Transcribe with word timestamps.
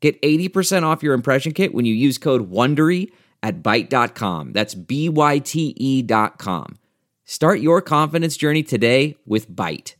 Get 0.00 0.20
80% 0.22 0.84
off 0.84 1.02
your 1.02 1.14
impression 1.14 1.52
kit 1.52 1.74
when 1.74 1.84
you 1.84 1.94
use 1.94 2.18
code 2.18 2.50
WONDERY 2.50 3.10
at 3.42 3.62
Byte.com. 3.62 4.52
That's 4.52 4.74
B-Y-T-E 4.74 6.02
dot 6.02 6.38
com. 6.38 6.78
Start 7.24 7.60
your 7.60 7.82
confidence 7.82 8.36
journey 8.36 8.62
today 8.62 9.16
with 9.26 9.50
Byte. 9.50 9.94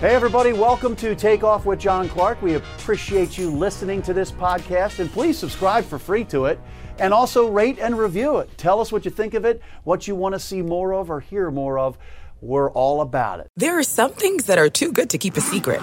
Hey, 0.00 0.14
everybody, 0.14 0.54
welcome 0.54 0.96
to 0.96 1.14
Take 1.14 1.44
Off 1.44 1.66
with 1.66 1.78
John 1.78 2.08
Clark. 2.08 2.40
We 2.40 2.54
appreciate 2.54 3.36
you 3.36 3.50
listening 3.50 4.00
to 4.02 4.14
this 4.14 4.32
podcast, 4.32 4.98
and 4.98 5.12
please 5.12 5.36
subscribe 5.36 5.84
for 5.84 5.98
free 5.98 6.24
to 6.24 6.46
it. 6.46 6.58
And 7.00 7.14
also 7.14 7.48
rate 7.48 7.78
and 7.80 7.98
review 7.98 8.38
it. 8.38 8.56
Tell 8.58 8.80
us 8.80 8.92
what 8.92 9.04
you 9.06 9.10
think 9.10 9.34
of 9.34 9.44
it, 9.46 9.62
what 9.84 10.06
you 10.06 10.14
want 10.14 10.34
to 10.34 10.38
see 10.38 10.60
more 10.60 10.92
of 10.92 11.10
or 11.10 11.20
hear 11.20 11.50
more 11.50 11.78
of. 11.78 11.96
We're 12.42 12.70
all 12.70 13.00
about 13.00 13.40
it. 13.40 13.48
There 13.56 13.78
are 13.78 13.82
some 13.82 14.12
things 14.12 14.44
that 14.46 14.58
are 14.58 14.68
too 14.68 14.92
good 14.92 15.10
to 15.10 15.18
keep 15.18 15.36
a 15.36 15.40
secret, 15.40 15.80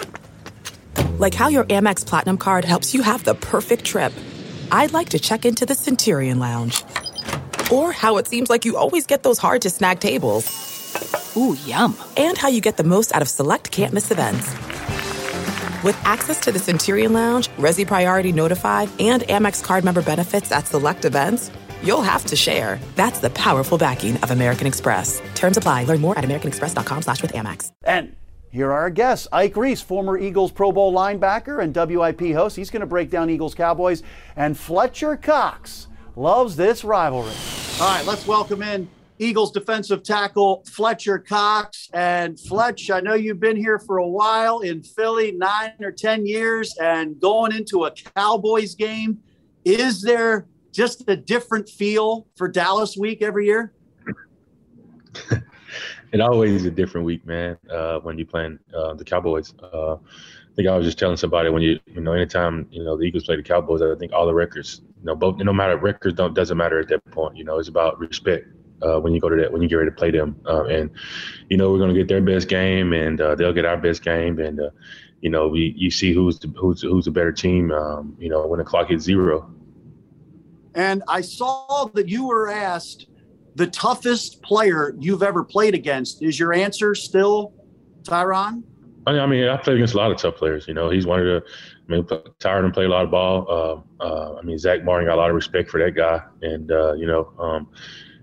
like 1.19 1.33
how 1.33 1.47
your 1.47 1.65
Amex 1.65 2.05
Platinum 2.05 2.37
card 2.37 2.65
helps 2.65 2.93
you 2.93 3.01
have 3.01 3.23
the 3.23 3.35
perfect 3.35 3.83
trip. 3.83 4.13
I'd 4.71 4.93
like 4.93 5.09
to 5.09 5.19
check 5.19 5.45
into 5.45 5.65
the 5.65 5.75
Centurion 5.75 6.39
Lounge, 6.39 6.83
or 7.71 7.91
how 7.91 8.17
it 8.17 8.27
seems 8.27 8.49
like 8.49 8.65
you 8.65 8.77
always 8.77 9.05
get 9.05 9.23
those 9.23 9.37
hard 9.37 9.61
to 9.63 9.69
snag 9.69 9.99
tables. 9.99 10.45
Ooh, 11.35 11.55
yum. 11.65 11.95
And 12.15 12.37
how 12.37 12.47
you 12.47 12.61
get 12.61 12.77
the 12.77 12.83
most 12.83 13.13
out 13.13 13.21
of 13.21 13.27
select 13.27 13.71
can't 13.71 13.93
miss 13.93 14.11
events. 14.11 14.53
With 15.83 15.95
access 16.05 16.39
to 16.39 16.51
the 16.51 16.57
Centurion 16.57 17.13
Lounge, 17.13 17.49
Resy 17.49 17.85
Priority 17.85 18.31
Notified, 18.31 18.89
and 18.99 19.21
Amex 19.23 19.63
card 19.63 19.83
member 19.83 20.01
benefits 20.01 20.51
at 20.51 20.65
select 20.65 21.05
events, 21.05 21.51
you'll 21.83 22.01
have 22.01 22.25
to 22.25 22.35
share. 22.35 22.79
That's 22.95 23.19
the 23.19 23.29
powerful 23.29 23.77
backing 23.77 24.17
of 24.17 24.31
American 24.31 24.65
Express. 24.65 25.21
Terms 25.35 25.55
apply. 25.55 25.83
Learn 25.83 26.01
more 26.01 26.17
at 26.17 26.25
americanexpress.com 26.25 27.03
slash 27.03 27.21
with 27.21 27.33
Amex. 27.33 27.71
And 27.83 28.15
here 28.49 28.71
are 28.71 28.79
our 28.79 28.89
guests. 28.89 29.27
Ike 29.31 29.55
Reese, 29.55 29.81
former 29.81 30.17
Eagles 30.17 30.51
Pro 30.51 30.71
Bowl 30.71 30.91
linebacker 30.91 31.61
and 31.61 31.75
WIP 31.75 32.33
host. 32.33 32.55
He's 32.55 32.71
going 32.71 32.81
to 32.81 32.87
break 32.87 33.11
down 33.11 33.29
Eagles 33.29 33.53
Cowboys. 33.53 34.01
And 34.35 34.57
Fletcher 34.57 35.15
Cox 35.15 35.87
loves 36.15 36.55
this 36.55 36.83
rivalry. 36.83 37.33
All 37.79 37.87
right, 37.87 38.05
let's 38.07 38.25
welcome 38.25 38.63
in 38.63 38.89
Eagles 39.19 39.51
defensive 39.51 40.03
tackle 40.03 40.63
Fletcher 40.67 41.19
Cox. 41.19 41.89
And 41.93 42.39
Fletch, 42.39 42.89
I 42.91 42.99
know 42.99 43.13
you've 43.13 43.39
been 43.39 43.57
here 43.57 43.79
for 43.79 43.97
a 43.97 44.07
while 44.07 44.59
in 44.59 44.83
Philly, 44.83 45.31
nine 45.31 45.73
or 45.81 45.91
10 45.91 46.25
years, 46.25 46.75
and 46.77 47.19
going 47.19 47.51
into 47.51 47.85
a 47.85 47.91
Cowboys 47.91 48.75
game. 48.75 49.19
Is 49.65 50.01
there 50.01 50.47
just 50.71 51.03
a 51.09 51.15
different 51.15 51.67
feel 51.67 52.27
for 52.35 52.47
Dallas 52.47 52.95
week 52.95 53.21
every 53.21 53.47
year? 53.47 53.73
it 56.11 56.21
always 56.21 56.51
is 56.51 56.65
a 56.65 56.71
different 56.71 57.05
week, 57.05 57.25
man, 57.25 57.57
uh, 57.69 57.99
when 57.99 58.17
you're 58.17 58.27
playing 58.27 58.59
uh, 58.73 58.93
the 58.93 59.03
Cowboys. 59.03 59.53
Uh, 59.61 59.95
I 59.95 60.55
think 60.55 60.69
I 60.69 60.77
was 60.77 60.85
just 60.85 60.97
telling 60.97 61.17
somebody 61.17 61.49
when 61.49 61.61
you, 61.61 61.79
you 61.87 62.01
know, 62.01 62.13
anytime, 62.13 62.67
you 62.71 62.83
know, 62.83 62.97
the 62.97 63.03
Eagles 63.03 63.25
play 63.25 63.35
the 63.35 63.43
Cowboys, 63.43 63.81
I 63.81 63.93
think 63.95 64.13
all 64.13 64.25
the 64.25 64.33
records, 64.33 64.81
you 64.99 65.05
know, 65.05 65.15
both, 65.15 65.37
no 65.37 65.53
matter 65.53 65.77
records 65.77 66.15
don't, 66.15 66.33
doesn't 66.33 66.57
matter 66.57 66.79
at 66.79 66.87
that 66.87 67.03
point, 67.11 67.35
you 67.35 67.43
know, 67.43 67.59
it's 67.59 67.67
about 67.67 67.99
respect 67.99 68.47
uh, 68.81 68.99
when 68.99 69.13
you 69.13 69.19
go 69.19 69.29
to 69.29 69.35
that 69.37 69.51
when 69.51 69.61
you 69.61 69.67
get 69.67 69.75
ready 69.75 69.89
to 69.89 69.95
play 69.95 70.11
them. 70.11 70.39
Uh, 70.45 70.65
and 70.65 70.89
you 71.49 71.57
know 71.57 71.71
we're 71.71 71.79
going 71.79 71.93
to 71.93 71.99
get 71.99 72.07
their 72.07 72.21
best 72.21 72.47
game, 72.47 72.93
and 72.93 73.19
uh, 73.19 73.35
they'll 73.35 73.53
get 73.53 73.65
our 73.65 73.77
best 73.77 74.03
game, 74.03 74.39
and 74.39 74.59
uh, 74.59 74.69
you 75.21 75.29
know 75.29 75.47
we 75.47 75.73
you 75.77 75.91
see 75.91 76.13
who's 76.13 76.39
the, 76.39 76.47
who's 76.57 76.81
who's 76.81 77.07
a 77.07 77.11
better 77.11 77.31
team. 77.31 77.71
Um, 77.71 78.15
you 78.19 78.29
know 78.29 78.45
when 78.47 78.59
the 78.59 78.65
clock 78.65 78.89
hits 78.89 79.03
zero. 79.03 79.51
And 80.75 81.01
I 81.07 81.21
saw 81.21 81.89
that 81.95 82.07
you 82.07 82.27
were 82.27 82.49
asked 82.51 83.07
the 83.55 83.65
toughest 83.65 84.43
player 84.43 84.93
you've 84.99 85.23
ever 85.23 85.43
played 85.43 85.73
against. 85.73 86.21
Is 86.21 86.39
your 86.39 86.53
answer 86.53 86.93
still 86.93 87.53
Tyron? 88.03 88.61
I 89.07 89.25
mean, 89.25 89.47
I 89.47 89.55
played 89.57 89.77
against 89.77 89.93
a 89.93 89.97
lot 89.97 90.11
of 90.11 90.17
tough 90.17 90.35
players. 90.35 90.67
You 90.67 90.73
know, 90.73 90.89
he's 90.89 91.07
one 91.07 91.19
of 91.19 91.25
the. 91.25 91.43
I 91.87 91.91
mean, 91.91 92.03
Tyron 92.03 92.73
played 92.73 92.87
a 92.87 92.89
lot 92.89 93.05
of 93.05 93.11
ball. 93.11 93.85
Uh, 93.99 94.03
uh, 94.03 94.35
I 94.37 94.41
mean, 94.43 94.57
Zach 94.59 94.83
Martin 94.83 95.07
got 95.07 95.15
a 95.15 95.21
lot 95.21 95.29
of 95.29 95.35
respect 95.35 95.69
for 95.69 95.79
that 95.79 95.95
guy, 95.95 96.21
and 96.41 96.69
you 96.99 97.07
know, 97.07 97.33
um, 97.39 97.69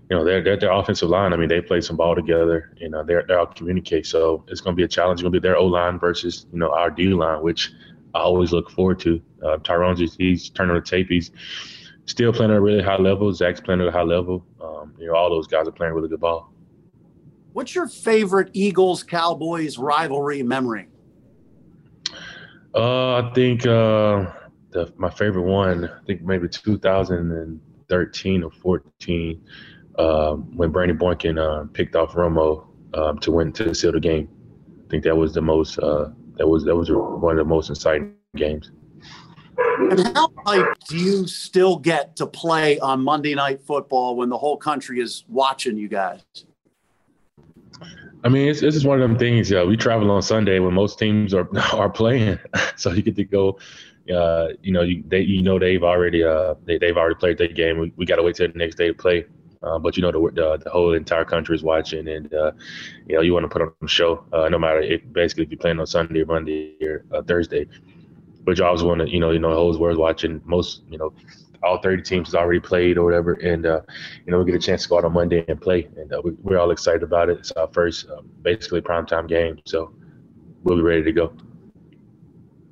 you 0.09 0.15
know, 0.15 0.23
their 0.23 0.43
their 0.43 0.57
their 0.57 0.71
offensive 0.71 1.09
line. 1.09 1.33
I 1.33 1.37
mean, 1.37 1.49
they 1.49 1.61
played 1.61 1.83
some 1.83 1.97
ball 1.97 2.15
together. 2.15 2.73
You 2.77 2.89
know, 2.89 3.03
they're 3.03 3.23
they're 3.27 3.39
all 3.39 3.47
communicate. 3.47 4.05
So 4.05 4.43
it's 4.47 4.61
going 4.61 4.75
to 4.75 4.77
be 4.77 4.83
a 4.83 4.87
challenge. 4.87 5.19
It's 5.19 5.23
going 5.23 5.33
to 5.33 5.39
be 5.39 5.45
their 5.45 5.57
O 5.57 5.65
line 5.65 5.99
versus 5.99 6.45
you 6.51 6.59
know 6.59 6.71
our 6.71 6.91
D 6.91 7.07
line, 7.07 7.41
which 7.41 7.71
I 8.13 8.19
always 8.19 8.51
look 8.51 8.69
forward 8.69 8.99
to. 8.99 9.21
Uh, 9.43 9.57
Tyron's 9.57 9.99
he's, 9.99 10.15
he's 10.15 10.49
turning 10.49 10.75
the 10.75 10.81
tape. 10.81 11.07
He's 11.09 11.31
still 12.05 12.31
playing 12.31 12.51
at 12.51 12.57
a 12.57 12.61
really 12.61 12.83
high 12.83 12.97
level. 12.97 13.33
Zach's 13.33 13.59
playing 13.59 13.81
at 13.81 13.87
a 13.87 13.91
high 13.91 14.03
level. 14.03 14.45
Um, 14.61 14.93
you 14.99 15.07
know, 15.07 15.15
all 15.15 15.29
those 15.29 15.47
guys 15.47 15.67
are 15.67 15.71
playing 15.71 15.93
really 15.93 16.09
good 16.09 16.19
ball. 16.19 16.51
What's 17.53 17.73
your 17.73 17.87
favorite 17.87 18.51
Eagles 18.53 19.01
Cowboys 19.01 19.77
rivalry 19.77 20.43
memory? 20.43 20.87
Uh, 22.75 23.21
I 23.21 23.31
think 23.33 23.65
uh, 23.65 24.29
the, 24.71 24.93
my 24.97 25.09
favorite 25.09 25.43
one. 25.43 25.85
I 25.85 26.03
think 26.05 26.21
maybe 26.21 26.47
2013 26.49 28.43
or 28.43 28.51
14 28.51 29.41
um, 29.97 30.55
when 30.55 30.71
Brandon 30.71 30.97
Boykin 30.97 31.37
uh, 31.37 31.65
picked 31.73 31.95
off 31.95 32.13
Romo 32.13 32.65
um, 32.93 33.19
to 33.19 33.31
win 33.31 33.51
to 33.53 33.73
seal 33.73 33.91
the 33.91 33.99
game. 33.99 34.29
I 34.85 34.89
think 34.89 35.03
that 35.03 35.15
was 35.15 35.33
the 35.33 35.41
most 35.41 35.79
uh, 35.79 36.09
that 36.37 36.47
was 36.47 36.63
that 36.65 36.75
was 36.75 36.91
one 36.91 37.33
of 37.33 37.37
the 37.37 37.49
most 37.49 37.69
exciting 37.69 38.13
games. 38.35 38.71
And 39.57 39.99
how 40.15 40.27
hyped 40.45 40.85
do 40.87 40.97
you 40.97 41.27
still 41.27 41.77
get 41.77 42.15
to 42.17 42.27
play 42.27 42.79
on 42.79 43.01
Monday 43.01 43.35
Night 43.35 43.61
Football 43.61 44.15
when 44.15 44.29
the 44.29 44.37
whole 44.37 44.57
country 44.57 44.99
is 44.99 45.23
watching 45.27 45.77
you 45.77 45.87
guys? 45.87 46.21
I 48.23 48.29
mean, 48.29 48.49
it's, 48.49 48.63
it's 48.63 48.75
just 48.75 48.87
one 48.87 49.01
of 49.01 49.07
them 49.07 49.19
things. 49.19 49.51
Yeah, 49.51 49.63
we 49.63 49.77
travel 49.77 50.09
on 50.11 50.21
Sunday 50.21 50.59
when 50.59 50.73
most 50.73 50.97
teams 50.97 51.33
are 51.33 51.47
are 51.73 51.89
playing, 51.89 52.39
so 52.75 52.91
you 52.91 53.01
get 53.01 53.15
to 53.15 53.23
go. 53.23 53.57
Uh, 54.13 54.49
you 54.61 54.71
know, 54.71 54.81
you 54.81 55.03
they 55.07 55.21
you 55.21 55.41
know 55.41 55.57
they've 55.57 55.83
already 55.83 56.23
uh 56.23 56.55
they 56.65 56.77
they've 56.77 56.97
already 56.97 57.15
played 57.15 57.37
their 57.37 57.47
game. 57.47 57.79
We, 57.79 57.93
we 57.95 58.05
got 58.05 58.17
to 58.17 58.23
wait 58.23 58.35
till 58.35 58.51
the 58.51 58.57
next 58.57 58.75
day 58.75 58.87
to 58.87 58.93
play. 58.93 59.25
Uh, 59.65 59.79
but 59.79 59.97
you 59.97 60.03
know 60.03 60.11
the, 60.11 60.19
the, 60.33 60.57
the 60.63 60.69
whole 60.69 60.93
entire 60.93 61.25
country 61.25 61.55
is 61.55 61.63
watching, 61.63 62.07
and 62.07 62.31
uh, 62.33 62.51
you 63.07 63.15
know 63.15 63.21
you 63.21 63.33
want 63.33 63.43
to 63.43 63.49
put 63.49 63.63
on 63.63 63.73
a 63.83 63.87
show, 63.87 64.23
uh, 64.31 64.47
no 64.47 64.59
matter 64.59 64.79
if 64.79 65.01
basically 65.11 65.43
if 65.43 65.49
you're 65.49 65.57
playing 65.57 65.79
on 65.79 65.87
Sunday 65.87 66.21
or 66.21 66.25
Monday 66.25 66.75
or 66.83 67.03
uh, 67.11 67.21
Thursday. 67.23 67.67
But 68.43 68.59
you 68.59 68.63
always 68.63 68.83
want 68.83 69.01
to, 69.01 69.09
you 69.09 69.19
know, 69.19 69.31
you 69.31 69.39
know 69.39 69.49
the 69.49 69.55
whole 69.55 69.75
world's 69.79 69.97
watching. 69.97 70.39
Most, 70.45 70.83
you 70.87 70.99
know, 70.99 71.13
all 71.63 71.79
30 71.79 72.03
teams 72.03 72.27
has 72.27 72.35
already 72.35 72.59
played 72.59 72.99
or 72.99 73.05
whatever, 73.05 73.33
and 73.33 73.65
uh, 73.65 73.81
you 74.25 74.31
know 74.31 74.37
we 74.37 74.45
get 74.45 74.53
a 74.53 74.63
chance 74.63 74.83
to 74.83 74.89
go 74.89 74.99
out 74.99 75.05
on 75.05 75.13
Monday 75.13 75.43
and 75.47 75.59
play, 75.59 75.89
and 75.97 76.13
uh, 76.13 76.21
we, 76.23 76.55
are 76.55 76.59
all 76.59 76.69
excited 76.69 77.01
about 77.01 77.29
it. 77.29 77.39
It's 77.39 77.51
our 77.53 77.67
first 77.69 78.07
um, 78.11 78.29
basically 78.43 78.81
primetime 78.81 79.27
game, 79.27 79.59
so 79.65 79.91
we'll 80.63 80.77
be 80.77 80.83
ready 80.83 81.03
to 81.03 81.11
go. 81.11 81.33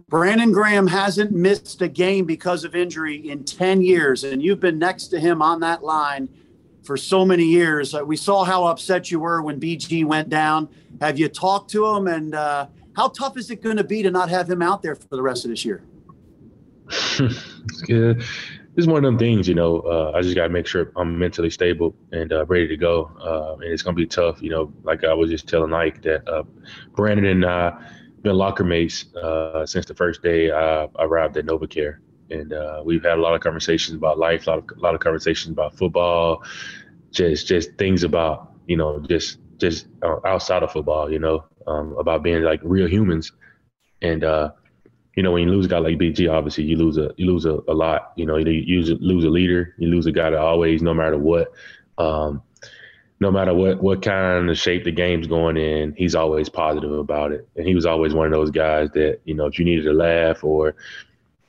Brandon 0.09 0.51
Graham 0.51 0.85
hasn't 0.85 1.31
missed 1.31 1.81
a 1.81 1.87
game 1.87 2.25
because 2.25 2.63
of 2.63 2.75
injury 2.75 3.27
in 3.27 3.43
10 3.43 3.81
years, 3.81 4.23
and 4.23 4.43
you've 4.43 4.59
been 4.59 4.77
next 4.77 5.07
to 5.07 5.19
him 5.19 5.41
on 5.41 5.59
that 5.61 5.83
line 5.83 6.29
for 6.83 6.97
so 6.97 7.25
many 7.25 7.45
years. 7.45 7.95
Uh, 7.95 8.03
we 8.05 8.15
saw 8.15 8.43
how 8.43 8.65
upset 8.65 9.09
you 9.09 9.19
were 9.19 9.41
when 9.41 9.59
BG 9.59 10.05
went 10.05 10.29
down. 10.29 10.69
Have 11.01 11.17
you 11.17 11.29
talked 11.29 11.71
to 11.71 11.85
him? 11.87 12.07
And 12.07 12.35
uh, 12.35 12.67
how 12.95 13.07
tough 13.09 13.37
is 13.37 13.49
it 13.49 13.61
going 13.61 13.77
to 13.77 13.83
be 13.83 14.03
to 14.03 14.11
not 14.11 14.29
have 14.29 14.49
him 14.49 14.61
out 14.61 14.81
there 14.81 14.95
for 14.95 15.15
the 15.15 15.21
rest 15.21 15.45
of 15.45 15.51
this 15.51 15.65
year? 15.65 15.83
yeah, 17.87 18.13
it's 18.75 18.87
one 18.87 18.97
of 18.97 19.03
them 19.03 19.17
things, 19.17 19.47
you 19.47 19.55
know. 19.55 19.79
Uh, 19.79 20.11
I 20.13 20.21
just 20.21 20.35
got 20.35 20.43
to 20.43 20.49
make 20.49 20.67
sure 20.67 20.91
I'm 20.95 21.17
mentally 21.17 21.49
stable 21.49 21.95
and 22.11 22.31
uh, 22.31 22.45
ready 22.45 22.67
to 22.67 22.77
go. 22.77 23.09
Uh, 23.19 23.55
and 23.61 23.71
it's 23.71 23.81
going 23.81 23.95
to 23.95 24.01
be 24.01 24.07
tough, 24.07 24.41
you 24.41 24.49
know. 24.49 24.71
Like 24.83 25.03
I 25.03 25.13
was 25.13 25.29
just 25.29 25.47
telling 25.47 25.73
Ike 25.73 26.01
that 26.03 26.45
Brandon 26.95 27.25
and 27.25 27.45
I 27.45 27.73
been 28.21 28.35
locker 28.35 28.63
mates 28.63 29.05
since 29.65 29.85
the 29.85 29.95
first 29.95 30.21
day 30.21 30.51
I 30.51 30.87
arrived 30.99 31.37
at 31.37 31.45
NovaCare 31.45 31.97
and 32.33 32.53
uh, 32.53 32.81
we've 32.83 33.03
had 33.03 33.17
a 33.17 33.21
lot 33.21 33.35
of 33.35 33.41
conversations 33.41 33.95
about 33.95 34.17
life, 34.17 34.47
a 34.47 34.49
lot 34.49 34.59
of, 34.59 34.77
a 34.77 34.79
lot 34.79 34.95
of 34.95 35.01
conversations 35.01 35.51
about 35.51 35.77
football, 35.77 36.43
just 37.11 37.47
just 37.47 37.75
things 37.77 38.03
about 38.03 38.53
you 38.67 38.75
know 38.75 38.99
just 38.99 39.37
just 39.57 39.87
uh, 40.01 40.17
outside 40.25 40.63
of 40.63 40.71
football, 40.71 41.11
you 41.11 41.19
know, 41.19 41.45
um, 41.67 41.95
about 41.97 42.23
being 42.23 42.41
like 42.41 42.59
real 42.63 42.87
humans, 42.87 43.31
and 44.01 44.23
uh, 44.23 44.51
you 45.15 45.23
know 45.23 45.31
when 45.31 45.43
you 45.43 45.49
lose 45.49 45.67
a 45.67 45.69
guy 45.69 45.77
like 45.77 45.97
BG, 45.97 46.29
obviously 46.31 46.63
you 46.63 46.75
lose 46.75 46.97
a 46.97 47.13
you 47.17 47.27
lose 47.27 47.45
a, 47.45 47.59
a 47.67 47.73
lot, 47.73 48.13
you 48.15 48.25
know, 48.25 48.37
you, 48.37 48.51
you 48.51 48.81
lose 48.99 49.23
a 49.23 49.29
leader, 49.29 49.75
you 49.77 49.87
lose 49.87 50.07
a 50.07 50.11
guy 50.11 50.29
that 50.31 50.39
always, 50.39 50.81
no 50.81 50.93
matter 50.93 51.17
what. 51.17 51.51
Um, 51.97 52.41
no 53.19 53.31
matter 53.31 53.53
what 53.53 53.81
what 53.81 54.01
kind 54.01 54.49
of 54.49 54.57
shape 54.57 54.83
the 54.83 54.91
game's 54.91 55.27
going 55.27 55.55
in, 55.55 55.93
he's 55.95 56.15
always 56.15 56.49
positive 56.49 56.91
about 56.91 57.31
it. 57.31 57.47
And 57.55 57.65
he 57.65 57.73
was 57.73 57.85
always 57.85 58.13
one 58.13 58.25
of 58.25 58.33
those 58.33 58.51
guys 58.51 58.89
that 58.95 59.21
you 59.23 59.33
know 59.33 59.45
if 59.45 59.57
you 59.57 59.63
needed 59.63 59.85
to 59.85 59.93
laugh 59.93 60.43
or 60.43 60.75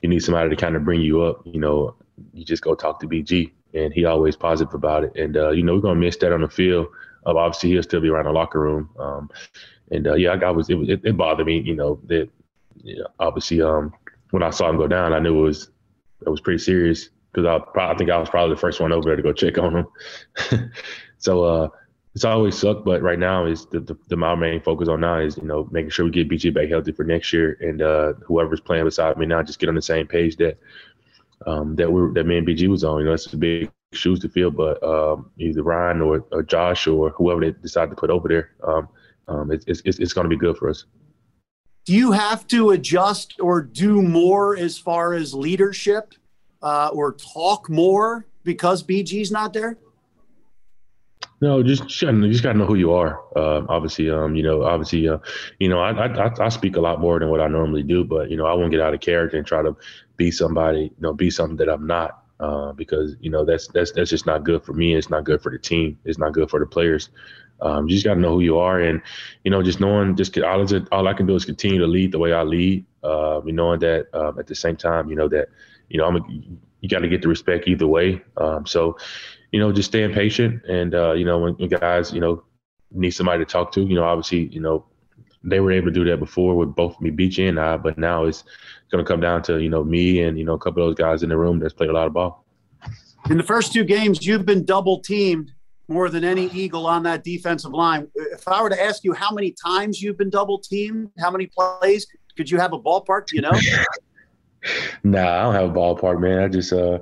you 0.05 0.09
need 0.09 0.23
somebody 0.23 0.51
to 0.51 0.55
kind 0.55 0.75
of 0.75 0.85
bring 0.85 1.01
you 1.01 1.23
up, 1.23 1.41
you 1.45 1.59
know, 1.59 1.95
you 2.31 2.45
just 2.45 2.61
go 2.61 2.75
talk 2.75 2.99
to 2.99 3.07
BG, 3.07 3.51
and 3.73 3.91
he 3.91 4.05
always 4.05 4.35
positive 4.35 4.73
about 4.75 5.03
it. 5.03 5.15
And 5.15 5.35
uh, 5.35 5.49
you 5.49 5.63
know 5.63 5.73
we're 5.73 5.81
gonna 5.81 5.99
miss 5.99 6.17
that 6.17 6.31
on 6.31 6.41
the 6.41 6.47
field. 6.47 6.87
Uh, 7.25 7.35
obviously, 7.35 7.71
he'll 7.71 7.81
still 7.83 8.01
be 8.01 8.09
around 8.09 8.25
the 8.25 8.31
locker 8.31 8.59
room. 8.59 8.89
Um, 8.99 9.31
and 9.89 10.07
uh, 10.07 10.13
yeah, 10.13 10.33
I 10.33 10.51
was 10.51 10.69
it, 10.69 10.77
it, 10.87 11.01
it 11.03 11.17
bothered 11.17 11.47
me, 11.47 11.59
you 11.59 11.75
know, 11.75 11.99
that 12.05 12.29
you 12.83 12.99
know, 12.99 13.07
obviously 13.19 13.61
um, 13.63 13.93
when 14.29 14.43
I 14.43 14.51
saw 14.51 14.69
him 14.69 14.77
go 14.77 14.87
down, 14.87 15.11
I 15.11 15.19
knew 15.19 15.39
it 15.39 15.41
was 15.41 15.71
it 16.25 16.29
was 16.29 16.41
pretty 16.41 16.59
serious 16.59 17.09
because 17.33 17.45
I, 17.45 17.79
I 17.79 17.97
think 17.97 18.11
I 18.11 18.17
was 18.17 18.29
probably 18.29 18.55
the 18.55 18.61
first 18.61 18.79
one 18.79 18.91
over 18.91 19.09
there 19.09 19.15
to 19.15 19.23
go 19.23 19.33
check 19.33 19.57
on 19.57 19.85
him. 20.51 20.71
so 21.17 21.43
uh, 21.43 21.69
it's 22.15 22.23
always 22.23 22.57
sucked, 22.57 22.85
but 22.85 23.01
right 23.01 23.19
now 23.19 23.45
is 23.45 23.65
the, 23.65 23.81
the, 23.81 23.97
the, 24.07 24.15
my 24.15 24.35
main 24.35 24.61
focus 24.61 24.87
on 24.87 25.01
now 25.01 25.19
is 25.19 25.35
you 25.35 25.43
know 25.43 25.67
making 25.69 25.89
sure 25.89 26.05
we 26.05 26.11
get 26.11 26.29
BG 26.29 26.53
back 26.53 26.69
healthy 26.69 26.93
for 26.93 27.03
next 27.03 27.33
year, 27.33 27.57
and 27.59 27.81
uh, 27.81 28.13
whoever's 28.25 28.61
playing 28.61 28.85
beside 28.85 29.17
me 29.17 29.25
now 29.25 29.43
just 29.43 29.59
get 29.59 29.67
on 29.67 29.75
the 29.75 29.81
same 29.81 30.07
page 30.07 30.37
that 30.37 30.57
um, 31.45 31.75
that 31.75 31.91
we 31.91 32.13
that 32.13 32.25
me 32.25 32.37
and 32.37 32.47
BG 32.47 32.69
was 32.69 32.85
on. 32.85 33.01
You 33.01 33.07
know, 33.07 33.13
it's 33.13 33.31
a 33.33 33.37
big 33.37 33.69
shoes 33.91 34.19
to 34.19 34.29
fill, 34.29 34.49
but 34.49 34.81
um, 34.81 35.29
either 35.37 35.61
Ryan 35.61 36.01
or, 36.01 36.25
or, 36.31 36.41
Josh 36.41 36.87
or 36.87 37.09
whoever 37.09 37.41
they 37.41 37.51
decide 37.51 37.89
to 37.89 37.95
put 37.97 38.09
over 38.09 38.29
there, 38.29 38.51
um, 38.63 38.87
um 39.27 39.51
it's 39.51 39.65
it's, 39.67 39.99
it's 39.99 40.13
going 40.13 40.23
to 40.23 40.29
be 40.29 40.37
good 40.37 40.57
for 40.57 40.69
us. 40.69 40.85
Do 41.83 41.93
you 41.93 42.13
have 42.13 42.47
to 42.47 42.71
adjust 42.71 43.35
or 43.41 43.61
do 43.61 44.01
more 44.01 44.55
as 44.55 44.77
far 44.77 45.13
as 45.13 45.33
leadership 45.33 46.13
uh, 46.61 46.89
or 46.93 47.11
talk 47.11 47.69
more 47.69 48.25
because 48.43 48.83
BG's 48.83 49.31
not 49.31 49.51
there? 49.51 49.77
No, 51.41 51.61
just 51.61 52.01
you 52.01 52.31
just 52.31 52.43
gotta 52.43 52.57
know 52.57 52.65
who 52.65 52.75
you 52.75 52.93
are. 52.93 53.19
Uh, 53.35 53.65
obviously, 53.67 54.09
um, 54.09 54.35
you 54.35 54.43
know, 54.43 54.63
obviously, 54.63 55.07
uh, 55.07 55.17
you 55.59 55.67
know, 55.67 55.79
I, 55.79 55.91
I 55.91 56.45
I 56.45 56.49
speak 56.49 56.77
a 56.77 56.81
lot 56.81 57.01
more 57.01 57.19
than 57.19 57.29
what 57.29 57.41
I 57.41 57.47
normally 57.47 57.83
do, 57.83 58.03
but 58.05 58.31
you 58.31 58.37
know, 58.37 58.45
I 58.45 58.53
won't 58.53 58.71
get 58.71 58.79
out 58.79 58.93
of 58.93 59.01
character 59.01 59.37
and 59.37 59.45
try 59.45 59.61
to 59.61 59.75
be 60.15 60.31
somebody, 60.31 60.83
you 60.83 61.01
know, 61.01 61.13
be 61.13 61.29
something 61.29 61.57
that 61.57 61.67
I'm 61.69 61.85
not, 61.85 62.23
uh, 62.39 62.71
because 62.71 63.15
you 63.19 63.29
know 63.29 63.43
that's 63.43 63.67
that's 63.67 63.91
that's 63.91 64.09
just 64.09 64.25
not 64.25 64.45
good 64.45 64.63
for 64.63 64.71
me. 64.73 64.95
It's 64.95 65.09
not 65.09 65.25
good 65.25 65.41
for 65.41 65.51
the 65.51 65.59
team. 65.59 65.99
It's 66.05 66.17
not 66.17 66.31
good 66.31 66.49
for 66.49 66.59
the 66.59 66.65
players. 66.65 67.09
Um, 67.61 67.87
you 67.87 67.95
just 67.95 68.05
got 68.05 68.15
to 68.15 68.19
know 68.19 68.33
who 68.35 68.41
you 68.41 68.57
are, 68.57 68.79
and 68.79 69.01
you 69.43 69.51
know, 69.51 69.61
just 69.61 69.81
knowing, 69.81 70.15
just 70.15 70.37
all, 70.39 70.65
all 70.91 71.07
I 71.07 71.13
can 71.13 71.25
do 71.25 71.35
is 71.35 71.43
continue 71.45 71.79
to 71.79 71.87
lead 71.87 72.13
the 72.13 72.19
way 72.19 72.31
I 72.31 72.43
lead. 72.43 72.85
Uh, 73.03 73.41
knowing 73.43 73.79
that 73.81 74.07
um, 74.13 74.39
at 74.39 74.47
the 74.47 74.55
same 74.55 74.77
time, 74.77 75.09
you 75.09 75.15
know 75.17 75.27
that 75.27 75.49
you 75.89 75.97
know 75.97 76.05
I'm 76.05 76.15
a, 76.15 76.21
you 76.81 76.89
got 76.89 76.99
to 76.99 77.07
get 77.07 77.21
the 77.21 77.27
respect 77.27 77.67
either 77.67 77.87
way. 77.87 78.21
Um, 78.37 78.65
so, 78.65 78.97
you 79.55 79.61
know, 79.61 79.71
just 79.71 79.87
staying 79.87 80.11
patient, 80.11 80.61
and 80.65 80.93
uh, 80.93 81.13
you 81.13 81.23
know, 81.23 81.39
when, 81.39 81.53
when, 81.53 81.69
guys, 81.69 82.11
you 82.11 82.19
know, 82.19 82.43
need 82.91 83.11
somebody 83.11 83.39
to 83.39 83.49
talk 83.49 83.71
to, 83.71 83.81
you 83.83 83.95
know, 83.95 84.03
obviously, 84.03 84.47
you 84.47 84.59
know, 84.59 84.85
they 85.45 85.61
were 85.61 85.71
able 85.71 85.87
to 85.87 85.93
do 85.93 86.03
that 86.03 86.17
before 86.17 86.57
with 86.57 86.75
both 86.75 86.99
me, 86.99 87.09
BG 87.09 87.47
and 87.47 87.57
I, 87.57 87.77
but 87.77 87.97
now 87.97 88.25
it's 88.25 88.43
going 88.91 89.01
to 89.01 89.07
come 89.09 89.21
down 89.21 89.43
to 89.43 89.61
you 89.61 89.69
know 89.69 89.81
me 89.81 90.23
and 90.23 90.37
you 90.37 90.43
know 90.43 90.55
a 90.55 90.59
couple 90.59 90.83
of 90.83 90.89
those 90.89 91.01
guys 91.01 91.23
in 91.23 91.29
the 91.29 91.37
room 91.37 91.59
that's 91.59 91.73
played 91.73 91.89
a 91.89 91.93
lot 91.93 92.05
of 92.05 92.11
ball. 92.11 92.45
In 93.29 93.37
the 93.37 93.43
first 93.43 93.71
two 93.71 93.85
games, 93.85 94.27
you've 94.27 94.45
been 94.45 94.65
double 94.65 94.99
teamed 94.99 95.53
more 95.87 96.09
than 96.09 96.25
any 96.25 96.47
Eagle 96.47 96.85
on 96.85 97.03
that 97.03 97.23
defensive 97.23 97.71
line. 97.71 98.09
If 98.13 98.45
I 98.49 98.61
were 98.61 98.69
to 98.69 98.83
ask 98.83 99.05
you 99.05 99.13
how 99.13 99.31
many 99.31 99.55
times 99.65 100.01
you've 100.01 100.17
been 100.17 100.29
double 100.29 100.59
teamed, 100.59 101.11
how 101.17 101.31
many 101.31 101.49
plays, 101.57 102.07
could 102.35 102.51
you 102.51 102.59
have 102.59 102.73
a 102.73 102.77
ballpark? 102.77 103.27
Do 103.27 103.37
you 103.37 103.41
know? 103.41 103.57
nah, 105.05 105.39
I 105.39 105.43
don't 105.43 105.55
have 105.55 105.69
a 105.69 105.73
ballpark, 105.73 106.19
man. 106.19 106.39
I 106.39 106.49
just 106.49 106.73
uh 106.73 106.99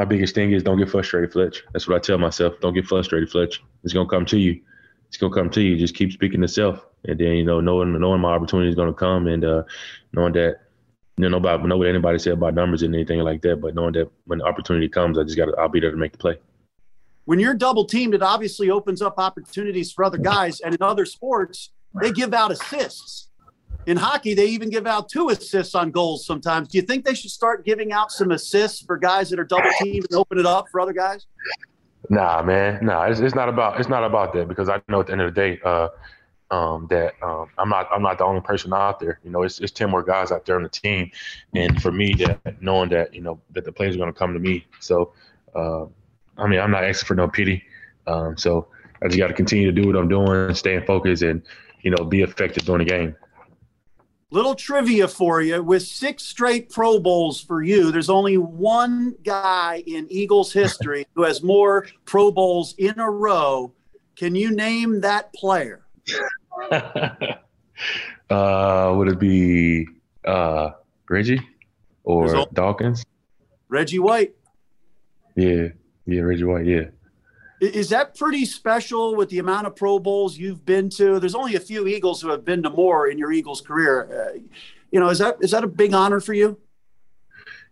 my 0.00 0.06
biggest 0.06 0.34
thing 0.34 0.52
is 0.52 0.62
don't 0.62 0.78
get 0.78 0.88
frustrated, 0.88 1.30
Fletch. 1.30 1.62
That's 1.74 1.86
what 1.86 1.94
I 1.94 1.98
tell 1.98 2.16
myself. 2.16 2.54
Don't 2.62 2.72
get 2.72 2.86
frustrated, 2.86 3.30
Fletch. 3.30 3.62
It's 3.84 3.92
gonna 3.92 4.08
come 4.08 4.24
to 4.24 4.38
you. 4.38 4.58
It's 5.08 5.18
gonna 5.18 5.34
come 5.34 5.50
to 5.50 5.60
you. 5.60 5.76
Just 5.76 5.94
keep 5.94 6.10
speaking 6.10 6.40
to 6.40 6.48
self, 6.48 6.86
and 7.04 7.20
then 7.20 7.32
you 7.32 7.44
know, 7.44 7.60
knowing 7.60 7.92
knowing 8.00 8.22
my 8.22 8.32
opportunity 8.32 8.70
is 8.70 8.74
gonna 8.74 8.94
come, 8.94 9.26
and 9.26 9.44
uh, 9.44 9.62
knowing 10.14 10.32
that 10.32 10.62
you 11.18 11.28
know, 11.28 11.36
about 11.36 11.62
know 11.66 11.76
what 11.76 11.88
anybody 11.88 12.18
said 12.18 12.32
about 12.32 12.54
numbers 12.54 12.82
and 12.82 12.94
anything 12.94 13.20
like 13.20 13.42
that, 13.42 13.60
but 13.60 13.74
knowing 13.74 13.92
that 13.92 14.10
when 14.24 14.38
the 14.38 14.44
opportunity 14.46 14.88
comes, 14.88 15.18
I 15.18 15.24
just 15.24 15.36
got 15.36 15.46
to 15.46 15.54
I'll 15.58 15.68
be 15.68 15.80
there 15.80 15.90
to 15.90 15.98
make 15.98 16.12
the 16.12 16.18
play 16.18 16.38
when 17.26 17.38
you're 17.38 17.54
double 17.54 17.84
teamed, 17.84 18.14
it 18.14 18.22
obviously 18.22 18.70
opens 18.70 19.00
up 19.00 19.14
opportunities 19.16 19.92
for 19.92 20.04
other 20.04 20.18
guys. 20.18 20.58
And 20.58 20.74
in 20.74 20.82
other 20.82 21.04
sports, 21.04 21.70
they 22.00 22.10
give 22.10 22.34
out 22.34 22.50
assists. 22.50 23.29
In 23.86 23.96
hockey, 23.96 24.34
they 24.34 24.46
even 24.46 24.68
give 24.70 24.86
out 24.86 25.08
two 25.08 25.30
assists 25.30 25.74
on 25.74 25.90
goals 25.90 26.26
sometimes. 26.26 26.68
Do 26.68 26.78
you 26.78 26.82
think 26.82 27.04
they 27.04 27.14
should 27.14 27.30
start 27.30 27.64
giving 27.64 27.92
out 27.92 28.12
some 28.12 28.30
assists 28.30 28.82
for 28.82 28.96
guys 28.96 29.30
that 29.30 29.38
are 29.38 29.44
double 29.44 29.70
teamed 29.80 30.06
and 30.10 30.18
open 30.18 30.38
it 30.38 30.46
up 30.46 30.68
for 30.70 30.80
other 30.80 30.92
guys? 30.92 31.26
Nah, 32.08 32.42
man, 32.42 32.84
nah. 32.84 33.04
It's, 33.04 33.20
it's 33.20 33.34
not 33.34 33.48
about 33.48 33.80
it's 33.80 33.88
not 33.88 34.04
about 34.04 34.32
that 34.34 34.48
because 34.48 34.68
I 34.68 34.80
know 34.88 35.00
at 35.00 35.06
the 35.06 35.12
end 35.12 35.22
of 35.22 35.34
the 35.34 35.40
day 35.40 35.60
uh, 35.64 35.88
um, 36.50 36.86
that 36.90 37.14
um, 37.22 37.48
I'm 37.58 37.68
not 37.68 37.88
I'm 37.92 38.02
not 38.02 38.18
the 38.18 38.24
only 38.24 38.40
person 38.40 38.72
out 38.72 39.00
there. 39.00 39.20
You 39.24 39.30
know, 39.30 39.42
it's 39.42 39.60
it's 39.60 39.72
ten 39.72 39.90
more 39.90 40.02
guys 40.02 40.32
out 40.32 40.44
there 40.44 40.56
on 40.56 40.62
the 40.62 40.68
team, 40.68 41.10
and 41.54 41.80
for 41.80 41.92
me, 41.92 42.14
that 42.14 42.60
knowing 42.60 42.90
that 42.90 43.14
you 43.14 43.20
know 43.20 43.40
that 43.52 43.64
the 43.64 43.72
players 43.72 43.94
are 43.94 43.98
going 43.98 44.12
to 44.12 44.18
come 44.18 44.34
to 44.34 44.40
me, 44.40 44.66
so 44.80 45.12
uh, 45.54 45.84
I 46.36 46.46
mean, 46.46 46.60
I'm 46.60 46.70
not 46.70 46.84
asking 46.84 47.06
for 47.06 47.14
no 47.14 47.28
pity. 47.28 47.62
Um, 48.06 48.36
so 48.36 48.68
I 49.02 49.06
just 49.06 49.18
got 49.18 49.28
to 49.28 49.34
continue 49.34 49.72
to 49.72 49.82
do 49.82 49.86
what 49.86 49.96
I'm 49.96 50.08
doing, 50.08 50.54
stay 50.54 50.84
focused, 50.84 51.22
and 51.22 51.42
you 51.82 51.90
know, 51.90 52.04
be 52.04 52.22
effective 52.22 52.64
during 52.64 52.84
the 52.84 52.90
game. 52.90 53.16
Little 54.32 54.54
trivia 54.54 55.08
for 55.08 55.42
you: 55.42 55.62
with 55.62 55.82
six 55.82 56.22
straight 56.22 56.70
Pro 56.70 57.00
Bowls 57.00 57.40
for 57.40 57.62
you, 57.62 57.90
there's 57.90 58.10
only 58.10 58.36
one 58.36 59.16
guy 59.24 59.82
in 59.86 60.06
Eagles 60.08 60.52
history 60.52 61.06
who 61.14 61.24
has 61.24 61.42
more 61.42 61.86
Pro 62.04 62.30
Bowls 62.30 62.74
in 62.78 62.98
a 63.00 63.10
row. 63.10 63.72
Can 64.14 64.34
you 64.34 64.54
name 64.54 65.00
that 65.00 65.32
player? 65.32 65.84
uh, 68.30 68.94
would 68.96 69.08
it 69.08 69.18
be 69.18 69.88
uh, 70.24 70.70
Reggie 71.08 71.40
or 72.04 72.46
Dawkins? 72.52 73.04
Reggie 73.68 73.98
White. 73.98 74.34
Yeah. 75.36 75.68
Yeah, 76.06 76.20
Reggie 76.20 76.44
White. 76.44 76.66
Yeah. 76.66 76.84
Is 77.60 77.90
that 77.90 78.16
pretty 78.16 78.46
special 78.46 79.14
with 79.14 79.28
the 79.28 79.38
amount 79.38 79.66
of 79.66 79.76
Pro 79.76 79.98
Bowls 79.98 80.38
you've 80.38 80.64
been 80.64 80.88
to? 80.90 81.20
There's 81.20 81.34
only 81.34 81.56
a 81.56 81.60
few 81.60 81.86
Eagles 81.86 82.22
who 82.22 82.30
have 82.30 82.44
been 82.44 82.62
to 82.62 82.70
more 82.70 83.08
in 83.08 83.18
your 83.18 83.32
Eagles 83.32 83.60
career. 83.60 84.32
Uh, 84.34 84.38
you 84.90 84.98
know, 84.98 85.10
is 85.10 85.18
that 85.18 85.36
is 85.40 85.50
that 85.50 85.62
a 85.62 85.66
big 85.68 85.92
honor 85.92 86.20
for 86.20 86.32
you? 86.32 86.58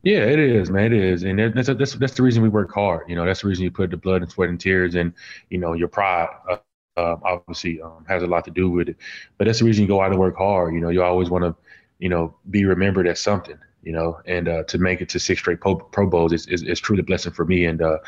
Yeah, 0.02 0.24
it 0.24 0.38
is, 0.38 0.70
man. 0.70 0.92
It 0.92 1.02
is, 1.02 1.22
and 1.22 1.38
that's 1.38 1.68
that's 1.68 1.94
that's 1.94 2.14
the 2.14 2.22
reason 2.22 2.42
we 2.42 2.50
work 2.50 2.72
hard. 2.72 3.08
You 3.08 3.16
know, 3.16 3.24
that's 3.24 3.40
the 3.40 3.48
reason 3.48 3.64
you 3.64 3.70
put 3.70 3.90
the 3.90 3.96
blood 3.96 4.22
and 4.22 4.30
sweat 4.30 4.50
and 4.50 4.60
tears, 4.60 4.94
and 4.94 5.12
you 5.48 5.58
know, 5.58 5.72
your 5.72 5.88
pride. 5.88 6.28
Uh, 6.48 6.56
uh, 6.96 7.16
obviously, 7.22 7.80
um, 7.80 8.04
has 8.08 8.24
a 8.24 8.26
lot 8.26 8.44
to 8.44 8.50
do 8.50 8.68
with 8.68 8.88
it, 8.88 8.96
but 9.38 9.44
that's 9.44 9.60
the 9.60 9.64
reason 9.64 9.82
you 9.82 9.88
go 9.88 10.02
out 10.02 10.10
and 10.10 10.18
work 10.18 10.36
hard. 10.36 10.74
You 10.74 10.80
know, 10.80 10.88
you 10.88 11.00
always 11.02 11.30
want 11.30 11.44
to, 11.44 11.54
you 12.00 12.08
know, 12.08 12.34
be 12.50 12.64
remembered 12.64 13.06
as 13.06 13.20
something 13.20 13.56
you 13.82 13.92
know, 13.92 14.20
and 14.26 14.48
uh, 14.48 14.64
to 14.64 14.78
make 14.78 15.00
it 15.00 15.08
to 15.10 15.20
six 15.20 15.40
straight 15.40 15.60
Pro, 15.60 15.76
Pro 15.76 16.06
Bowls 16.06 16.32
is, 16.32 16.46
is, 16.48 16.62
is, 16.62 16.80
truly 16.80 17.00
a 17.00 17.04
blessing 17.04 17.32
for 17.32 17.44
me. 17.44 17.64
And, 17.64 17.80
uh, 17.80 17.98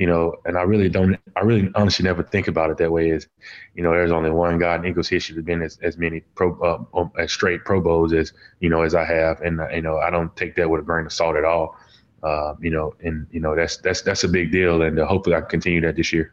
you 0.00 0.06
know, 0.06 0.34
and 0.46 0.56
I 0.56 0.62
really 0.62 0.88
don't, 0.88 1.18
I 1.36 1.40
really 1.40 1.70
honestly 1.74 2.04
never 2.04 2.22
think 2.22 2.48
about 2.48 2.70
it 2.70 2.78
that 2.78 2.90
way 2.90 3.10
is, 3.10 3.28
you 3.74 3.82
know, 3.82 3.90
there's 3.90 4.10
only 4.10 4.30
one 4.30 4.58
guy 4.58 4.74
in 4.76 4.86
Eagles 4.86 5.10
history 5.10 5.34
that's 5.34 5.44
been 5.44 5.60
as, 5.60 5.78
as 5.82 5.98
many 5.98 6.20
pro, 6.34 6.58
uh, 6.62 6.98
um, 6.98 7.12
as 7.18 7.30
straight 7.30 7.66
Pro 7.66 7.82
Bowls 7.82 8.14
as, 8.14 8.32
you 8.60 8.70
know, 8.70 8.80
as 8.80 8.94
I 8.94 9.04
have. 9.04 9.42
And, 9.42 9.60
uh, 9.60 9.68
you 9.68 9.82
know, 9.82 9.98
I 9.98 10.08
don't 10.08 10.34
take 10.36 10.56
that 10.56 10.70
with 10.70 10.80
a 10.80 10.84
grain 10.84 11.04
of 11.04 11.12
salt 11.12 11.36
at 11.36 11.44
all. 11.44 11.76
Uh, 12.22 12.54
you 12.62 12.70
know, 12.70 12.94
and, 13.02 13.26
you 13.30 13.40
know, 13.40 13.54
that's, 13.54 13.76
that's, 13.76 14.00
that's 14.00 14.24
a 14.24 14.28
big 14.28 14.50
deal. 14.50 14.80
And 14.80 14.98
uh, 14.98 15.04
hopefully 15.04 15.36
I 15.36 15.40
can 15.40 15.50
continue 15.50 15.82
that 15.82 15.96
this 15.96 16.14
year. 16.14 16.32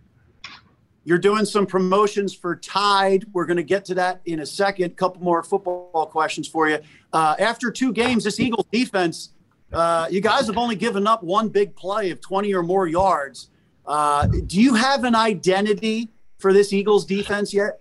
You're 1.03 1.17
doing 1.17 1.43
some 1.43 1.65
promotions 1.65 2.33
for 2.33 2.55
Tide. 2.55 3.25
We're 3.33 3.47
going 3.47 3.57
to 3.57 3.63
get 3.63 3.83
to 3.85 3.95
that 3.95 4.21
in 4.23 4.39
a 4.39 4.45
second. 4.45 4.95
Couple 4.95 5.21
more 5.21 5.43
football 5.43 6.07
questions 6.09 6.47
for 6.47 6.69
you. 6.69 6.79
Uh, 7.11 7.35
after 7.37 7.69
two 7.69 7.91
games, 7.91 8.23
this 8.23 8.39
Eagles 8.39 8.65
defense, 8.71 9.31
uh, 9.73 10.07
you 10.09 10.21
guys 10.21 10.47
have 10.47 10.57
only 10.57 10.77
given 10.77 11.05
up 11.05 11.21
one 11.21 11.49
big 11.49 11.75
play 11.75 12.11
of 12.11 12.21
20 12.21 12.53
or 12.53 12.63
more 12.63 12.87
yards. 12.87 13.49
Uh, 13.87 14.27
do 14.27 14.61
you 14.61 14.73
have 14.73 15.03
an 15.03 15.15
identity 15.15 16.09
for 16.37 16.53
this 16.53 16.73
Eagles 16.73 17.05
defense 17.05 17.53
yet? 17.53 17.79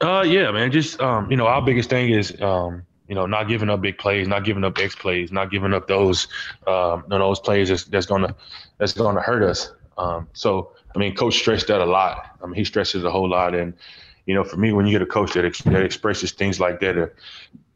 Uh, 0.00 0.24
yeah, 0.26 0.50
man. 0.50 0.72
Just 0.72 1.00
um, 1.00 1.30
you 1.30 1.36
know, 1.36 1.46
our 1.46 1.62
biggest 1.62 1.90
thing 1.90 2.10
is 2.10 2.40
um, 2.40 2.82
you 3.08 3.14
know, 3.14 3.26
not 3.26 3.46
giving 3.46 3.68
up 3.68 3.82
big 3.82 3.98
plays, 3.98 4.26
not 4.26 4.42
giving 4.44 4.64
up 4.64 4.78
X 4.78 4.94
plays, 4.94 5.30
not 5.30 5.50
giving 5.50 5.74
up 5.74 5.86
those 5.86 6.28
um, 6.66 7.04
those 7.08 7.40
plays 7.40 7.68
that's, 7.68 7.84
that's 7.84 8.06
gonna 8.06 8.34
that's 8.78 8.94
gonna 8.94 9.20
hurt 9.20 9.42
us. 9.42 9.70
Um, 9.98 10.28
so 10.32 10.72
I 10.94 10.98
mean, 10.98 11.14
coach 11.14 11.34
stressed 11.34 11.66
that 11.66 11.80
a 11.80 11.84
lot. 11.84 12.36
I 12.42 12.46
mean, 12.46 12.54
he 12.54 12.64
stresses 12.64 13.04
a 13.04 13.10
whole 13.10 13.28
lot, 13.28 13.54
and 13.54 13.74
you 14.26 14.34
know, 14.34 14.44
for 14.44 14.56
me, 14.56 14.72
when 14.72 14.86
you 14.86 14.92
get 14.92 15.02
a 15.02 15.06
coach 15.06 15.34
that 15.34 15.44
ex- 15.44 15.62
that 15.62 15.82
expresses 15.82 16.32
things 16.32 16.58
like 16.58 16.80
that, 16.80 16.96
uh, 16.96 17.06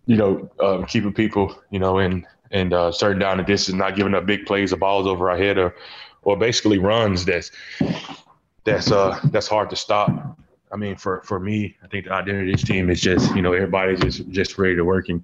you 0.07 0.17
know, 0.17 0.51
um, 0.61 0.87
keeping 0.87 1.13
people, 1.13 1.55
you 1.71 1.79
know, 1.79 1.99
in 1.99 2.27
and 2.51 2.73
uh, 2.73 2.91
certain 2.91 3.19
down 3.19 3.37
the 3.37 3.43
distance, 3.43 3.77
not 3.77 3.95
giving 3.97 4.15
up 4.15 4.25
big 4.25 4.47
plays 4.47 4.73
or 4.73 4.77
balls 4.77 5.07
over 5.07 5.29
our 5.29 5.37
head, 5.37 5.59
or 5.59 5.75
or 6.27 6.37
basically 6.37 6.79
runs 6.79 7.25
that's 7.25 7.53
that's 8.65 8.91
uh 8.91 9.19
that's 9.31 9.47
hard 9.47 9.71
to 9.71 9.77
stop. 9.77 10.11
I 10.73 10.77
mean, 10.77 10.97
for 10.97 11.23
for 11.23 11.39
me, 11.39 11.77
I 11.83 11.87
think 11.87 12.07
the 12.07 12.13
identity 12.13 12.53
of 12.53 12.59
this 12.59 12.67
team 12.67 12.91
is 12.91 13.01
just 13.01 13.35
you 13.35 13.41
know 13.41 13.53
everybody's 13.53 14.01
just 14.01 14.29
just 14.29 14.59
ready 14.59 14.75
to 14.77 14.85
work 14.85 15.09
and 15.09 15.23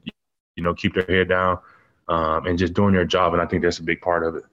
you 0.57 0.63
know 0.63 0.73
keep 0.73 0.95
their 0.95 1.05
head 1.05 1.29
down 1.29 1.59
um, 2.09 2.47
and 2.47 2.57
just 2.57 2.73
doing 2.73 2.95
their 2.95 3.05
job, 3.05 3.33
and 3.35 3.43
I 3.43 3.47
think 3.47 3.63
that's 3.63 3.81
a 3.81 3.83
big 3.83 4.01
part 4.01 4.25
of 4.25 4.37
it. 4.37 4.45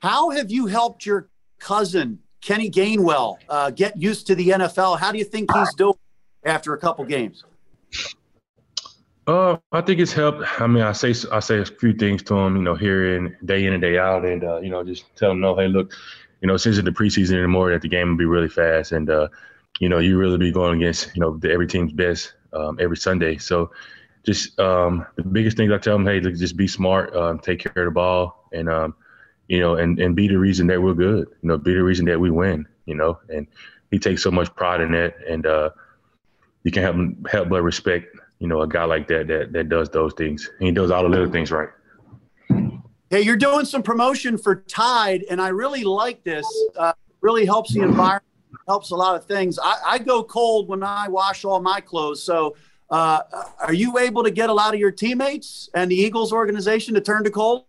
How 0.00 0.30
have 0.30 0.50
you 0.50 0.66
helped 0.66 1.04
your 1.04 1.28
cousin 1.58 2.20
Kenny 2.40 2.70
Gainwell 2.70 3.36
uh, 3.50 3.70
get 3.70 3.98
used 3.98 4.26
to 4.28 4.34
the 4.34 4.48
NFL? 4.48 4.98
How 4.98 5.12
do 5.12 5.18
you 5.18 5.24
think 5.24 5.52
he's 5.54 5.74
doing 5.74 5.94
after 6.42 6.72
a 6.72 6.78
couple 6.78 7.04
games? 7.04 7.44
Uh, 9.26 9.56
I 9.70 9.80
think 9.82 10.00
it's 10.00 10.12
helped. 10.12 10.42
I 10.60 10.66
mean, 10.66 10.82
I 10.82 10.92
say 10.92 11.14
I 11.30 11.40
say 11.40 11.58
a 11.60 11.64
few 11.64 11.92
things 11.92 12.22
to 12.24 12.34
him, 12.36 12.56
you 12.56 12.62
know, 12.62 12.74
here 12.74 13.16
and 13.16 13.36
day 13.44 13.64
in 13.66 13.72
and 13.72 13.80
day 13.80 13.98
out, 13.98 14.24
and 14.24 14.42
uh, 14.42 14.58
you 14.60 14.70
know, 14.70 14.82
just 14.82 15.04
tell 15.16 15.30
him, 15.30 15.40
no, 15.40 15.54
hey, 15.54 15.68
look, 15.68 15.92
you 16.40 16.48
know, 16.48 16.56
since 16.56 16.78
it's 16.78 16.84
the 16.84 16.90
preseason 16.90 17.34
anymore, 17.34 17.70
that 17.70 17.82
the 17.82 17.88
game 17.88 18.08
will 18.10 18.16
be 18.16 18.24
really 18.24 18.48
fast, 18.48 18.92
and 18.92 19.08
uh, 19.08 19.28
you 19.78 19.88
know, 19.88 19.98
you 19.98 20.18
really 20.18 20.38
be 20.38 20.50
going 20.50 20.82
against, 20.82 21.14
you 21.14 21.20
know, 21.20 21.36
the, 21.36 21.50
every 21.50 21.66
team's 21.66 21.92
best 21.92 22.34
um, 22.52 22.78
every 22.80 22.96
Sunday. 22.96 23.38
So, 23.38 23.70
just 24.24 24.58
um, 24.58 25.06
the 25.16 25.22
biggest 25.22 25.56
things 25.56 25.70
I 25.72 25.78
tell 25.78 25.96
him, 25.96 26.06
hey, 26.06 26.20
look, 26.20 26.34
just 26.34 26.56
be 26.56 26.66
smart, 26.66 27.14
um, 27.14 27.38
take 27.38 27.60
care 27.60 27.84
of 27.84 27.86
the 27.86 27.94
ball, 27.94 28.48
and 28.52 28.68
um, 28.68 28.94
you 29.48 29.60
know, 29.60 29.76
and 29.76 29.98
and 30.00 30.16
be 30.16 30.28
the 30.28 30.38
reason 30.38 30.66
that 30.68 30.82
we're 30.82 30.94
good. 30.94 31.28
You 31.42 31.48
know, 31.48 31.58
be 31.58 31.74
the 31.74 31.84
reason 31.84 32.06
that 32.06 32.18
we 32.18 32.30
win. 32.30 32.66
You 32.86 32.96
know, 32.96 33.20
and 33.28 33.46
he 33.92 33.98
takes 33.98 34.22
so 34.22 34.30
much 34.30 34.52
pride 34.56 34.80
in 34.80 34.92
that, 34.92 35.14
and 35.28 35.46
uh, 35.46 35.70
you 36.64 36.72
can 36.72 36.82
help 36.82 37.28
help 37.30 37.48
but 37.48 37.62
respect 37.62 38.16
you 38.40 38.48
know, 38.48 38.62
a 38.62 38.66
guy 38.68 38.84
like 38.84 39.06
that 39.08 39.28
that 39.28 39.52
that 39.52 39.68
does 39.68 39.88
those 39.90 40.12
things. 40.14 40.50
And 40.58 40.66
he 40.66 40.72
does 40.72 40.90
all 40.90 41.04
the 41.04 41.08
little 41.08 41.30
things 41.30 41.52
right. 41.52 41.68
Hey, 43.10 43.22
you're 43.22 43.36
doing 43.36 43.64
some 43.64 43.82
promotion 43.82 44.38
for 44.38 44.56
Tide, 44.56 45.24
and 45.30 45.40
I 45.40 45.48
really 45.48 45.84
like 45.84 46.24
this. 46.24 46.46
Uh, 46.76 46.92
really 47.20 47.44
helps 47.44 47.74
the 47.74 47.82
environment, 47.82 48.24
helps 48.66 48.90
a 48.90 48.96
lot 48.96 49.14
of 49.16 49.24
things. 49.26 49.58
I, 49.62 49.78
I 49.84 49.98
go 49.98 50.22
cold 50.22 50.68
when 50.68 50.82
I 50.82 51.08
wash 51.08 51.44
all 51.44 51.60
my 51.60 51.80
clothes. 51.80 52.22
So, 52.22 52.56
uh, 52.88 53.20
are 53.60 53.74
you 53.74 53.98
able 53.98 54.22
to 54.24 54.30
get 54.30 54.48
a 54.48 54.52
lot 54.52 54.74
of 54.74 54.80
your 54.80 54.90
teammates 54.90 55.68
and 55.74 55.90
the 55.90 55.96
Eagles 55.96 56.32
organization 56.32 56.94
to 56.94 57.00
turn 57.00 57.24
to 57.24 57.30
cold? 57.30 57.64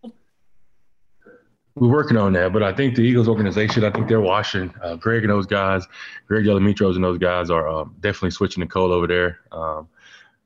We're 1.76 1.90
working 1.90 2.18
on 2.18 2.34
that, 2.34 2.54
but 2.54 2.64
I 2.64 2.74
think 2.74 2.96
the 2.96 3.02
Eagles 3.02 3.28
organization, 3.28 3.84
I 3.84 3.92
think 3.92 4.08
they're 4.08 4.22
washing. 4.22 4.74
Uh, 4.84 4.96
Greg 4.96 5.24
and 5.24 5.32
those 5.32 5.46
guys, 5.46 5.88
Greg 6.28 6.46
Delimitros 6.46 6.96
and 6.96 7.04
those 7.04 7.18
guys 7.18 7.50
are 7.50 7.68
um, 7.68 7.96
definitely 8.02 8.32
switching 8.32 8.62
to 8.62 8.68
cold 8.68 8.92
over 8.92 9.08
there. 9.08 9.40
Um, 9.52 9.88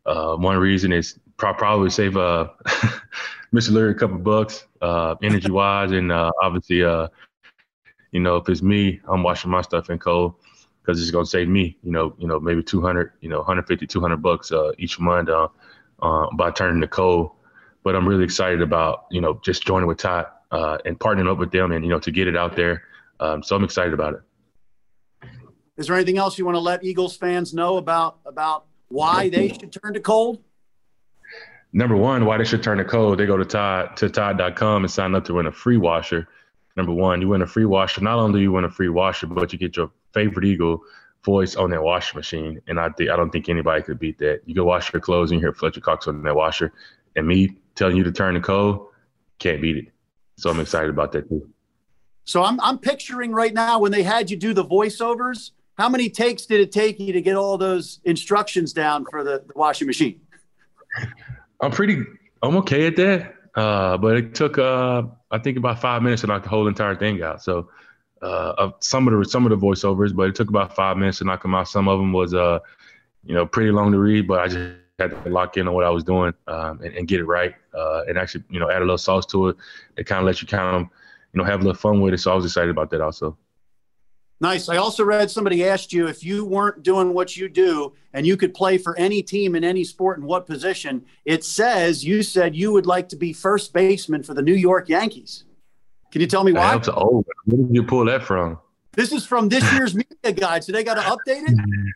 uh, 0.05 0.35
one 0.35 0.57
reason 0.57 0.91
is 0.91 1.19
pro- 1.37 1.53
probably 1.53 1.89
save 1.89 2.17
uh, 2.17 2.49
Mr. 3.53 3.71
Lurie 3.71 3.91
a 3.91 3.95
couple 3.95 4.17
bucks, 4.17 4.65
uh, 4.81 5.15
energy 5.23 5.51
wise, 5.51 5.91
and 5.91 6.11
uh, 6.11 6.31
obviously, 6.41 6.83
uh, 6.83 7.07
you 8.11 8.19
know, 8.19 8.37
if 8.37 8.49
it's 8.49 8.61
me, 8.61 8.99
I'm 9.07 9.23
washing 9.23 9.51
my 9.51 9.61
stuff 9.61 9.89
in 9.89 9.99
cold 9.99 10.35
because 10.81 11.01
it's 11.01 11.11
gonna 11.11 11.25
save 11.25 11.47
me, 11.47 11.77
you 11.83 11.91
know, 11.91 12.15
you 12.17 12.27
know, 12.27 12.39
maybe 12.39 12.61
200, 12.61 13.13
you 13.21 13.29
know, 13.29 13.37
150, 13.37 13.87
200 13.87 14.17
bucks 14.17 14.51
uh, 14.51 14.71
each 14.77 14.99
month 14.99 15.29
uh, 15.29 15.47
uh, 16.01 16.27
by 16.35 16.51
turning 16.51 16.81
to 16.81 16.87
cold. 16.87 17.31
But 17.83 17.95
I'm 17.95 18.07
really 18.07 18.23
excited 18.23 18.61
about, 18.61 19.05
you 19.11 19.21
know, 19.21 19.39
just 19.43 19.65
joining 19.65 19.87
with 19.87 19.97
Tide 19.97 20.25
uh, 20.51 20.77
and 20.85 20.97
partnering 20.99 21.31
up 21.31 21.37
with 21.37 21.51
them, 21.51 21.71
and 21.71 21.83
you 21.83 21.89
know, 21.89 21.99
to 21.99 22.11
get 22.11 22.27
it 22.27 22.35
out 22.35 22.55
there. 22.55 22.83
Um, 23.19 23.41
so 23.41 23.55
I'm 23.55 23.63
excited 23.63 23.93
about 23.93 24.15
it. 24.15 25.29
Is 25.77 25.87
there 25.87 25.95
anything 25.95 26.17
else 26.17 26.37
you 26.37 26.45
want 26.45 26.55
to 26.55 26.61
let 26.61 26.83
Eagles 26.83 27.17
fans 27.17 27.53
know 27.53 27.77
about 27.77 28.19
about 28.25 28.65
why 28.95 29.29
they 29.29 29.49
should 29.49 29.71
turn 29.71 29.93
to 29.93 29.99
cold? 29.99 30.41
Number 31.73 31.97
one, 31.97 32.25
why 32.25 32.37
they 32.37 32.45
should 32.45 32.63
turn 32.63 32.77
to 32.77 32.85
cold. 32.85 33.19
They 33.19 33.25
go 33.25 33.35
to 33.35 33.43
Tide 33.43 33.97
to 33.97 34.09
Tide.com 34.09 34.83
and 34.83 34.91
sign 34.91 35.13
up 35.13 35.25
to 35.25 35.33
win 35.33 35.47
a 35.47 35.51
free 35.51 35.77
washer. 35.77 36.27
Number 36.77 36.93
one, 36.93 37.21
you 37.21 37.27
win 37.27 37.41
a 37.41 37.47
free 37.47 37.65
washer. 37.65 38.01
Not 38.01 38.17
only 38.17 38.39
do 38.39 38.43
you 38.43 38.51
win 38.53 38.63
a 38.63 38.69
free 38.69 38.89
washer, 38.89 39.27
but 39.27 39.51
you 39.51 39.59
get 39.59 39.75
your 39.75 39.91
favorite 40.13 40.45
Eagle 40.45 40.81
voice 41.25 41.55
on 41.55 41.69
that 41.71 41.83
washing 41.83 42.17
machine. 42.17 42.61
And 42.67 42.79
I 42.79 42.89
think 42.89 43.09
I 43.09 43.17
don't 43.17 43.31
think 43.31 43.49
anybody 43.49 43.81
could 43.83 43.99
beat 43.99 44.17
that. 44.19 44.41
You 44.45 44.55
go 44.55 44.63
wash 44.63 44.93
your 44.93 45.01
clothes 45.01 45.31
and 45.31 45.41
you 45.41 45.45
hear 45.45 45.53
Fletcher 45.53 45.81
Cox 45.81 46.07
on 46.07 46.23
that 46.23 46.35
washer. 46.35 46.71
And 47.17 47.27
me 47.27 47.57
telling 47.75 47.97
you 47.97 48.03
to 48.03 48.11
turn 48.11 48.35
to 48.35 48.41
cold, 48.41 48.87
can't 49.39 49.61
beat 49.61 49.77
it. 49.77 49.87
So 50.37 50.49
I'm 50.49 50.59
excited 50.59 50.89
about 50.89 51.11
that 51.13 51.27
too. 51.27 51.49
So 52.23 52.43
I'm 52.43 52.59
I'm 52.61 52.77
picturing 52.77 53.31
right 53.31 53.53
now 53.53 53.79
when 53.79 53.91
they 53.91 54.03
had 54.03 54.31
you 54.31 54.37
do 54.37 54.53
the 54.53 54.65
voiceovers, 54.65 55.51
how 55.77 55.89
many 55.89 56.09
takes 56.09 56.45
did 56.45 56.61
it 56.61 56.71
take 56.71 56.99
you 56.99 57.13
to 57.13 57.21
get 57.21 57.35
all 57.35 57.57
those 57.57 57.99
instructions 58.03 58.73
down 58.73 59.05
for 59.09 59.23
the, 59.23 59.43
the 59.45 59.53
washing 59.55 59.87
machine? 59.87 60.21
I'm 61.61 61.71
pretty, 61.71 62.03
I'm 62.41 62.55
okay 62.57 62.87
at 62.87 62.95
that. 62.95 63.33
Uh, 63.55 63.97
but 63.97 64.17
it 64.17 64.35
took, 64.35 64.57
uh, 64.57 65.03
I 65.31 65.37
think 65.39 65.57
about 65.57 65.79
five 65.79 66.01
minutes 66.01 66.21
to 66.21 66.27
knock 66.27 66.43
the 66.43 66.49
whole 66.49 66.67
entire 66.67 66.95
thing 66.95 67.21
out. 67.23 67.41
So, 67.41 67.69
uh, 68.21 68.71
some 68.79 69.07
of 69.07 69.17
the, 69.17 69.25
some 69.25 69.45
of 69.45 69.49
the 69.49 69.57
voiceovers, 69.57 70.15
but 70.15 70.29
it 70.29 70.35
took 70.35 70.49
about 70.49 70.75
five 70.75 70.97
minutes 70.97 71.19
to 71.19 71.25
knock 71.25 71.41
them 71.41 71.55
out. 71.55 71.67
Some 71.67 71.87
of 71.87 71.99
them 71.99 72.11
was, 72.11 72.33
uh, 72.33 72.59
you 73.23 73.33
know, 73.33 73.45
pretty 73.45 73.71
long 73.71 73.91
to 73.91 73.99
read, 73.99 74.27
but 74.27 74.39
I 74.39 74.47
just 74.47 74.75
had 74.99 75.11
to 75.11 75.29
lock 75.29 75.57
in 75.57 75.67
on 75.67 75.73
what 75.73 75.85
I 75.85 75.89
was 75.89 76.03
doing, 76.03 76.33
um, 76.47 76.81
and, 76.81 76.95
and, 76.95 77.07
get 77.07 77.19
it 77.19 77.25
right. 77.25 77.53
Uh, 77.73 78.03
and 78.07 78.17
actually, 78.17 78.43
you 78.49 78.59
know, 78.59 78.69
add 78.69 78.77
a 78.77 78.85
little 78.85 78.97
sauce 78.97 79.25
to 79.27 79.49
it. 79.49 79.57
It 79.97 80.05
kind 80.05 80.19
of 80.19 80.25
lets 80.25 80.41
you 80.41 80.47
kind 80.47 80.75
of, 80.75 80.81
you 81.33 81.37
know, 81.37 81.43
have 81.43 81.59
a 81.59 81.63
little 81.63 81.79
fun 81.79 82.01
with 82.01 82.13
it. 82.13 82.19
So 82.19 82.31
I 82.31 82.35
was 82.35 82.45
excited 82.45 82.69
about 82.69 82.89
that 82.91 83.01
also. 83.01 83.37
Nice. 84.41 84.67
I 84.67 84.77
also 84.77 85.05
read 85.05 85.31
somebody 85.31 85.65
asked 85.65 85.93
you 85.93 86.07
if 86.07 86.23
you 86.23 86.43
weren't 86.43 86.83
doing 86.83 87.13
what 87.13 87.37
you 87.37 87.47
do 87.47 87.93
and 88.13 88.27
you 88.27 88.35
could 88.35 88.53
play 88.53 88.77
for 88.77 88.97
any 88.97 89.21
team 89.23 89.55
in 89.55 89.63
any 89.63 89.83
sport 89.83 90.17
in 90.17 90.25
what 90.25 90.45
position. 90.45 91.05
It 91.23 91.45
says 91.45 92.03
you 92.03 92.21
said 92.21 92.55
you 92.55 92.73
would 92.73 92.85
like 92.85 93.07
to 93.09 93.15
be 93.15 93.31
first 93.31 93.71
baseman 93.71 94.23
for 94.23 94.33
the 94.33 94.41
New 94.41 94.53
York 94.53 94.89
Yankees. 94.89 95.45
Can 96.11 96.21
you 96.21 96.27
tell 96.27 96.43
me 96.43 96.51
why? 96.51 96.73
That's 96.73 96.89
old. 96.89 97.25
Where 97.45 97.65
did 97.65 97.73
you 97.73 97.83
pull 97.83 98.05
that 98.05 98.23
from? 98.23 98.59
This 98.91 99.11
is 99.11 99.25
from 99.25 99.49
this 99.49 99.69
year's 99.73 99.95
media 100.23 100.33
guide, 100.33 100.63
so 100.63 100.71
they 100.71 100.83
got 100.83 100.95
to 100.95 101.01
update 101.01 101.43
it. 101.47 101.93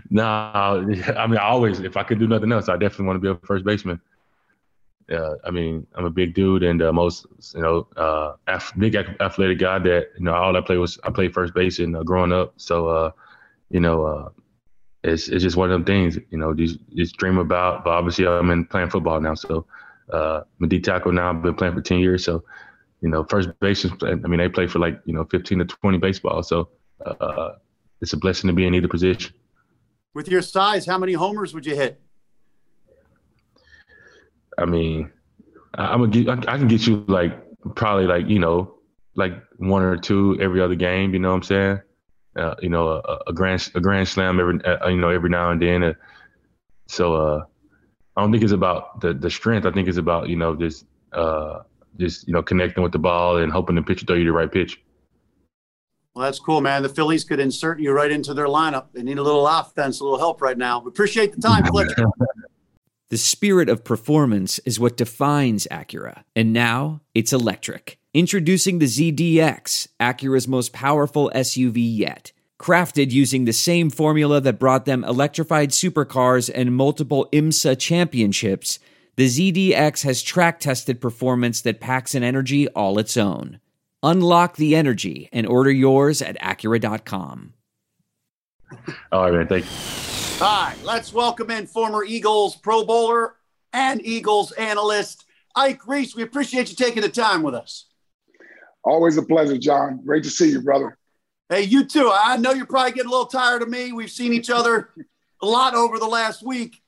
no, 0.10 0.24
I 0.24 1.26
mean, 1.26 1.38
I 1.38 1.42
always, 1.42 1.80
if 1.80 1.96
I 1.96 2.02
could 2.04 2.18
do 2.18 2.26
nothing 2.26 2.52
else, 2.52 2.68
I 2.68 2.76
definitely 2.76 3.06
want 3.06 3.16
to 3.16 3.20
be 3.20 3.28
a 3.28 3.46
first 3.46 3.64
baseman 3.64 4.00
uh, 5.10 5.34
I 5.44 5.50
mean, 5.50 5.86
I'm 5.94 6.04
a 6.04 6.10
big 6.10 6.34
dude 6.34 6.62
and 6.62 6.82
uh, 6.82 6.92
most, 6.92 7.26
you 7.54 7.62
know, 7.62 7.86
uh, 7.96 8.34
af- 8.46 8.72
big 8.78 8.94
athletic 8.94 9.58
guy 9.58 9.78
that, 9.78 10.08
you 10.18 10.24
know, 10.24 10.34
all 10.34 10.56
I 10.56 10.60
played 10.60 10.78
was, 10.78 10.98
I 11.04 11.10
played 11.10 11.32
first 11.32 11.54
base 11.54 11.78
and 11.78 11.96
uh, 11.96 12.02
growing 12.02 12.32
up. 12.32 12.54
So, 12.56 12.88
uh, 12.88 13.10
you 13.70 13.80
know, 13.80 14.04
uh, 14.04 14.28
it's, 15.02 15.28
it's 15.28 15.42
just 15.42 15.56
one 15.56 15.70
of 15.70 15.72
them 15.72 15.84
things, 15.84 16.18
you 16.30 16.38
know, 16.38 16.54
just, 16.54 16.78
just 16.94 17.16
dream 17.16 17.38
about, 17.38 17.84
but 17.84 17.90
obviously 17.90 18.26
I'm 18.26 18.50
in 18.50 18.66
playing 18.66 18.90
football 18.90 19.20
now. 19.20 19.34
So, 19.34 19.66
I'm 20.12 20.44
a 20.64 20.66
D 20.66 20.80
tackle 20.80 21.12
now. 21.12 21.30
I've 21.30 21.42
been 21.42 21.54
playing 21.54 21.74
for 21.74 21.80
10 21.80 22.00
years. 22.00 22.24
So, 22.24 22.42
you 23.00 23.08
know, 23.08 23.24
first 23.24 23.48
base, 23.60 23.86
I 24.02 24.14
mean, 24.14 24.38
they 24.38 24.48
play 24.48 24.66
for 24.66 24.80
like, 24.80 25.00
you 25.04 25.14
know, 25.14 25.24
15 25.24 25.58
to 25.60 25.64
20 25.64 25.98
baseball. 25.98 26.42
So, 26.42 26.68
it's 28.00 28.12
a 28.12 28.16
blessing 28.16 28.48
to 28.48 28.54
be 28.54 28.66
in 28.66 28.74
either 28.74 28.88
position. 28.88 29.34
With 30.14 30.28
your 30.28 30.42
size, 30.42 30.86
how 30.86 30.98
many 30.98 31.12
homers 31.12 31.54
would 31.54 31.64
you 31.64 31.76
hit? 31.76 32.00
I 34.58 34.64
mean, 34.64 35.10
I'm 35.74 36.00
gonna 36.00 36.08
get, 36.08 36.48
I 36.48 36.58
can 36.58 36.68
get 36.68 36.86
you 36.86 37.04
like 37.08 37.32
probably 37.74 38.06
like 38.06 38.28
you 38.28 38.38
know 38.38 38.74
like 39.14 39.32
one 39.58 39.82
or 39.82 39.96
two 39.96 40.38
every 40.40 40.60
other 40.60 40.74
game. 40.74 41.12
You 41.12 41.20
know 41.20 41.30
what 41.30 41.36
I'm 41.36 41.42
saying? 41.42 41.80
Uh, 42.36 42.54
you 42.62 42.68
know, 42.68 42.88
a, 42.88 43.18
a, 43.26 43.32
grand 43.32 43.70
a 43.74 43.80
grand 43.80 44.08
slam 44.08 44.40
every 44.40 44.64
uh, 44.64 44.88
you 44.88 45.00
know 45.00 45.10
every 45.10 45.30
now 45.30 45.50
and 45.50 45.60
then. 45.60 45.82
Uh, 45.82 45.92
so 46.86 47.14
uh, 47.14 47.44
I 48.16 48.20
don't 48.20 48.32
think 48.32 48.42
it's 48.42 48.52
about 48.52 49.00
the 49.00 49.14
the 49.14 49.30
strength. 49.30 49.66
I 49.66 49.70
think 49.70 49.88
it's 49.88 49.98
about 49.98 50.28
you 50.28 50.36
know 50.36 50.54
just 50.56 50.86
uh, 51.12 51.60
just 51.98 52.26
you 52.26 52.32
know 52.32 52.42
connecting 52.42 52.82
with 52.82 52.92
the 52.92 52.98
ball 52.98 53.38
and 53.38 53.52
hoping 53.52 53.76
the 53.76 53.82
pitcher 53.82 54.06
throw 54.06 54.16
you 54.16 54.24
the 54.24 54.32
right 54.32 54.50
pitch. 54.50 54.80
Well, 56.14 56.24
that's 56.24 56.40
cool, 56.40 56.60
man. 56.60 56.82
The 56.82 56.88
Phillies 56.88 57.22
could 57.22 57.38
insert 57.38 57.78
you 57.78 57.92
right 57.92 58.10
into 58.10 58.34
their 58.34 58.46
lineup. 58.46 58.86
They 58.92 59.02
need 59.02 59.18
a 59.18 59.22
little 59.22 59.46
offense, 59.46 60.00
a 60.00 60.04
little 60.04 60.18
help 60.18 60.42
right 60.42 60.58
now. 60.58 60.80
We 60.80 60.88
appreciate 60.88 61.32
the 61.32 61.40
time, 61.40 61.64
Fletcher. 61.66 62.04
The 63.10 63.18
spirit 63.18 63.68
of 63.68 63.82
performance 63.82 64.60
is 64.60 64.78
what 64.78 64.96
defines 64.96 65.66
Acura, 65.68 66.22
and 66.36 66.52
now 66.52 67.00
it's 67.12 67.32
electric. 67.32 67.98
Introducing 68.14 68.78
the 68.78 68.86
ZDX, 68.86 69.88
Acura's 69.98 70.46
most 70.46 70.72
powerful 70.72 71.28
SUV 71.34 71.78
yet. 71.78 72.30
Crafted 72.60 73.10
using 73.10 73.46
the 73.46 73.52
same 73.52 73.90
formula 73.90 74.40
that 74.42 74.60
brought 74.60 74.84
them 74.84 75.02
electrified 75.02 75.70
supercars 75.70 76.48
and 76.54 76.76
multiple 76.76 77.28
IMSA 77.32 77.80
championships, 77.80 78.78
the 79.16 79.26
ZDX 79.26 80.04
has 80.04 80.22
track 80.22 80.60
tested 80.60 81.00
performance 81.00 81.62
that 81.62 81.80
packs 81.80 82.14
an 82.14 82.22
energy 82.22 82.68
all 82.68 82.96
its 83.00 83.16
own. 83.16 83.58
Unlock 84.04 84.54
the 84.54 84.76
energy 84.76 85.28
and 85.32 85.48
order 85.48 85.72
yours 85.72 86.22
at 86.22 86.38
Acura.com. 86.38 87.54
All 89.10 89.24
right, 89.24 89.32
man. 89.32 89.48
Thank 89.48 89.64
you. 89.64 90.19
All 90.42 90.46
right, 90.46 90.76
let's 90.84 91.12
welcome 91.12 91.50
in 91.50 91.66
former 91.66 92.02
Eagles 92.02 92.56
Pro 92.56 92.82
Bowler 92.82 93.34
and 93.74 94.00
Eagles 94.02 94.52
analyst 94.52 95.26
Ike 95.54 95.86
Reese. 95.86 96.16
We 96.16 96.22
appreciate 96.22 96.70
you 96.70 96.76
taking 96.76 97.02
the 97.02 97.10
time 97.10 97.42
with 97.42 97.54
us. 97.54 97.90
Always 98.82 99.18
a 99.18 99.22
pleasure, 99.22 99.58
John. 99.58 100.00
Great 100.02 100.24
to 100.24 100.30
see 100.30 100.50
you, 100.50 100.62
brother. 100.62 100.96
Hey, 101.50 101.64
you 101.64 101.84
too. 101.84 102.10
I 102.10 102.38
know 102.38 102.52
you're 102.52 102.64
probably 102.64 102.92
getting 102.92 103.08
a 103.08 103.10
little 103.10 103.26
tired 103.26 103.60
of 103.60 103.68
me. 103.68 103.92
We've 103.92 104.10
seen 104.10 104.32
each 104.32 104.48
other 104.48 104.88
a 105.42 105.46
lot 105.46 105.74
over 105.74 105.98
the 105.98 106.06
last 106.06 106.42
week, 106.42 106.80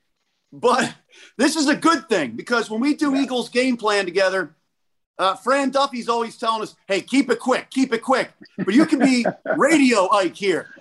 but 0.51 0.91
this 1.37 1.55
is 1.55 1.67
a 1.67 1.75
good 1.75 2.09
thing 2.09 2.31
because 2.31 2.71
when 2.71 2.81
we 2.81 2.95
do 2.95 3.13
yeah. 3.13 3.21
Eagles 3.21 3.49
game 3.49 3.77
plan 3.77 4.05
together, 4.05 4.55
uh, 5.19 5.35
Fran 5.35 5.69
Duffy's 5.69 6.09
always 6.09 6.37
telling 6.39 6.63
us, 6.63 6.75
"Hey, 6.87 7.01
keep 7.01 7.29
it 7.29 7.37
quick, 7.37 7.69
keep 7.69 7.93
it 7.93 8.01
quick." 8.01 8.31
But 8.57 8.73
you 8.73 8.87
can 8.87 8.97
be 8.97 9.27
radio 9.57 10.11
Ike 10.11 10.35
here. 10.35 10.72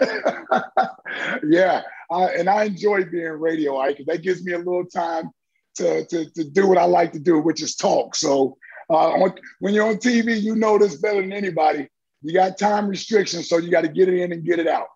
yeah, 1.48 1.82
uh, 2.10 2.28
and 2.36 2.48
I 2.48 2.64
enjoy 2.64 3.04
being 3.04 3.26
radio, 3.26 3.78
Ike. 3.78 4.02
That 4.06 4.22
gives 4.22 4.44
me 4.44 4.52
a 4.52 4.58
little 4.58 4.86
time 4.86 5.30
to, 5.76 6.04
to, 6.06 6.30
to 6.30 6.44
do 6.44 6.66
what 6.66 6.78
I 6.78 6.84
like 6.84 7.12
to 7.12 7.18
do, 7.18 7.38
which 7.38 7.62
is 7.62 7.76
talk. 7.76 8.14
So 8.14 8.56
uh, 8.90 9.10
on, 9.12 9.34
when 9.60 9.74
you're 9.74 9.86
on 9.86 9.96
TV, 9.96 10.40
you 10.40 10.56
know 10.56 10.78
this 10.78 10.96
better 10.96 11.20
than 11.20 11.32
anybody. 11.32 11.88
you 12.22 12.32
got 12.32 12.58
time 12.58 12.88
restrictions, 12.88 13.48
so 13.48 13.58
you 13.58 13.70
got 13.70 13.82
to 13.82 13.88
get 13.88 14.08
it 14.08 14.14
in 14.14 14.32
and 14.32 14.44
get 14.44 14.58
it 14.58 14.66
out. 14.66 14.88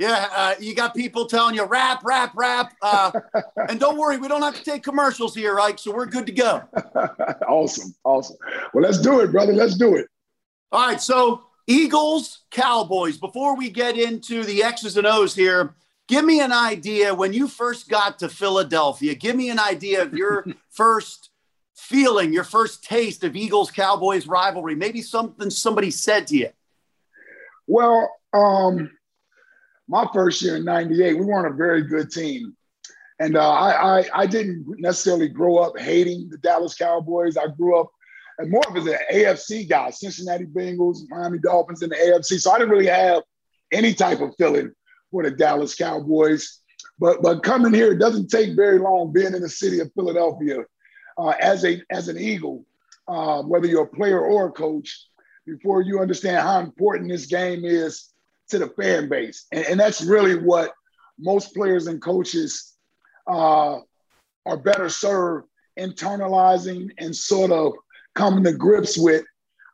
Yeah, 0.00 0.28
uh, 0.34 0.54
you 0.58 0.74
got 0.74 0.92
people 0.94 1.26
telling 1.26 1.54
you 1.54 1.64
rap, 1.64 2.02
rap, 2.04 2.32
rap. 2.34 2.74
Uh, 2.82 3.12
and 3.68 3.78
don't 3.78 3.96
worry, 3.96 4.16
we 4.16 4.26
don't 4.26 4.42
have 4.42 4.56
to 4.56 4.64
take 4.64 4.82
commercials 4.82 5.34
here, 5.34 5.60
Ike, 5.60 5.78
so 5.78 5.94
we're 5.94 6.06
good 6.06 6.26
to 6.26 6.32
go. 6.32 6.62
awesome, 7.48 7.94
awesome. 8.02 8.36
Well, 8.72 8.82
let's 8.82 8.98
do 8.98 9.20
it, 9.20 9.30
brother. 9.30 9.52
Let's 9.52 9.76
do 9.76 9.94
it. 9.94 10.08
All 10.72 10.88
right, 10.88 11.00
so 11.00 11.44
Eagles, 11.66 12.40
Cowboys. 12.50 13.16
Before 13.16 13.56
we 13.56 13.70
get 13.70 13.96
into 13.96 14.44
the 14.44 14.62
X's 14.62 14.96
and 14.96 15.06
O's 15.06 15.34
here, 15.34 15.74
give 16.08 16.24
me 16.24 16.40
an 16.40 16.52
idea 16.52 17.14
when 17.14 17.32
you 17.32 17.48
first 17.48 17.88
got 17.88 18.18
to 18.18 18.28
Philadelphia. 18.28 19.14
Give 19.14 19.34
me 19.34 19.50
an 19.50 19.58
idea 19.58 20.02
of 20.02 20.12
your 20.12 20.44
first 20.70 21.30
feeling, 21.74 22.32
your 22.32 22.44
first 22.44 22.84
taste 22.84 23.24
of 23.24 23.36
Eagles 23.36 23.70
Cowboys 23.70 24.26
rivalry. 24.26 24.74
Maybe 24.74 25.00
something 25.00 25.50
somebody 25.50 25.90
said 25.90 26.26
to 26.28 26.36
you. 26.36 26.50
Well, 27.66 28.10
um, 28.34 28.90
my 29.88 30.06
first 30.12 30.42
year 30.42 30.56
in 30.56 30.64
'98, 30.64 31.18
we 31.18 31.24
weren't 31.24 31.52
a 31.52 31.56
very 31.56 31.82
good 31.82 32.10
team, 32.10 32.54
and 33.18 33.36
uh, 33.36 33.50
I, 33.50 34.00
I, 34.00 34.04
I 34.14 34.26
didn't 34.26 34.66
necessarily 34.78 35.28
grow 35.28 35.56
up 35.58 35.78
hating 35.78 36.28
the 36.28 36.38
Dallas 36.38 36.74
Cowboys. 36.74 37.38
I 37.38 37.46
grew 37.46 37.80
up 37.80 37.90
more 38.40 38.62
of 38.68 38.76
as 38.76 38.86
an 38.86 38.98
AFC 39.12 39.68
guy, 39.68 39.90
Cincinnati 39.90 40.46
Bengals, 40.46 40.98
Miami 41.08 41.38
Dolphins 41.38 41.82
in 41.82 41.90
the 41.90 41.96
AFC. 41.96 42.40
So 42.40 42.50
I 42.50 42.58
didn't 42.58 42.70
really 42.70 42.86
have 42.86 43.22
any 43.72 43.94
type 43.94 44.20
of 44.20 44.34
feeling 44.36 44.72
for 45.10 45.22
the 45.22 45.30
Dallas 45.30 45.74
Cowboys. 45.74 46.60
But 46.98 47.22
but 47.22 47.42
coming 47.42 47.72
here, 47.72 47.92
it 47.92 47.98
doesn't 47.98 48.28
take 48.28 48.56
very 48.56 48.78
long 48.78 49.12
being 49.12 49.34
in 49.34 49.42
the 49.42 49.48
city 49.48 49.80
of 49.80 49.92
Philadelphia 49.94 50.64
uh, 51.18 51.34
as 51.40 51.64
a 51.64 51.82
as 51.90 52.08
an 52.08 52.18
Eagle, 52.18 52.64
uh, 53.08 53.42
whether 53.42 53.66
you're 53.66 53.84
a 53.84 53.96
player 53.96 54.20
or 54.20 54.48
a 54.48 54.52
coach, 54.52 55.06
before 55.46 55.82
you 55.82 56.00
understand 56.00 56.38
how 56.38 56.60
important 56.60 57.10
this 57.10 57.26
game 57.26 57.64
is 57.64 58.12
to 58.48 58.58
the 58.58 58.68
fan 58.68 59.08
base. 59.08 59.46
And, 59.52 59.64
and 59.66 59.80
that's 59.80 60.02
really 60.02 60.36
what 60.36 60.72
most 61.18 61.54
players 61.54 61.86
and 61.86 62.02
coaches 62.02 62.74
uh, 63.26 63.78
are 64.46 64.56
better 64.56 64.88
served 64.88 65.46
internalizing 65.78 66.90
and 66.98 67.14
sort 67.14 67.50
of 67.50 67.72
coming 68.14 68.44
to 68.44 68.52
grips 68.52 68.96
with 68.96 69.24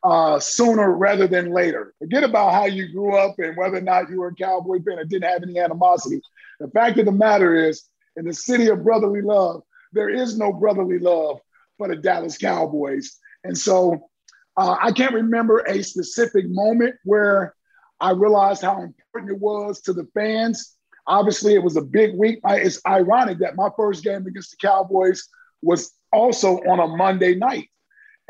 uh, 0.02 0.38
sooner 0.40 0.96
rather 0.96 1.26
than 1.26 1.52
later. 1.52 1.94
Forget 1.98 2.24
about 2.24 2.52
how 2.52 2.64
you 2.64 2.90
grew 2.92 3.16
up 3.16 3.38
and 3.38 3.56
whether 3.56 3.76
or 3.76 3.82
not 3.82 4.08
you 4.08 4.20
were 4.20 4.28
a 4.28 4.34
Cowboy 4.34 4.78
fan 4.82 4.98
or 4.98 5.04
didn't 5.04 5.30
have 5.30 5.42
any 5.42 5.58
animosity. 5.58 6.20
The 6.58 6.68
fact 6.68 6.98
of 6.98 7.06
the 7.06 7.12
matter 7.12 7.54
is, 7.54 7.84
in 8.16 8.24
the 8.24 8.32
city 8.32 8.68
of 8.68 8.82
brotherly 8.82 9.22
love, 9.22 9.62
there 9.92 10.08
is 10.08 10.38
no 10.38 10.52
brotherly 10.52 10.98
love 10.98 11.40
for 11.78 11.88
the 11.88 11.96
Dallas 11.96 12.38
Cowboys. 12.38 13.18
And 13.44 13.56
so 13.56 14.10
uh, 14.56 14.76
I 14.80 14.92
can't 14.92 15.14
remember 15.14 15.60
a 15.60 15.82
specific 15.82 16.46
moment 16.48 16.96
where 17.04 17.54
I 18.00 18.12
realized 18.12 18.62
how 18.62 18.82
important 18.82 19.32
it 19.32 19.38
was 19.38 19.80
to 19.82 19.92
the 19.92 20.06
fans. 20.14 20.76
Obviously, 21.06 21.54
it 21.54 21.62
was 21.62 21.76
a 21.76 21.82
big 21.82 22.14
week. 22.14 22.40
It's 22.44 22.80
ironic 22.86 23.38
that 23.38 23.56
my 23.56 23.68
first 23.76 24.04
game 24.04 24.26
against 24.26 24.52
the 24.52 24.66
Cowboys 24.66 25.28
was 25.62 25.92
also 26.12 26.58
on 26.58 26.80
a 26.80 26.86
Monday 26.86 27.34
night. 27.34 27.68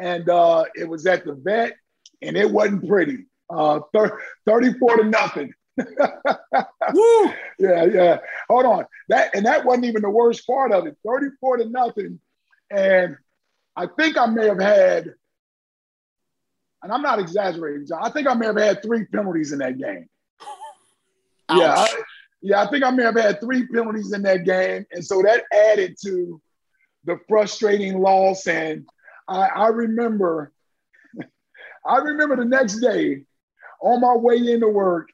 And 0.01 0.29
uh, 0.29 0.65
it 0.75 0.89
was 0.89 1.07
at 1.07 1.25
the 1.25 1.35
vet, 1.35 1.75
and 2.23 2.37
it 2.37 2.51
wasn't 2.51 2.89
pretty. 2.89 3.27
Uh, 3.49 3.81
34 4.47 4.97
to 4.97 5.05
nothing. 5.05 5.53
Woo! 5.77 7.33
Yeah, 7.59 7.85
yeah. 7.85 8.19
Hold 8.49 8.67
on. 8.67 8.87
That 9.09 9.35
and 9.35 9.47
that 9.47 9.65
wasn't 9.65 9.87
even 9.87 10.03
the 10.03 10.11
worst 10.11 10.47
part 10.47 10.73
of 10.73 10.87
it. 10.87 10.97
34 11.07 11.59
to 11.59 11.69
nothing. 11.69 12.21
And 12.71 13.17
I 13.77 13.87
think 13.99 14.17
I 14.17 14.27
may 14.27 14.47
have 14.47 14.61
had 14.61 15.15
and 16.83 16.93
I'm 16.93 17.03
not 17.03 17.19
exaggerating, 17.19 17.87
John. 17.87 18.01
I 18.03 18.11
think 18.11 18.27
I 18.27 18.35
may 18.35 18.47
have 18.47 18.57
had 18.57 18.83
three 18.83 19.05
penalties 19.07 19.53
in 19.53 19.59
that 19.59 19.79
game. 19.79 20.09
Ouch. 21.49 21.59
Yeah, 21.59 21.75
I, 21.75 22.03
yeah, 22.43 22.63
I 22.63 22.71
think 22.71 22.85
I 22.85 22.91
may 22.91 23.03
have 23.03 23.17
had 23.17 23.41
three 23.41 23.67
penalties 23.67 24.13
in 24.13 24.23
that 24.23 24.45
game, 24.45 24.87
and 24.93 25.05
so 25.05 25.23
that 25.23 25.45
added 25.53 25.97
to 26.05 26.41
the 27.05 27.19
frustrating 27.29 28.01
loss. 28.01 28.47
And 28.47 28.87
I, 29.31 29.47
I 29.47 29.69
remember, 29.69 30.53
I 31.87 31.97
remember 31.99 32.37
the 32.37 32.45
next 32.45 32.81
day 32.81 33.23
on 33.81 34.01
my 34.01 34.15
way 34.15 34.37
into 34.37 34.69
work, 34.69 35.09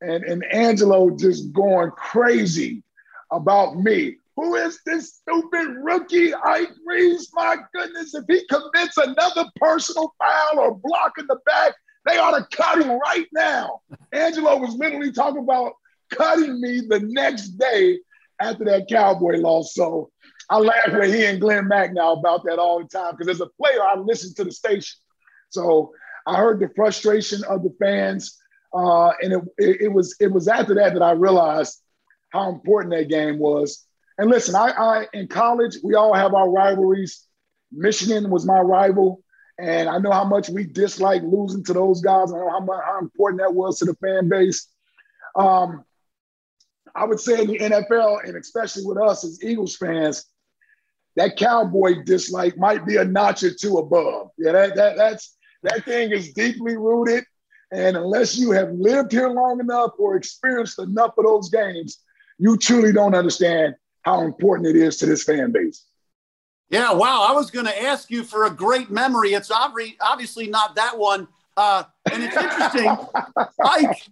and 0.00 0.24
and 0.24 0.44
Angelo 0.52 1.16
just 1.16 1.52
going 1.52 1.90
crazy 1.92 2.82
about 3.30 3.76
me. 3.76 4.16
Who 4.36 4.56
is 4.56 4.80
this 4.84 5.14
stupid 5.14 5.68
rookie, 5.82 6.34
Ike 6.34 6.72
Reese? 6.84 7.30
My 7.32 7.56
goodness, 7.72 8.14
if 8.14 8.24
he 8.28 8.46
commits 8.48 8.98
another 8.98 9.46
personal 9.56 10.12
foul 10.18 10.58
or 10.58 10.74
block 10.74 11.12
in 11.18 11.26
the 11.26 11.38
back, 11.46 11.72
they 12.04 12.18
ought 12.18 12.36
to 12.36 12.56
cut 12.56 12.82
him 12.82 12.98
right 12.98 13.26
now. 13.32 13.80
Angelo 14.12 14.58
was 14.58 14.74
literally 14.74 15.12
talking 15.12 15.42
about 15.42 15.72
cutting 16.10 16.60
me 16.60 16.82
the 16.86 17.00
next 17.00 17.50
day 17.50 17.98
after 18.38 18.64
that 18.66 18.88
Cowboy 18.88 19.38
loss. 19.38 19.74
So 19.74 20.10
I 20.48 20.58
laugh 20.58 20.92
with 20.92 21.12
he 21.12 21.24
and 21.26 21.40
Glen 21.40 21.64
Macnow 21.64 22.18
about 22.18 22.44
that 22.44 22.58
all 22.58 22.80
the 22.80 22.88
time 22.88 23.14
because 23.16 23.28
as 23.28 23.40
a 23.40 23.50
player, 23.60 23.82
I 23.82 23.96
listen 23.98 24.34
to 24.34 24.44
the 24.44 24.52
station. 24.52 24.98
So 25.48 25.92
I 26.26 26.36
heard 26.36 26.60
the 26.60 26.70
frustration 26.76 27.42
of 27.44 27.62
the 27.62 27.74
fans. 27.80 28.38
Uh, 28.72 29.10
and 29.22 29.32
it, 29.32 29.42
it, 29.58 29.80
it 29.82 29.88
was 29.88 30.16
it 30.20 30.30
was 30.30 30.48
after 30.48 30.74
that 30.74 30.92
that 30.94 31.02
I 31.02 31.12
realized 31.12 31.80
how 32.30 32.50
important 32.50 32.94
that 32.94 33.08
game 33.08 33.38
was 33.38 33.86
and 34.18 34.30
listen, 34.30 34.54
I, 34.54 34.70
I 34.70 35.06
in 35.12 35.28
college, 35.28 35.76
we 35.82 35.94
all 35.94 36.14
have 36.14 36.34
our 36.34 36.50
rivalries. 36.50 37.26
Michigan 37.70 38.30
was 38.30 38.46
my 38.46 38.60
rival, 38.60 39.22
and 39.58 39.88
I 39.88 39.98
know 39.98 40.12
how 40.12 40.24
much 40.24 40.48
we 40.48 40.64
dislike 40.64 41.22
losing 41.22 41.64
to 41.64 41.72
those 41.72 42.00
guys. 42.00 42.32
I 42.32 42.36
know 42.36 42.50
how 42.50 42.60
much 42.60 42.80
how 42.84 42.98
important 42.98 43.40
that 43.42 43.54
was 43.54 43.78
to 43.78 43.84
the 43.84 43.94
fan 43.96 44.28
base. 44.28 44.68
Um, 45.34 45.84
I 46.94 47.04
would 47.04 47.20
say 47.20 47.42
in 47.42 47.48
the 47.48 47.58
NFL, 47.58 48.26
and 48.26 48.36
especially 48.36 48.84
with 48.86 48.98
us 48.98 49.22
as 49.22 49.42
Eagles 49.44 49.76
fans, 49.76 50.24
that 51.16 51.36
cowboy 51.36 52.02
dislike 52.04 52.56
might 52.58 52.86
be 52.86 52.96
a 52.96 53.04
notch 53.04 53.42
or 53.42 53.52
two 53.52 53.78
above. 53.78 54.30
Yeah, 54.38 54.52
that, 54.52 54.76
that 54.76 54.96
that's 54.96 55.36
that 55.62 55.84
thing 55.84 56.12
is 56.12 56.32
deeply 56.32 56.76
rooted. 56.76 57.24
And 57.72 57.96
unless 57.96 58.38
you 58.38 58.52
have 58.52 58.70
lived 58.72 59.10
here 59.12 59.28
long 59.28 59.58
enough 59.58 59.92
or 59.98 60.16
experienced 60.16 60.78
enough 60.78 61.14
of 61.18 61.24
those 61.24 61.50
games, 61.50 61.98
you 62.38 62.56
truly 62.56 62.92
don't 62.92 63.14
understand 63.14 63.74
how 64.02 64.20
important 64.20 64.68
it 64.68 64.76
is 64.76 64.98
to 64.98 65.06
this 65.06 65.24
fan 65.24 65.50
base. 65.50 65.84
Yeah, 66.70 66.92
wow. 66.92 67.26
I 67.28 67.32
was 67.32 67.50
going 67.50 67.66
to 67.66 67.82
ask 67.82 68.10
you 68.10 68.22
for 68.22 68.46
a 68.46 68.50
great 68.50 68.90
memory. 68.90 69.30
It's 69.34 69.50
obviously 69.50 70.46
not 70.46 70.76
that 70.76 70.96
one. 70.96 71.26
Uh, 71.56 71.84
and 72.12 72.22
it's 72.22 72.36
interesting. 72.36 72.88
Ike, 73.64 74.02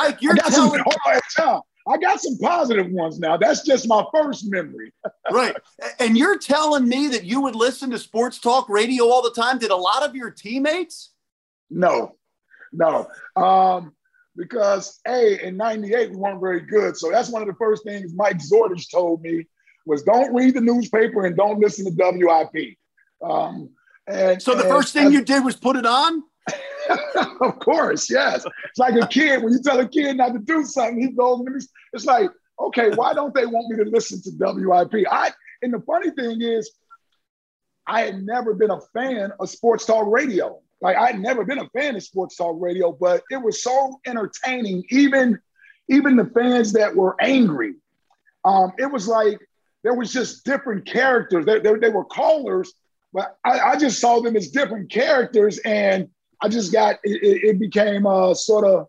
Ike, 0.00 0.20
you're 0.20 0.34
telling 0.34 0.82
some, 1.28 1.62
I 1.88 1.96
got 1.96 2.20
some 2.20 2.36
positive 2.38 2.90
ones 2.90 3.18
now. 3.18 3.36
That's 3.36 3.62
just 3.62 3.88
my 3.88 4.04
first 4.14 4.50
memory. 4.50 4.92
right. 5.32 5.56
And 5.98 6.16
you're 6.16 6.38
telling 6.38 6.88
me 6.88 7.08
that 7.08 7.24
you 7.24 7.40
would 7.42 7.54
listen 7.54 7.90
to 7.90 7.98
sports 7.98 8.38
talk 8.38 8.68
radio 8.68 9.04
all 9.04 9.22
the 9.22 9.30
time. 9.30 9.58
Did 9.58 9.70
a 9.70 9.76
lot 9.76 10.02
of 10.02 10.14
your 10.14 10.30
teammates? 10.30 11.12
No, 11.70 12.16
no. 12.72 13.08
Um, 13.36 13.94
because 14.36 15.00
a 15.06 15.44
in 15.46 15.56
'98 15.56 16.10
we 16.10 16.16
weren't 16.16 16.40
very 16.40 16.60
good. 16.60 16.96
So 16.96 17.10
that's 17.10 17.30
one 17.30 17.42
of 17.42 17.48
the 17.48 17.54
first 17.54 17.84
things 17.84 18.12
Mike 18.14 18.38
Zordich 18.38 18.90
told 18.90 19.22
me 19.22 19.46
was 19.86 20.02
don't 20.02 20.34
read 20.34 20.54
the 20.54 20.60
newspaper 20.60 21.24
and 21.24 21.36
don't 21.36 21.58
listen 21.58 21.84
to 21.84 21.92
WIP. 21.94 22.76
Um, 23.22 23.70
and 24.06 24.40
so 24.40 24.54
the 24.54 24.62
and, 24.62 24.68
first 24.68 24.92
thing 24.92 25.06
and, 25.06 25.14
you 25.14 25.24
did 25.24 25.44
was 25.44 25.56
put 25.56 25.76
it 25.76 25.86
on. 25.86 26.22
of 27.40 27.58
course, 27.58 28.10
yes. 28.10 28.44
It's 28.64 28.78
like 28.78 28.94
a 28.94 29.06
kid 29.06 29.42
when 29.42 29.52
you 29.52 29.62
tell 29.62 29.78
a 29.78 29.88
kid 29.88 30.16
not 30.16 30.32
to 30.32 30.38
do 30.38 30.64
something, 30.64 31.00
he 31.00 31.10
goes 31.10 31.40
it's 31.92 32.04
like, 32.04 32.30
okay, 32.60 32.90
why 32.90 33.14
don't 33.14 33.34
they 33.34 33.46
want 33.46 33.68
me 33.68 33.84
to 33.84 33.90
listen 33.90 34.20
to 34.22 34.30
WIP? 34.38 35.06
I 35.10 35.32
and 35.62 35.72
the 35.72 35.80
funny 35.80 36.10
thing 36.10 36.40
is, 36.40 36.70
I 37.86 38.02
had 38.02 38.22
never 38.22 38.54
been 38.54 38.70
a 38.70 38.80
fan 38.92 39.32
of 39.40 39.48
sports 39.48 39.86
talk 39.86 40.06
radio. 40.08 40.60
Like 40.80 40.96
I'd 40.96 41.18
never 41.18 41.44
been 41.44 41.58
a 41.58 41.68
fan 41.70 41.96
of 41.96 42.02
sports 42.02 42.36
talk 42.36 42.56
radio, 42.60 42.92
but 42.92 43.22
it 43.30 43.42
was 43.42 43.62
so 43.62 43.98
entertaining. 44.06 44.84
Even 44.90 45.38
even 45.88 46.16
the 46.16 46.26
fans 46.26 46.72
that 46.74 46.94
were 46.94 47.16
angry, 47.20 47.74
um, 48.44 48.72
it 48.78 48.86
was 48.86 49.08
like 49.08 49.38
there 49.82 49.94
was 49.94 50.12
just 50.12 50.44
different 50.44 50.86
characters. 50.86 51.46
They, 51.46 51.60
they, 51.60 51.74
they 51.74 51.88
were 51.88 52.04
callers, 52.04 52.72
but 53.12 53.38
I, 53.44 53.58
I, 53.60 53.76
just 53.76 54.00
saw 54.00 54.20
them 54.20 54.36
as 54.36 54.50
different 54.50 54.90
characters, 54.90 55.58
and 55.58 56.08
I 56.42 56.48
just 56.48 56.72
got 56.72 56.96
it, 57.02 57.44
it 57.44 57.60
became 57.60 58.06
uh, 58.06 58.34
sort 58.34 58.64
of 58.64 58.86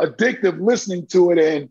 addictive 0.00 0.60
listening 0.60 1.06
to 1.08 1.30
it. 1.30 1.38
And 1.38 1.70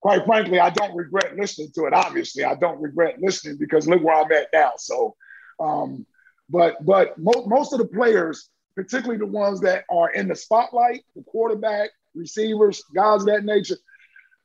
quite 0.00 0.24
frankly, 0.26 0.60
I 0.60 0.70
don't 0.70 0.96
regret 0.96 1.36
listening 1.36 1.70
to 1.74 1.86
it. 1.86 1.92
Obviously, 1.94 2.44
I 2.44 2.54
don't 2.54 2.80
regret 2.80 3.16
listening 3.20 3.58
because 3.58 3.88
look 3.88 4.02
where 4.02 4.16
I'm 4.16 4.32
at 4.32 4.48
now. 4.52 4.72
So, 4.76 5.16
um, 5.60 6.06
but 6.50 6.84
but 6.84 7.18
mo- 7.18 7.46
most 7.46 7.72
of 7.72 7.78
the 7.78 7.86
players 7.86 8.50
particularly 8.74 9.18
the 9.18 9.26
ones 9.26 9.60
that 9.60 9.84
are 9.90 10.10
in 10.10 10.28
the 10.28 10.34
spotlight, 10.34 11.02
the 11.14 11.22
quarterback, 11.24 11.90
receivers, 12.14 12.82
guys 12.94 13.20
of 13.22 13.26
that 13.26 13.44
nature, 13.44 13.76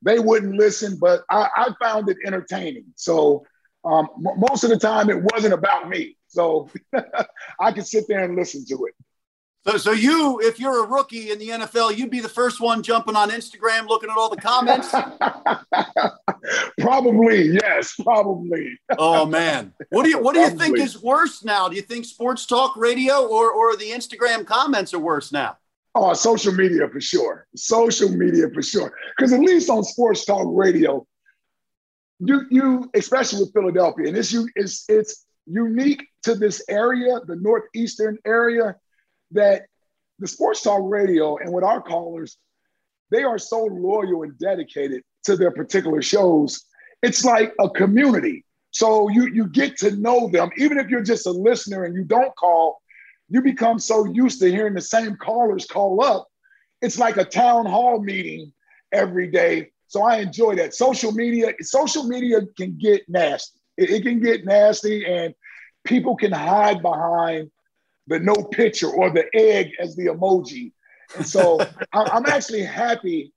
they 0.01 0.19
wouldn't 0.19 0.55
listen, 0.55 0.97
but 0.99 1.21
I, 1.29 1.49
I 1.55 1.69
found 1.81 2.09
it 2.09 2.17
entertaining. 2.25 2.85
So 2.95 3.45
um, 3.85 4.07
m- 4.17 4.39
most 4.49 4.63
of 4.63 4.69
the 4.69 4.77
time, 4.77 5.09
it 5.09 5.21
wasn't 5.33 5.53
about 5.53 5.89
me. 5.89 6.17
So 6.27 6.69
I 7.59 7.71
could 7.71 7.87
sit 7.87 8.05
there 8.07 8.23
and 8.23 8.35
listen 8.35 8.65
to 8.67 8.85
it. 8.85 8.95
So, 9.65 9.77
so 9.77 9.91
you, 9.91 10.39
if 10.41 10.59
you're 10.59 10.85
a 10.85 10.87
rookie 10.87 11.31
in 11.31 11.39
the 11.39 11.49
NFL, 11.49 11.97
you'd 11.97 12.09
be 12.09 12.21
the 12.21 12.29
first 12.29 12.61
one 12.61 12.81
jumping 12.81 13.17
on 13.17 13.31
Instagram, 13.31 13.87
looking 13.87 14.09
at 14.09 14.17
all 14.17 14.29
the 14.29 14.37
comments. 14.37 14.89
probably, 16.79 17.49
yes, 17.49 17.93
probably. 18.01 18.79
oh 18.97 19.25
man, 19.25 19.73
what 19.89 20.03
do 20.03 20.09
you 20.09 20.21
what 20.21 20.35
do 20.35 20.39
you 20.39 20.51
think 20.51 20.77
is 20.79 21.01
worse 21.01 21.43
now? 21.43 21.67
Do 21.67 21.75
you 21.75 21.81
think 21.81 22.05
sports 22.05 22.45
talk 22.45 22.77
radio 22.77 23.25
or 23.27 23.51
or 23.51 23.75
the 23.75 23.89
Instagram 23.89 24.45
comments 24.45 24.93
are 24.93 24.99
worse 24.99 25.33
now? 25.33 25.57
Oh, 25.95 26.13
social 26.13 26.53
media 26.53 26.87
for 26.87 27.01
sure. 27.01 27.47
Social 27.55 28.09
media 28.09 28.49
for 28.53 28.61
sure. 28.61 28.93
Because 29.17 29.33
at 29.33 29.39
least 29.39 29.69
on 29.69 29.83
sports 29.83 30.23
talk 30.25 30.45
radio, 30.47 31.05
you 32.19 32.45
you 32.49 32.89
especially 32.93 33.41
with 33.41 33.53
Philadelphia, 33.53 34.07
and 34.07 34.15
it's 34.15 34.31
you 34.31 34.47
it's 34.55 34.85
it's 34.87 35.25
unique 35.45 36.03
to 36.23 36.35
this 36.35 36.63
area, 36.69 37.19
the 37.25 37.35
northeastern 37.35 38.17
area 38.25 38.75
that 39.31 39.63
the 40.19 40.27
sports 40.27 40.61
talk 40.61 40.81
radio 40.83 41.37
and 41.37 41.53
with 41.53 41.63
our 41.63 41.81
callers, 41.81 42.37
they 43.11 43.23
are 43.23 43.37
so 43.37 43.65
loyal 43.65 44.23
and 44.23 44.37
dedicated 44.37 45.03
to 45.23 45.35
their 45.37 45.51
particular 45.51 46.01
shows. 46.01 46.63
It's 47.03 47.23
like 47.23 47.53
a 47.59 47.69
community. 47.69 48.43
So 48.71 49.09
you 49.09 49.27
you 49.27 49.47
get 49.47 49.77
to 49.77 49.91
know 49.91 50.29
them, 50.29 50.49
even 50.57 50.77
if 50.77 50.89
you're 50.89 51.01
just 51.01 51.25
a 51.25 51.31
listener 51.31 51.85
and 51.85 51.95
you 51.95 52.03
don't 52.03 52.35
call, 52.35 52.81
you 53.29 53.41
become 53.41 53.79
so 53.79 54.05
used 54.05 54.39
to 54.41 54.51
hearing 54.51 54.73
the 54.73 54.81
same 54.81 55.15
callers 55.15 55.65
call 55.65 56.03
up. 56.03 56.27
It's 56.81 56.99
like 56.99 57.17
a 57.17 57.25
town 57.25 57.65
hall 57.65 57.99
meeting 58.01 58.51
every 58.91 59.29
day. 59.31 59.71
So 59.87 60.03
I 60.03 60.17
enjoy 60.17 60.55
that. 60.55 60.75
Social 60.75 61.11
media, 61.11 61.53
social 61.61 62.03
media 62.03 62.41
can 62.57 62.77
get 62.77 63.07
nasty. 63.07 63.59
It, 63.77 63.89
it 63.89 64.03
can 64.03 64.19
get 64.19 64.45
nasty, 64.45 65.05
and 65.05 65.33
people 65.85 66.15
can 66.15 66.31
hide 66.31 66.81
behind 66.81 67.49
the 68.07 68.19
no 68.19 68.35
picture 68.35 68.89
or 68.89 69.09
the 69.09 69.25
egg 69.35 69.71
as 69.79 69.95
the 69.95 70.07
emoji. 70.07 70.71
And 71.15 71.27
so 71.27 71.59
I'm 71.93 72.25
actually 72.25 72.63
happy 72.63 73.33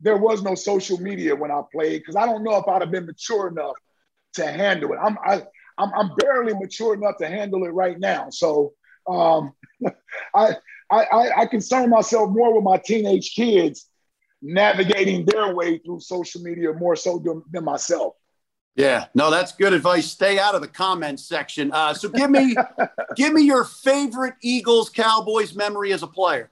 there 0.00 0.16
was 0.16 0.42
no 0.42 0.54
social 0.54 0.98
media 1.00 1.34
when 1.34 1.50
I 1.50 1.62
played 1.72 2.00
because 2.00 2.16
I 2.16 2.26
don't 2.26 2.44
know 2.44 2.56
if 2.56 2.68
I'd 2.68 2.82
have 2.82 2.90
been 2.90 3.06
mature 3.06 3.48
enough 3.48 3.76
to 4.34 4.46
handle 4.46 4.92
it. 4.92 4.98
I'm 5.02 5.18
I, 5.24 5.42
I'm, 5.78 5.92
I'm 5.94 6.10
barely 6.16 6.54
mature 6.54 6.94
enough 6.94 7.16
to 7.18 7.28
handle 7.28 7.64
it 7.64 7.70
right 7.70 7.98
now. 7.98 8.28
So 8.30 8.72
um, 9.08 9.52
I, 10.34 10.56
I 10.90 11.30
I 11.38 11.46
concern 11.46 11.90
myself 11.90 12.30
more 12.30 12.54
with 12.54 12.64
my 12.64 12.78
teenage 12.78 13.34
kids 13.34 13.88
navigating 14.42 15.24
their 15.24 15.54
way 15.54 15.78
through 15.78 16.00
social 16.00 16.42
media 16.42 16.72
more 16.74 16.96
so 16.96 17.18
than, 17.18 17.42
than 17.50 17.64
myself. 17.64 18.14
Yeah, 18.76 19.06
no, 19.14 19.30
that's 19.30 19.52
good 19.52 19.72
advice. 19.72 20.06
Stay 20.06 20.38
out 20.38 20.54
of 20.54 20.60
the 20.60 20.68
comments 20.68 21.24
section. 21.24 21.72
Uh, 21.72 21.94
so 21.94 22.10
give 22.10 22.30
me, 22.30 22.54
give 23.16 23.32
me 23.32 23.42
your 23.42 23.64
favorite 23.64 24.34
Eagles 24.42 24.90
Cowboys 24.90 25.54
memory 25.54 25.94
as 25.94 26.02
a 26.02 26.06
player. 26.06 26.50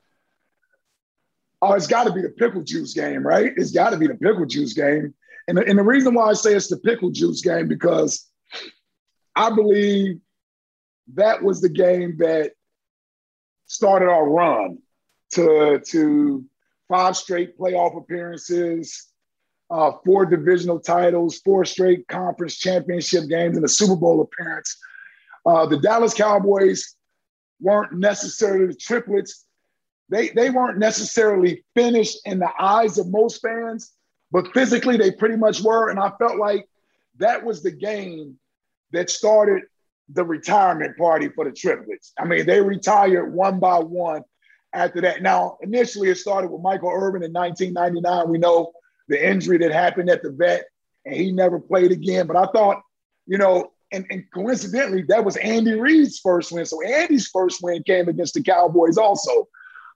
Oh, 1.61 1.75
it's 1.75 1.87
got 1.87 2.05
to 2.05 2.13
be 2.13 2.23
the 2.23 2.31
pickle 2.31 2.63
juice 2.63 2.95
game, 2.95 3.27
right? 3.27 3.53
It's 3.57 3.73
got 3.73 3.91
to 3.91 3.99
be 3.99 4.07
the 4.07 4.15
pickle 4.15 4.47
juice 4.47 4.73
game, 4.73 5.15
and 5.49 5.59
the, 5.59 5.67
and 5.67 5.79
the 5.79 5.83
reason 5.83 6.15
why 6.15 6.31
I 6.31 6.33
say 6.33 6.55
it's 6.55 6.69
the 6.69 6.79
pickle 6.79 7.11
juice 7.11 7.43
game 7.43 7.69
because 7.69 8.27
I 9.37 9.51
believe 9.51 10.21
that 11.15 11.43
was 11.43 11.61
the 11.61 11.69
game 11.69 12.17
that 12.19 12.53
started 13.67 14.09
our 14.09 14.29
run 14.29 14.79
to 15.33 15.81
to 15.89 16.45
five 16.89 17.17
straight 17.17 17.59
playoff 17.59 17.97
appearances 17.97 19.09
uh, 19.75 19.91
four 20.05 20.25
divisional 20.25 20.79
titles, 20.79 21.41
four 21.41 21.65
straight 21.65 22.07
conference 22.07 22.57
championship 22.59 23.29
games, 23.29 23.57
and 23.57 23.65
a 23.65 23.69
Super 23.69 23.97
Bowl 23.97 24.21
appearance. 24.21 24.79
Uh, 25.45 25.67
the 25.67 25.79
Dallas 25.79 26.15
Cowboys 26.15 26.95
weren't 27.61 27.93
necessarily 27.93 28.69
the 28.69 28.77
triplets. 28.77 29.45
They, 30.11 30.29
they 30.29 30.51
weren't 30.51 30.79
necessarily 30.79 31.65
finished 31.75 32.19
in 32.25 32.39
the 32.39 32.51
eyes 32.57 32.99
of 32.99 33.09
most 33.09 33.43
fans, 33.43 33.91
but 34.31 34.53
physically 34.55 34.97
they 34.97 35.11
pretty 35.11 35.37
much 35.37 35.61
were. 35.61 35.91
And 35.91 35.99
I 35.99 36.13
felt 36.21 36.39
like 36.39 36.69
that 37.19 37.45
was 37.45 37.61
the 37.61 37.73
game 37.73 38.39
that 38.93 39.11
started 39.11 39.65
the 40.09 40.25
retirement 40.25 40.97
party 40.97 41.31
for 41.31 41.47
the 41.47 41.53
triplets. 41.53 42.13
I 42.17 42.27
mean, 42.27 42.47
they 42.47 42.61
retired 42.61 43.35
one 43.35 43.59
by 43.59 43.79
one 43.79 44.23
after 44.73 45.01
that. 45.01 45.21
Now, 45.21 45.59
initially 45.63 46.11
it 46.11 46.19
started 46.19 46.53
with 46.53 46.63
Michael 46.63 46.93
Irvin 46.93 47.25
in 47.25 47.33
1999. 47.33 48.29
We 48.29 48.39
know 48.39 48.71
the 49.09 49.31
injury 49.31 49.59
that 49.59 49.73
happened 49.73 50.11
at 50.11 50.23
the 50.23 50.31
vet, 50.31 50.65
and 51.05 51.15
he 51.15 51.33
never 51.33 51.61
played 51.61 51.93
again. 51.93 52.27
But 52.27 52.37
I 52.37 52.47
thought, 52.47 52.83
you 53.27 53.39
know, 53.39 53.73
and, 53.93 54.07
and 54.11 54.25
coincidentally, 54.33 55.03
that 55.09 55.25
was 55.25 55.37
Andy 55.37 55.75
Reid's 55.75 56.19
first 56.19 56.51
win. 56.53 56.67
So 56.67 56.83
Andy's 56.83 57.29
first 57.29 57.63
win 57.63 57.83
came 57.85 58.09
against 58.09 58.35
the 58.35 58.43
Cowboys 58.43 58.99
also. 58.99 59.49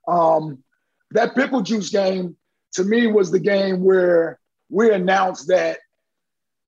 Um, 0.07 0.62
that 1.11 1.35
pickle 1.35 1.62
juice 1.62 1.90
game 1.90 2.37
to 2.75 2.85
me 2.85 3.07
was 3.07 3.31
the 3.31 3.40
game 3.40 3.83
where 3.83 4.38
we 4.71 4.92
announced 4.92 5.49
that 5.49 5.79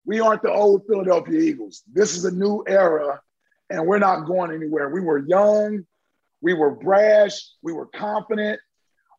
we 0.04 0.20
aren't 0.20 0.42
the 0.42 0.52
old 0.52 0.86
Philadelphia 0.86 1.38
Eagles. 1.38 1.82
This 1.92 2.16
is 2.16 2.24
a 2.24 2.30
new 2.30 2.64
era, 2.66 3.20
and 3.68 3.86
we're 3.86 3.98
not 3.98 4.26
going 4.26 4.52
anywhere. 4.52 4.88
We 4.88 5.00
were 5.00 5.18
young, 5.18 5.84
we 6.40 6.54
were 6.54 6.70
brash, 6.70 7.38
we 7.62 7.72
were 7.72 7.86
confident. 7.86 8.60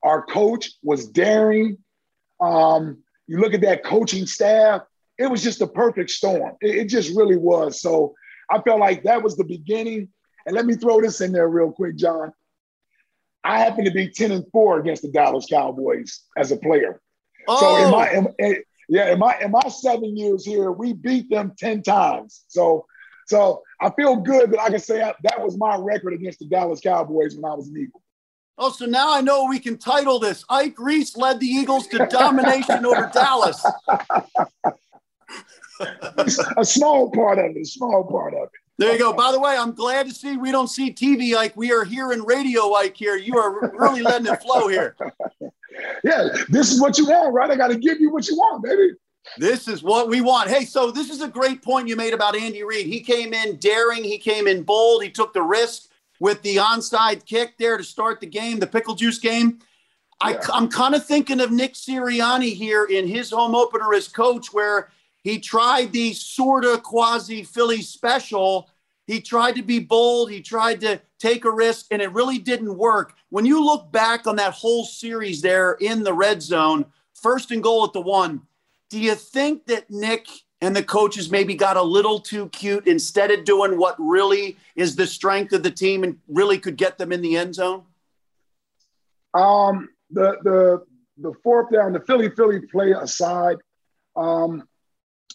Our 0.04 0.26
coach 0.26 0.72
was 0.84 1.08
daring. 1.08 1.78
Um, 2.40 3.04
you 3.32 3.40
look 3.40 3.54
at 3.54 3.62
that 3.62 3.86
coaching 3.86 4.26
staff, 4.26 4.82
it 5.18 5.26
was 5.26 5.42
just 5.42 5.62
a 5.62 5.68
perfect 5.68 6.10
storm. 6.10 6.58
It, 6.60 6.76
it 6.76 6.86
just 6.90 7.16
really 7.16 7.38
was. 7.38 7.80
So 7.82 8.14
I 8.50 8.60
felt 8.60 8.82
like 8.82 9.04
that 9.04 9.24
was 9.24 9.38
the 9.38 9.46
beginning. 9.46 10.10
And 10.46 10.54
let 10.54 10.66
me 10.66 10.76
throw 10.76 11.00
this 11.00 11.22
in 11.22 11.32
there 11.32 11.48
real 11.48 11.72
quick, 11.72 11.96
John. 11.96 12.34
I 13.42 13.60
happen 13.60 13.86
to 13.86 13.92
be 13.92 14.10
10 14.10 14.32
and 14.32 14.46
4 14.52 14.82
against 14.82 15.04
the 15.04 15.08
Dallas 15.08 15.46
Cowboys 15.50 16.24
as 16.36 16.52
a 16.52 16.58
player. 16.58 17.00
Oh. 17.48 17.60
So 17.60 17.86
in 17.86 17.92
my 17.92 18.10
oh. 18.10 18.18
in, 18.18 18.46
in, 18.46 18.64
yeah, 18.90 19.14
in 19.14 19.20
my 19.20 19.40
in 19.40 19.52
my 19.52 19.70
seven 19.70 20.18
years 20.18 20.46
here, 20.46 20.74
we 20.74 20.92
beat 20.92 21.30
them 21.30 21.54
10 21.58 21.84
times. 21.84 22.44
So 22.50 22.86
so 23.28 23.62
I 23.80 23.92
feel 23.92 24.18
good 24.18 24.52
that 24.52 24.60
I 24.60 24.70
can 24.70 24.80
say 24.80 24.98
that 24.98 25.42
was 25.42 25.58
my 25.58 25.78
record 25.78 26.12
against 26.14 26.40
the 26.40 26.48
Dallas 26.48 26.82
Cowboys 26.82 27.38
when 27.38 27.50
I 27.50 27.56
was 27.56 27.70
an 27.70 27.78
Eagle. 27.78 28.02
Oh, 28.64 28.70
so 28.70 28.86
now 28.86 29.12
I 29.12 29.22
know 29.22 29.46
we 29.46 29.58
can 29.58 29.76
title 29.76 30.20
this 30.20 30.46
Ike 30.48 30.76
Reese 30.78 31.18
led 31.18 31.40
the 31.40 31.48
Eagles 31.48 31.88
to 31.88 32.06
domination 32.06 32.86
over 32.86 33.10
Dallas. 33.12 33.66
a 36.58 36.64
small 36.64 37.10
part 37.10 37.40
of 37.40 37.56
it, 37.56 37.60
a 37.60 37.66
small 37.66 38.04
part 38.04 38.36
of 38.36 38.44
it. 38.44 38.50
There 38.78 38.94
you 38.94 39.00
go. 39.00 39.14
By 39.14 39.32
the 39.32 39.40
way, 39.40 39.58
I'm 39.58 39.72
glad 39.72 40.08
to 40.10 40.14
see 40.14 40.38
we 40.38 40.52
don't 40.52 40.68
see 40.68 40.94
TV 40.94 41.36
Ike. 41.36 41.58
We 41.58 41.72
are 41.72 41.84
here 41.84 42.12
in 42.12 42.22
radio 42.22 42.72
Ike 42.76 42.96
here. 42.96 43.16
You 43.16 43.36
are 43.36 43.72
really 43.72 44.04
letting 44.04 44.32
it 44.32 44.40
flow 44.44 44.68
here. 44.68 44.96
Yeah, 46.04 46.28
this 46.50 46.70
is 46.70 46.82
what 46.82 46.98
you 46.98 47.06
want, 47.06 47.34
right? 47.34 47.50
I 47.50 47.56
got 47.56 47.70
to 47.70 47.78
give 47.78 48.02
you 48.02 48.12
what 48.12 48.28
you 48.28 48.36
want, 48.36 48.62
baby. 48.62 48.90
This 49.38 49.70
is 49.70 49.82
what 49.82 50.10
we 50.10 50.20
want. 50.20 50.50
Hey, 50.50 50.66
so 50.66 50.92
this 50.92 51.10
is 51.10 51.22
a 51.22 51.30
great 51.30 51.64
point 51.64 51.88
you 51.88 51.96
made 51.96 52.14
about 52.14 52.36
Andy 52.36 52.62
Reid. 52.64 52.88
He 52.88 53.00
came 53.00 53.34
in 53.34 53.56
daring, 53.56 54.04
he 54.04 54.18
came 54.18 54.48
in 54.48 54.64
bold, 54.64 55.02
he 55.02 55.10
took 55.10 55.34
the 55.34 55.42
risk 55.42 55.91
with 56.22 56.40
the 56.44 56.58
onside 56.58 57.26
kick 57.26 57.58
there 57.58 57.78
to 57.78 57.84
start 57.84 58.20
the 58.20 58.28
game, 58.28 58.60
the 58.60 58.68
pickle 58.68 58.94
juice 58.94 59.18
game. 59.18 59.58
Yeah. 60.24 60.38
I, 60.54 60.58
am 60.58 60.70
kind 60.70 60.94
of 60.94 61.04
thinking 61.04 61.42
of 61.42 61.52
Nick 61.52 61.74
Sirianni 61.74 62.54
here 62.54 62.86
in 62.86 63.08
his 63.08 63.32
home 63.32 63.56
opener 63.56 63.92
as 63.96 64.08
coach, 64.08 64.54
where 64.54 64.92
he 65.24 65.40
tried 65.40 65.92
the 65.92 66.14
sort 66.14 66.64
of 66.64 66.84
quasi 66.84 67.42
Philly 67.42 67.82
special. 67.82 68.70
He 69.08 69.20
tried 69.20 69.56
to 69.56 69.64
be 69.64 69.80
bold. 69.80 70.30
He 70.30 70.42
tried 70.42 70.80
to 70.82 71.02
take 71.18 71.44
a 71.44 71.50
risk, 71.50 71.88
and 71.90 72.04
it 72.04 72.14
really 72.14 72.38
didn't 72.38 72.78
work. 72.78 73.16
When 73.30 73.48
you 73.48 73.66
look 73.66 73.92
back 73.92 74.28
on 74.28 74.36
that 74.36 74.54
whole 74.54 74.86
series 74.86 75.42
there 75.42 75.72
in 75.82 76.04
the 76.04 76.14
red 76.14 76.44
zone, 76.44 76.86
first 77.16 77.50
and 77.50 77.64
goal 77.64 77.84
at 77.84 77.94
the 77.94 78.02
one, 78.02 78.44
do 78.92 79.00
you 79.00 79.16
think 79.16 79.66
that 79.66 79.90
Nick 79.90 80.28
and 80.62 80.76
the 80.76 80.84
coaches 80.84 81.32
maybe 81.32 81.56
got 81.56 81.76
a 81.76 81.82
little 81.82 82.20
too 82.20 82.48
cute 82.50 82.88
instead 82.88 83.32
of 83.32 83.44
doing 83.44 83.78
what 83.78 83.96
really 83.98 84.58
is 84.76 84.96
the 84.96 85.08
strength 85.08 85.54
of 85.54 85.64
the 85.64 85.72
team 85.72 86.04
and 86.04 86.20
really 86.28 86.60
could 86.60 86.78
get 86.78 86.98
them 86.98 87.12
in 87.12 87.22
the 87.22 87.36
end 87.36 87.56
zone? 87.56 87.84
Um, 89.34 89.90
the 90.12 90.38
the 90.44 90.86
the 91.18 91.34
fourth 91.44 91.72
down, 91.72 91.94
the 91.94 92.02
Philly 92.02 92.30
Philly 92.30 92.62
play 92.72 92.92
aside, 92.92 93.58
um, 94.16 94.68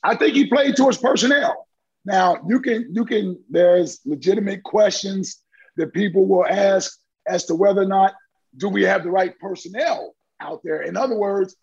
I 0.02 0.14
think 0.14 0.34
he 0.34 0.46
played 0.46 0.76
towards 0.76 0.98
personnel. 0.98 1.66
Now 2.04 2.38
you 2.46 2.60
can 2.60 2.90
you 2.92 3.04
can 3.04 3.38
there's 3.50 4.00
legitimate 4.04 4.62
questions 4.62 5.42
that 5.76 5.92
people 5.92 6.26
will 6.26 6.46
ask 6.46 6.98
as 7.26 7.46
to 7.46 7.54
whether 7.54 7.82
or 7.82 7.86
not 7.86 8.14
do 8.56 8.68
we 8.68 8.82
have 8.84 9.02
the 9.02 9.10
right 9.10 9.36
personnel 9.38 10.14
out 10.40 10.60
there. 10.62 10.82
In 10.82 10.96
other 10.96 11.16
words, 11.16 11.56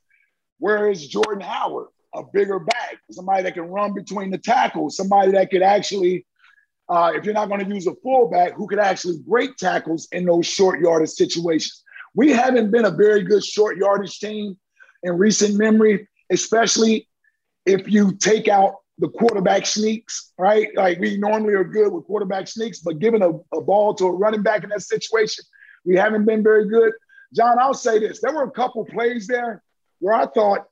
where 0.60 0.90
is 0.90 1.08
Jordan 1.08 1.42
Howard? 1.42 1.88
A 2.16 2.24
bigger 2.34 2.60
back, 2.60 2.98
somebody 3.12 3.44
that 3.44 3.54
can 3.54 3.64
run 3.64 3.94
between 3.94 4.30
the 4.30 4.38
tackles, 4.38 4.96
somebody 4.96 5.32
that 5.32 5.50
could 5.50 5.62
actually, 5.62 6.26
uh, 6.90 7.12
if 7.16 7.26
you're 7.26 7.34
not 7.34 7.50
going 7.50 7.66
to 7.66 7.74
use 7.74 7.88
a 7.88 7.96
fullback, 8.04 8.54
who 8.54 8.68
could 8.68 8.80
actually 8.80 9.18
break 9.28 9.56
tackles 9.58 10.08
in 10.12 10.26
those 10.26 10.46
short 10.46 10.80
yardage 10.80 11.10
situations. 11.10 11.84
We 12.16 12.32
haven't 12.32 12.72
been 12.72 12.86
a 12.86 12.92
very 12.92 13.24
good 13.24 13.44
short 13.44 13.78
yardage 13.78 14.20
team 14.20 14.58
in 15.04 15.18
recent 15.18 15.58
memory, 15.58 16.08
especially 16.32 17.08
if 17.66 17.90
you 17.90 18.16
take 18.16 18.48
out 18.48 18.76
the 19.00 19.10
quarterback 19.10 19.66
sneaks, 19.66 20.34
right? 20.38 20.68
Like 20.76 21.00
we 21.00 21.18
normally 21.18 21.56
are 21.56 21.64
good 21.64 21.92
with 21.92 22.06
quarterback 22.06 22.48
sneaks, 22.48 22.80
but 22.80 23.00
giving 23.00 23.24
a, 23.24 23.32
a 23.58 23.62
ball 23.62 23.96
to 23.96 24.06
a 24.06 24.12
running 24.12 24.44
back 24.44 24.64
in 24.64 24.70
that 24.70 24.84
situation, 24.84 25.44
we 25.86 25.96
haven't 25.96 26.26
been 26.26 26.44
very 26.44 26.70
good. 26.70 26.94
John, 27.34 27.58
I'll 27.60 27.74
say 27.74 27.98
this: 27.98 28.22
there 28.22 28.34
were 28.34 28.44
a 28.44 28.52
couple 28.52 28.86
plays 28.86 29.26
there 29.26 29.64
where 30.00 30.14
I 30.14 30.28
thought 30.28 30.68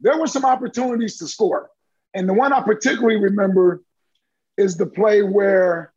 there 0.00 0.18
were 0.18 0.26
some 0.26 0.44
opportunities 0.44 1.18
to 1.18 1.28
score, 1.28 1.70
and 2.14 2.28
the 2.28 2.34
one 2.34 2.52
I 2.52 2.60
particularly 2.60 3.16
remember 3.16 3.82
is 4.56 4.76
the 4.76 4.86
play 4.86 5.22
where 5.22 5.92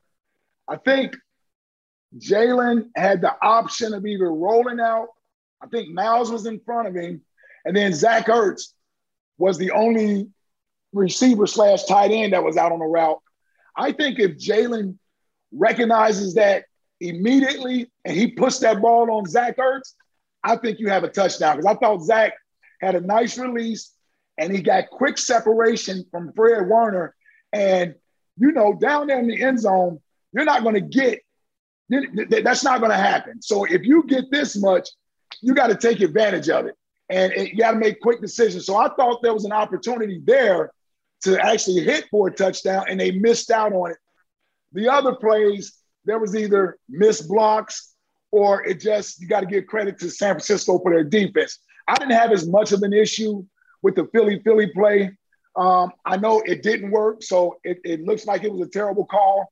I 0.68 0.78
think 0.78 1.16
Jalen 2.18 2.90
had 2.96 3.22
the 3.22 3.36
option 3.42 3.94
of 3.94 4.06
either 4.06 4.32
rolling 4.32 4.80
out. 4.80 5.08
I 5.62 5.68
think 5.68 5.90
Miles 5.90 6.32
was 6.32 6.46
in 6.46 6.60
front 6.60 6.88
of 6.88 6.96
him, 6.96 7.22
and 7.66 7.76
then 7.76 7.94
Zach 7.94 8.28
Ertz 8.28 8.74
was 9.38 9.58
the 9.58 9.72
only 9.72 10.30
receiver 10.94 11.48
slash 11.48 11.86
tight 11.86 12.12
end 12.12 12.34
that 12.34 12.44
was 12.44 12.58
out 12.58 12.72
on 12.72 12.80
the 12.80 12.86
route. 12.86 13.20
I 13.76 13.92
think 13.92 14.20
if 14.20 14.38
Jalen 14.38 14.98
recognizes 15.52 16.36
that 16.36 16.66
immediately 17.00 17.92
and 18.06 18.16
he 18.16 18.28
puts 18.28 18.60
that 18.60 18.82
ball 18.82 19.12
on 19.12 19.26
Zach 19.26 19.58
Ertz, 19.58 19.94
I 20.44 20.58
think 20.58 20.80
you 20.80 20.90
have 20.90 21.04
a 21.04 21.10
touchdown. 21.10 21.58
Because 21.58 21.76
I 21.76 21.80
thought 21.80 22.04
Zach 22.04 22.34
had 22.80 22.96
a 22.96 23.02
nice 23.02 23.38
release 23.38 23.92
and 24.38 24.54
he 24.54 24.62
got 24.62 24.90
quick 24.90 25.18
separation 25.18 26.06
from 26.12 26.34
Fred 26.34 26.68
Warner. 26.68 27.16
And, 27.52 27.96
you 28.38 28.52
know, 28.52 28.74
down 28.74 29.08
there 29.08 29.20
in 29.20 29.28
the 29.28 29.42
end 29.42 29.60
zone, 29.60 30.00
you're 30.34 30.46
not 30.46 30.64
going 30.64 30.76
to 30.76 30.82
get 30.82 31.20
that's 31.90 32.64
not 32.64 32.80
going 32.80 32.92
to 32.92 32.98
happen. 32.98 33.42
So 33.42 33.66
if 33.66 33.84
you 33.84 34.04
get 34.08 34.32
this 34.32 34.56
much, 34.58 34.90
you 35.42 35.54
got 35.54 35.68
to 35.68 35.76
take 35.76 36.00
advantage 36.00 36.50
of 36.50 36.66
it 36.66 36.76
and 37.10 37.32
you 37.34 37.56
got 37.56 37.72
to 37.72 37.78
make 37.78 38.00
quick 38.00 38.22
decisions. 38.22 38.66
So 38.66 38.78
I 38.78 38.90
thought 38.96 39.22
there 39.22 39.34
was 39.34 39.46
an 39.46 39.52
opportunity 39.52 40.22
there 40.24 40.72
to 41.24 41.40
actually 41.40 41.84
hit 41.84 42.06
for 42.10 42.28
a 42.28 42.32
touchdown, 42.34 42.86
and 42.90 43.00
they 43.00 43.12
missed 43.12 43.50
out 43.52 43.72
on 43.72 43.92
it. 43.92 43.98
The 44.72 44.92
other 44.92 45.16
plays, 45.16 45.74
there 46.06 46.20
was 46.20 46.36
either 46.36 46.78
missed 46.90 47.28
blocks 47.28 47.94
or 48.32 48.66
it 48.66 48.82
just, 48.82 49.22
you 49.22 49.28
got 49.28 49.42
to 49.42 49.46
give 49.46 49.68
credit 49.68 50.00
to 50.00 50.10
San 50.10 50.34
Francisco 50.34 50.80
for 50.80 50.92
their 50.92 51.04
defense. 51.04 51.60
I 51.88 51.96
didn't 51.96 52.18
have 52.18 52.32
as 52.32 52.48
much 52.48 52.72
of 52.72 52.82
an 52.82 52.94
issue 52.94 53.46
with 53.84 53.96
the 53.96 54.08
Philly 54.12 54.42
Philly 54.44 54.68
play. 54.68 55.12
Um, 55.56 55.92
I 56.04 56.18
know 56.18 56.42
it 56.44 56.64
didn't 56.64 56.90
work, 56.90 57.22
so 57.22 57.58
it, 57.64 57.80
it 57.84 58.04
looks 58.04 58.26
like 58.26 58.44
it 58.44 58.52
was 58.52 58.68
a 58.68 58.72
terrible 58.72 59.06
call. 59.06 59.52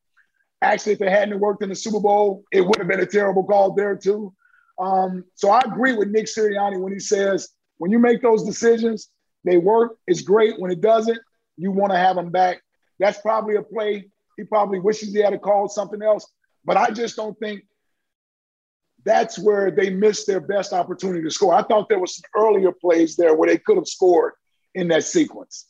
Actually, 0.63 0.93
if 0.93 1.01
it 1.01 1.09
hadn't 1.09 1.39
worked 1.39 1.61
in 1.61 1.69
the 1.69 1.75
Super 1.75 1.99
Bowl, 1.99 2.43
it 2.51 2.61
would 2.61 2.77
have 2.77 2.87
been 2.87 3.01
a 3.01 3.05
terrible 3.05 3.43
call 3.43 3.73
there 3.73 3.95
too. 3.95 4.33
Um, 4.79 5.25
so 5.35 5.51
I 5.51 5.59
agree 5.59 5.93
with 5.93 6.09
Nick 6.09 6.25
Sirianni 6.25 6.79
when 6.81 6.93
he 6.93 6.99
says 6.99 7.49
when 7.77 7.91
you 7.91 7.99
make 7.99 8.21
those 8.21 8.43
decisions, 8.43 9.09
they 9.43 9.57
work. 9.57 9.97
It's 10.07 10.21
great. 10.21 10.59
When 10.59 10.71
it 10.71 10.81
doesn't, 10.81 11.19
you 11.57 11.71
want 11.71 11.91
to 11.91 11.97
have 11.97 12.15
them 12.15 12.31
back. 12.31 12.61
That's 12.99 13.19
probably 13.21 13.55
a 13.55 13.63
play. 13.63 14.09
He 14.37 14.43
probably 14.43 14.79
wishes 14.79 15.13
he 15.13 15.19
had 15.19 15.39
called 15.41 15.71
something 15.71 16.01
else. 16.01 16.25
But 16.63 16.77
I 16.77 16.91
just 16.91 17.15
don't 17.15 17.37
think 17.39 17.63
that's 19.03 19.39
where 19.39 19.71
they 19.71 19.89
missed 19.89 20.27
their 20.27 20.39
best 20.39 20.73
opportunity 20.73 21.23
to 21.23 21.31
score. 21.31 21.53
I 21.53 21.63
thought 21.63 21.89
there 21.89 21.99
was 21.99 22.15
some 22.15 22.23
earlier 22.35 22.71
plays 22.71 23.15
there 23.15 23.35
where 23.35 23.49
they 23.49 23.57
could 23.57 23.77
have 23.77 23.87
scored 23.87 24.33
in 24.75 24.87
that 24.89 25.03
sequence. 25.03 25.67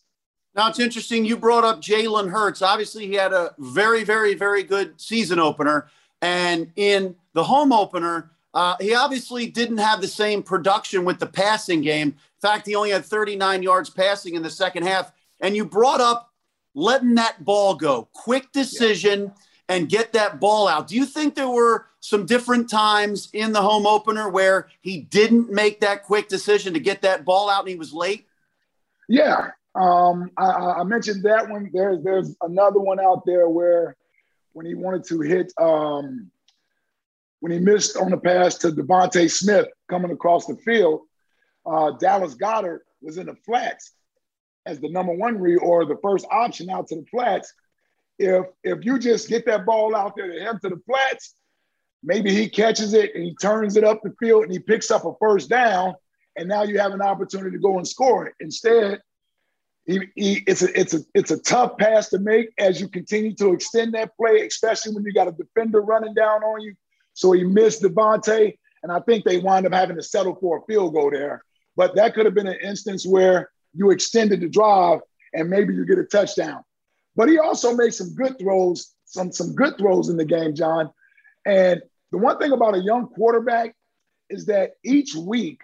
Now 0.53 0.67
it's 0.67 0.79
interesting. 0.79 1.23
You 1.23 1.37
brought 1.37 1.63
up 1.63 1.81
Jalen 1.81 2.29
Hurts. 2.29 2.61
Obviously, 2.61 3.07
he 3.07 3.13
had 3.13 3.31
a 3.31 3.55
very, 3.57 4.03
very, 4.03 4.33
very 4.33 4.63
good 4.63 4.99
season 4.99 5.39
opener, 5.39 5.87
and 6.21 6.71
in 6.75 7.15
the 7.33 7.43
home 7.43 7.71
opener, 7.71 8.31
uh, 8.53 8.75
he 8.79 8.93
obviously 8.93 9.47
didn't 9.47 9.77
have 9.77 10.01
the 10.01 10.07
same 10.07 10.43
production 10.43 11.05
with 11.05 11.19
the 11.19 11.25
passing 11.25 11.81
game. 11.81 12.09
In 12.09 12.41
fact, 12.41 12.67
he 12.67 12.75
only 12.75 12.91
had 12.91 13.05
39 13.05 13.63
yards 13.63 13.89
passing 13.89 14.35
in 14.35 14.43
the 14.43 14.49
second 14.49 14.83
half. 14.83 15.11
And 15.39 15.55
you 15.55 15.65
brought 15.65 16.01
up 16.01 16.31
letting 16.73 17.15
that 17.15 17.43
ball 17.43 17.75
go, 17.75 18.09
quick 18.13 18.51
decision, 18.51 19.23
yeah. 19.23 19.75
and 19.75 19.89
get 19.89 20.13
that 20.13 20.39
ball 20.39 20.67
out. 20.67 20.87
Do 20.87 20.95
you 20.95 21.05
think 21.05 21.35
there 21.35 21.49
were 21.49 21.87
some 22.01 22.25
different 22.25 22.69
times 22.69 23.29
in 23.31 23.53
the 23.53 23.61
home 23.61 23.85
opener 23.85 24.27
where 24.27 24.67
he 24.81 24.99
didn't 24.99 25.49
make 25.49 25.79
that 25.79 26.03
quick 26.03 26.27
decision 26.27 26.73
to 26.73 26.79
get 26.79 27.03
that 27.03 27.23
ball 27.23 27.49
out 27.49 27.61
and 27.61 27.69
he 27.69 27.75
was 27.75 27.93
late? 27.93 28.27
Yeah, 29.07 29.51
um, 29.75 30.31
I, 30.35 30.49
I, 30.79 30.83
mentioned 30.83 31.23
that 31.23 31.49
one. 31.49 31.69
There's 31.73 32.03
there's 32.03 32.35
another 32.41 32.79
one 32.79 32.99
out 32.99 33.23
there 33.25 33.47
where 33.47 33.95
when 34.53 34.65
he 34.65 34.73
wanted 34.73 35.05
to 35.05 35.21
hit, 35.21 35.53
um, 35.57 36.29
when 37.39 37.51
he 37.51 37.59
missed 37.59 37.95
on 37.95 38.11
the 38.11 38.17
pass 38.17 38.57
to 38.59 38.71
DeVonta 38.71 39.29
Smith 39.29 39.67
coming 39.89 40.11
across 40.11 40.45
the 40.45 40.57
field, 40.57 41.01
uh, 41.65 41.91
Dallas 41.91 42.35
Goedert 42.35 42.79
was 43.01 43.17
in 43.17 43.27
the 43.27 43.35
flats 43.45 43.93
as 44.65 44.79
the 44.79 44.89
number 44.89 45.13
one 45.13 45.39
read 45.39 45.57
or 45.57 45.85
the 45.85 45.97
first 46.01 46.25
option 46.31 46.69
out 46.69 46.87
to 46.87 46.95
the 46.95 47.05
flats. 47.05 47.53
If 48.19 48.45
if 48.63 48.83
you 48.85 48.99
just 48.99 49.29
get 49.29 49.45
that 49.45 49.65
ball 49.65 49.95
out 49.95 50.15
there 50.15 50.31
to 50.31 50.39
him 50.39 50.59
to 50.63 50.69
the 50.69 50.81
flats, 50.85 51.35
maybe 52.03 52.33
he 52.33 52.49
catches 52.49 52.93
it 52.93 53.13
and 53.15 53.23
he 53.23 53.35
turns 53.35 53.77
it 53.77 53.83
up 53.83 54.01
the 54.03 54.13
field 54.19 54.43
and 54.43 54.51
he 54.51 54.59
picks 54.59 54.91
up 54.91 55.05
a 55.05 55.13
first 55.19 55.49
down, 55.49 55.95
and 56.37 56.47
now 56.47 56.63
you 56.63 56.79
have 56.79 56.93
an 56.93 57.01
opportunity 57.01 57.51
to 57.51 57.61
go 57.61 57.77
and 57.77 57.87
score 57.87 58.27
it. 58.27 58.33
Instead, 58.39 59.01
he, 59.85 59.99
he, 60.15 60.43
it's 60.47 60.61
a 60.61 60.79
it's 60.79 60.93
a 60.93 60.99
it's 61.15 61.31
a 61.31 61.37
tough 61.39 61.77
pass 61.77 62.09
to 62.09 62.19
make 62.19 62.49
as 62.57 62.79
you 62.79 62.87
continue 62.87 63.33
to 63.35 63.53
extend 63.53 63.93
that 63.93 64.15
play, 64.15 64.45
especially 64.45 64.93
when 64.93 65.03
you 65.03 65.13
got 65.13 65.27
a 65.27 65.31
defender 65.31 65.81
running 65.81 66.13
down 66.13 66.43
on 66.43 66.61
you. 66.61 66.75
So 67.13 67.31
he 67.31 67.43
missed 67.43 67.81
DeVonta, 67.81 68.55
and 68.83 68.91
I 68.91 68.99
think 69.01 69.25
they 69.25 69.39
wind 69.39 69.65
up 69.65 69.73
having 69.73 69.95
to 69.97 70.03
settle 70.03 70.35
for 70.35 70.59
a 70.59 70.61
field 70.65 70.93
goal 70.93 71.11
there. 71.11 71.43
But 71.75 71.95
that 71.95 72.13
could 72.13 72.25
have 72.25 72.35
been 72.35 72.47
an 72.47 72.59
instance 72.63 73.05
where 73.05 73.49
you 73.73 73.91
extended 73.91 74.41
the 74.41 74.49
drive 74.49 74.99
and 75.33 75.49
maybe 75.49 75.73
you 75.73 75.85
get 75.85 75.97
a 75.97 76.03
touchdown. 76.03 76.63
But 77.15 77.29
he 77.29 77.39
also 77.39 77.75
made 77.75 77.93
some 77.93 78.13
good 78.13 78.37
throws, 78.39 78.93
some 79.05 79.31
some 79.31 79.55
good 79.55 79.77
throws 79.77 80.09
in 80.09 80.17
the 80.17 80.25
game, 80.25 80.55
John. 80.55 80.91
And 81.45 81.81
the 82.11 82.17
one 82.17 82.37
thing 82.37 82.51
about 82.51 82.75
a 82.75 82.79
young 82.79 83.07
quarterback 83.07 83.75
is 84.29 84.45
that 84.45 84.71
each 84.83 85.15
week 85.15 85.61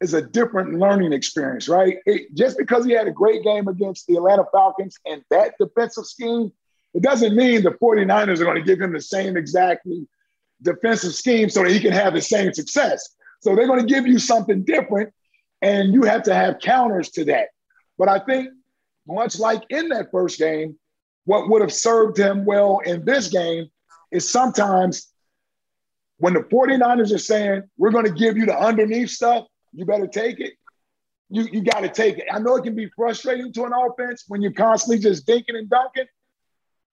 is 0.00 0.14
a 0.14 0.22
different 0.22 0.78
learning 0.78 1.12
experience, 1.12 1.68
right? 1.68 1.98
It, 2.06 2.34
just 2.34 2.56
because 2.56 2.84
he 2.84 2.92
had 2.92 3.06
a 3.06 3.12
great 3.12 3.42
game 3.42 3.68
against 3.68 4.06
the 4.06 4.16
Atlanta 4.16 4.44
Falcons 4.50 4.96
and 5.04 5.22
that 5.30 5.54
defensive 5.58 6.06
scheme, 6.06 6.52
it 6.94 7.02
doesn't 7.02 7.36
mean 7.36 7.62
the 7.62 7.70
49ers 7.70 8.40
are 8.40 8.44
going 8.44 8.56
to 8.56 8.62
give 8.62 8.80
him 8.80 8.92
the 8.92 9.00
same 9.00 9.36
exactly 9.36 10.06
defensive 10.62 11.14
scheme 11.14 11.48
so 11.48 11.62
that 11.62 11.72
he 11.72 11.80
can 11.80 11.92
have 11.92 12.14
the 12.14 12.20
same 12.20 12.52
success. 12.52 13.14
So 13.40 13.54
they're 13.54 13.66
going 13.66 13.80
to 13.80 13.86
give 13.86 14.06
you 14.06 14.18
something 14.18 14.64
different, 14.64 15.12
and 15.62 15.92
you 15.92 16.02
have 16.02 16.22
to 16.24 16.34
have 16.34 16.58
counters 16.60 17.10
to 17.10 17.24
that. 17.26 17.48
But 17.98 18.08
I 18.08 18.18
think, 18.20 18.50
much 19.06 19.38
like 19.38 19.62
in 19.70 19.88
that 19.90 20.10
first 20.10 20.38
game, 20.38 20.78
what 21.24 21.48
would 21.48 21.62
have 21.62 21.72
served 21.72 22.18
him 22.18 22.44
well 22.44 22.80
in 22.84 23.04
this 23.04 23.28
game 23.28 23.68
is 24.10 24.28
sometimes 24.28 25.10
when 26.20 26.34
the 26.34 26.40
49ers 26.40 27.12
are 27.14 27.18
saying, 27.18 27.62
we're 27.78 27.90
going 27.90 28.04
to 28.04 28.12
give 28.12 28.36
you 28.36 28.46
the 28.46 28.56
underneath 28.56 29.10
stuff, 29.10 29.46
you 29.72 29.86
better 29.86 30.06
take 30.06 30.38
it. 30.38 30.52
You, 31.30 31.48
you 31.50 31.62
got 31.62 31.80
to 31.80 31.88
take 31.88 32.18
it. 32.18 32.26
I 32.30 32.38
know 32.38 32.56
it 32.56 32.64
can 32.64 32.74
be 32.74 32.90
frustrating 32.94 33.52
to 33.54 33.64
an 33.64 33.72
offense 33.72 34.24
when 34.28 34.42
you're 34.42 34.52
constantly 34.52 34.98
just 34.98 35.26
dinking 35.26 35.56
and 35.56 35.68
dunking, 35.70 36.06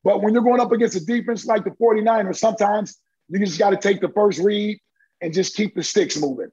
but 0.03 0.21
when 0.21 0.33
you're 0.33 0.43
going 0.43 0.61
up 0.61 0.71
against 0.71 0.95
a 0.95 1.05
defense 1.05 1.45
like 1.45 1.65
the 1.65 1.71
49ers, 1.71 2.37
sometimes 2.37 2.97
you 3.27 3.39
just 3.39 3.59
got 3.59 3.71
to 3.71 3.77
take 3.77 3.99
the 3.99 4.09
first 4.09 4.39
read 4.39 4.79
and 5.21 5.33
just 5.33 5.55
keep 5.55 5.75
the 5.75 5.83
sticks 5.83 6.17
moving. 6.17 6.51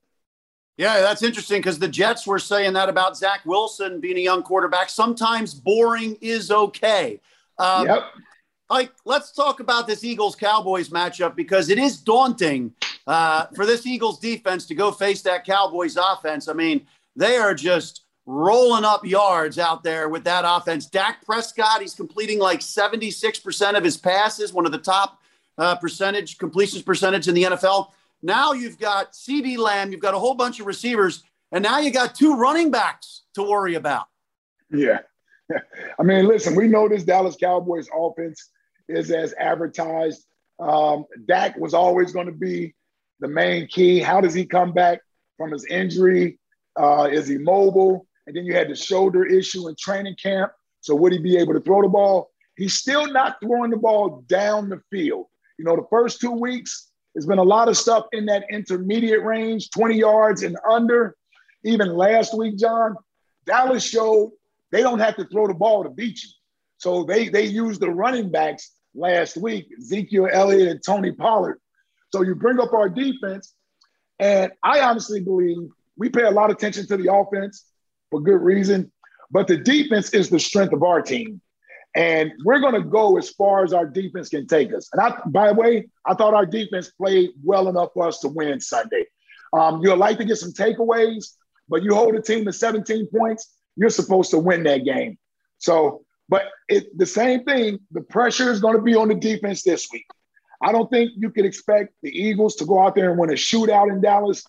Yeah, 0.76 1.00
that's 1.00 1.22
interesting 1.22 1.60
because 1.60 1.78
the 1.78 1.87
Jets 1.87 2.26
were 2.26 2.40
saying 2.40 2.72
that 2.72 2.88
about 2.88 3.16
Zach 3.16 3.42
Wilson 3.44 4.00
being 4.00 4.16
a 4.16 4.20
young 4.20 4.42
quarterback. 4.42 4.90
Sometimes 4.90 5.54
boring 5.54 6.16
is 6.20 6.50
okay. 6.50 7.20
Um, 7.58 7.87
yep. 7.87 8.02
Like, 8.70 8.92
let's 9.05 9.31
talk 9.33 9.61
about 9.61 9.87
this 9.87 10.05
Eagles 10.05 10.37
Cowboys 10.37 10.88
matchup 10.88 11.37
because 11.37 11.68
it 11.68 11.79
is 11.79 11.98
daunting 11.98 12.72
uh, 13.07 13.46
for 13.55 13.66
this 13.66 13.87
Eagles 13.87 14.18
defense 14.18 14.66
to 14.66 14.74
go 14.74 14.90
face 14.90 15.22
that 15.22 15.44
Cowboys 15.44 15.96
offense. 15.96 16.48
I 16.48 16.55
mean, 16.55 16.87
they 17.14 17.37
are 17.37 17.55
just 17.55 18.05
rolling 18.27 18.85
up 18.85 19.05
yards 19.05 19.59
out 19.59 19.85
there 19.85 20.09
with 20.09 20.24
that 20.24 20.44
offense. 20.46 20.87
Dak 20.87 21.24
Prescott, 21.24 21.83
he's 21.83 21.94
completing 21.94 22.38
like 22.38 22.61
76% 22.61 23.77
of 23.77 23.85
his 23.85 23.96
passes, 23.96 24.53
one 24.53 24.64
of 24.64 24.72
the 24.72 24.79
top 24.79 25.20
uh, 25.59 25.77
percentage 25.77 26.38
completions 26.38 26.83
percentage 26.83 27.29
in 27.29 27.35
the 27.35 27.44
NFL. 27.44 27.90
Now 28.22 28.53
you've 28.53 28.79
got 28.79 29.12
CeeDee 29.12 29.59
Lamb, 29.59 29.92
you've 29.92 30.00
got 30.00 30.14
a 30.14 30.18
whole 30.18 30.35
bunch 30.35 30.59
of 30.59 30.66
receivers, 30.66 31.22
and 31.53 31.62
now 31.62 31.79
you 31.79 31.90
got 31.90 32.14
two 32.14 32.35
running 32.35 32.70
backs 32.70 33.22
to 33.35 33.42
worry 33.42 33.74
about. 33.74 34.07
Yeah. 34.70 35.00
I 35.98 36.02
mean, 36.02 36.26
listen, 36.26 36.54
we 36.54 36.68
know 36.68 36.88
this 36.88 37.04
Dallas 37.04 37.37
Cowboys 37.37 37.88
offense 37.94 38.50
is 38.88 39.11
as 39.11 39.35
advertised. 39.38 40.26
Um, 40.59 41.04
Dak 41.26 41.57
was 41.57 41.74
always 41.74 42.12
going 42.12 42.26
to 42.26 42.33
be 42.33 42.74
the 43.20 43.28
main 43.28 43.66
key. 43.66 44.00
How 44.00 44.20
does 44.20 44.35
he 44.35 44.44
come 44.44 44.72
back 44.72 45.00
from 45.37 45.52
his 45.52 45.64
injury? 45.66 46.38
Uh, 46.78 47.09
is 47.11 47.28
he 47.28 47.38
mobile? 47.38 48.07
And 48.26 48.37
then 48.37 48.44
you 48.44 48.54
had 48.54 48.68
the 48.68 48.74
shoulder 48.74 49.24
issue 49.24 49.68
in 49.68 49.74
training 49.78 50.16
camp. 50.22 50.52
So 50.80 50.94
would 50.94 51.12
he 51.12 51.18
be 51.18 51.37
able 51.37 51.54
to 51.54 51.61
throw 51.61 51.83
the 51.83 51.88
ball? 51.88 52.30
He's 52.57 52.74
still 52.74 53.11
not 53.11 53.37
throwing 53.42 53.70
the 53.70 53.76
ball 53.76 54.24
down 54.28 54.68
the 54.68 54.80
field. 54.90 55.26
You 55.59 55.64
know, 55.64 55.76
the 55.76 55.87
first 55.90 56.20
two 56.20 56.33
weeks, 56.33 56.90
there's 57.14 57.26
been 57.26 57.38
a 57.38 57.42
lot 57.42 57.68
of 57.68 57.76
stuff 57.76 58.07
in 58.12 58.26
that 58.26 58.44
intermediate 58.50 59.22
range, 59.22 59.70
20 59.70 59.96
yards 59.96 60.42
and 60.42 60.57
under. 60.68 61.16
Even 61.64 61.96
last 61.96 62.37
week, 62.37 62.59
John, 62.59 62.96
Dallas 63.46 63.85
showed 63.85 64.33
they 64.74 64.82
don't 64.82 64.98
have 64.98 65.14
to 65.14 65.24
throw 65.26 65.46
the 65.46 65.54
ball 65.54 65.84
to 65.84 65.90
beat 65.90 66.20
you. 66.20 66.28
So 66.78 67.04
they 67.04 67.28
they 67.28 67.44
used 67.44 67.80
the 67.80 67.90
running 67.90 68.28
backs 68.28 68.72
last 68.92 69.37
week, 69.37 69.68
Ezekiel 69.78 70.28
Elliott 70.32 70.68
and 70.68 70.80
Tony 70.84 71.12
Pollard, 71.12 71.60
So 72.12 72.22
you 72.22 72.34
bring 72.34 72.58
up 72.58 72.72
our 72.72 72.88
defense, 72.88 73.54
and 74.18 74.50
I 74.64 74.80
honestly 74.80 75.20
believe 75.20 75.58
we 75.96 76.08
pay 76.08 76.22
a 76.22 76.30
lot 76.30 76.50
of 76.50 76.56
attention 76.56 76.88
to 76.88 76.96
the 76.96 77.14
offense 77.14 77.64
for 78.10 78.20
good 78.20 78.40
reason, 78.40 78.90
but 79.30 79.46
the 79.46 79.56
defense 79.56 80.10
is 80.12 80.28
the 80.28 80.40
strength 80.40 80.72
of 80.72 80.82
our 80.82 81.00
team. 81.00 81.40
And 81.96 82.32
we're 82.44 82.58
going 82.58 82.74
to 82.74 82.82
go 82.82 83.16
as 83.16 83.30
far 83.30 83.62
as 83.62 83.72
our 83.72 83.87
defense 83.87 84.28
can 84.28 84.48
take 84.48 84.74
us. 84.74 84.88
And 84.92 85.00
I, 85.00 85.16
by 85.26 85.52
the 85.52 85.54
way, 85.54 85.88
I 86.04 86.14
thought 86.14 86.34
our 86.34 86.46
defense 86.46 86.90
played 86.90 87.30
well 87.44 87.68
enough 87.68 87.90
for 87.94 88.08
us 88.08 88.18
to 88.20 88.28
win 88.28 88.60
Sunday. 88.60 89.04
Um, 89.52 89.80
you'll 89.80 89.96
like 89.96 90.18
to 90.18 90.24
get 90.24 90.38
some 90.38 90.50
takeaways, 90.50 91.26
but 91.68 91.84
you 91.84 91.94
hold 91.94 92.16
a 92.16 92.20
team 92.20 92.44
to 92.46 92.52
17 92.52 93.06
points, 93.16 93.54
you're 93.76 93.90
supposed 93.90 94.30
to 94.30 94.38
win 94.38 94.62
that 94.64 94.84
game. 94.84 95.18
So, 95.58 96.04
but 96.28 96.44
it, 96.68 96.96
the 96.96 97.06
same 97.06 97.44
thing, 97.44 97.78
the 97.90 98.00
pressure 98.00 98.50
is 98.50 98.60
going 98.60 98.76
to 98.76 98.82
be 98.82 98.94
on 98.94 99.08
the 99.08 99.14
defense 99.14 99.62
this 99.62 99.88
week. 99.92 100.06
I 100.62 100.72
don't 100.72 100.90
think 100.90 101.12
you 101.16 101.30
can 101.30 101.44
expect 101.44 101.92
the 102.02 102.10
Eagles 102.10 102.56
to 102.56 102.64
go 102.64 102.82
out 102.82 102.94
there 102.94 103.10
and 103.10 103.18
win 103.18 103.30
a 103.30 103.34
shootout 103.34 103.90
in 103.90 104.00
Dallas. 104.00 104.44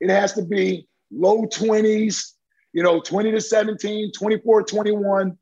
It 0.00 0.10
has 0.10 0.32
to 0.34 0.42
be 0.42 0.88
low 1.10 1.42
20s, 1.42 2.32
you 2.72 2.82
know, 2.82 3.00
20 3.00 3.32
to 3.32 3.40
17, 3.40 4.12
24 4.12 4.62
21. 4.62 5.38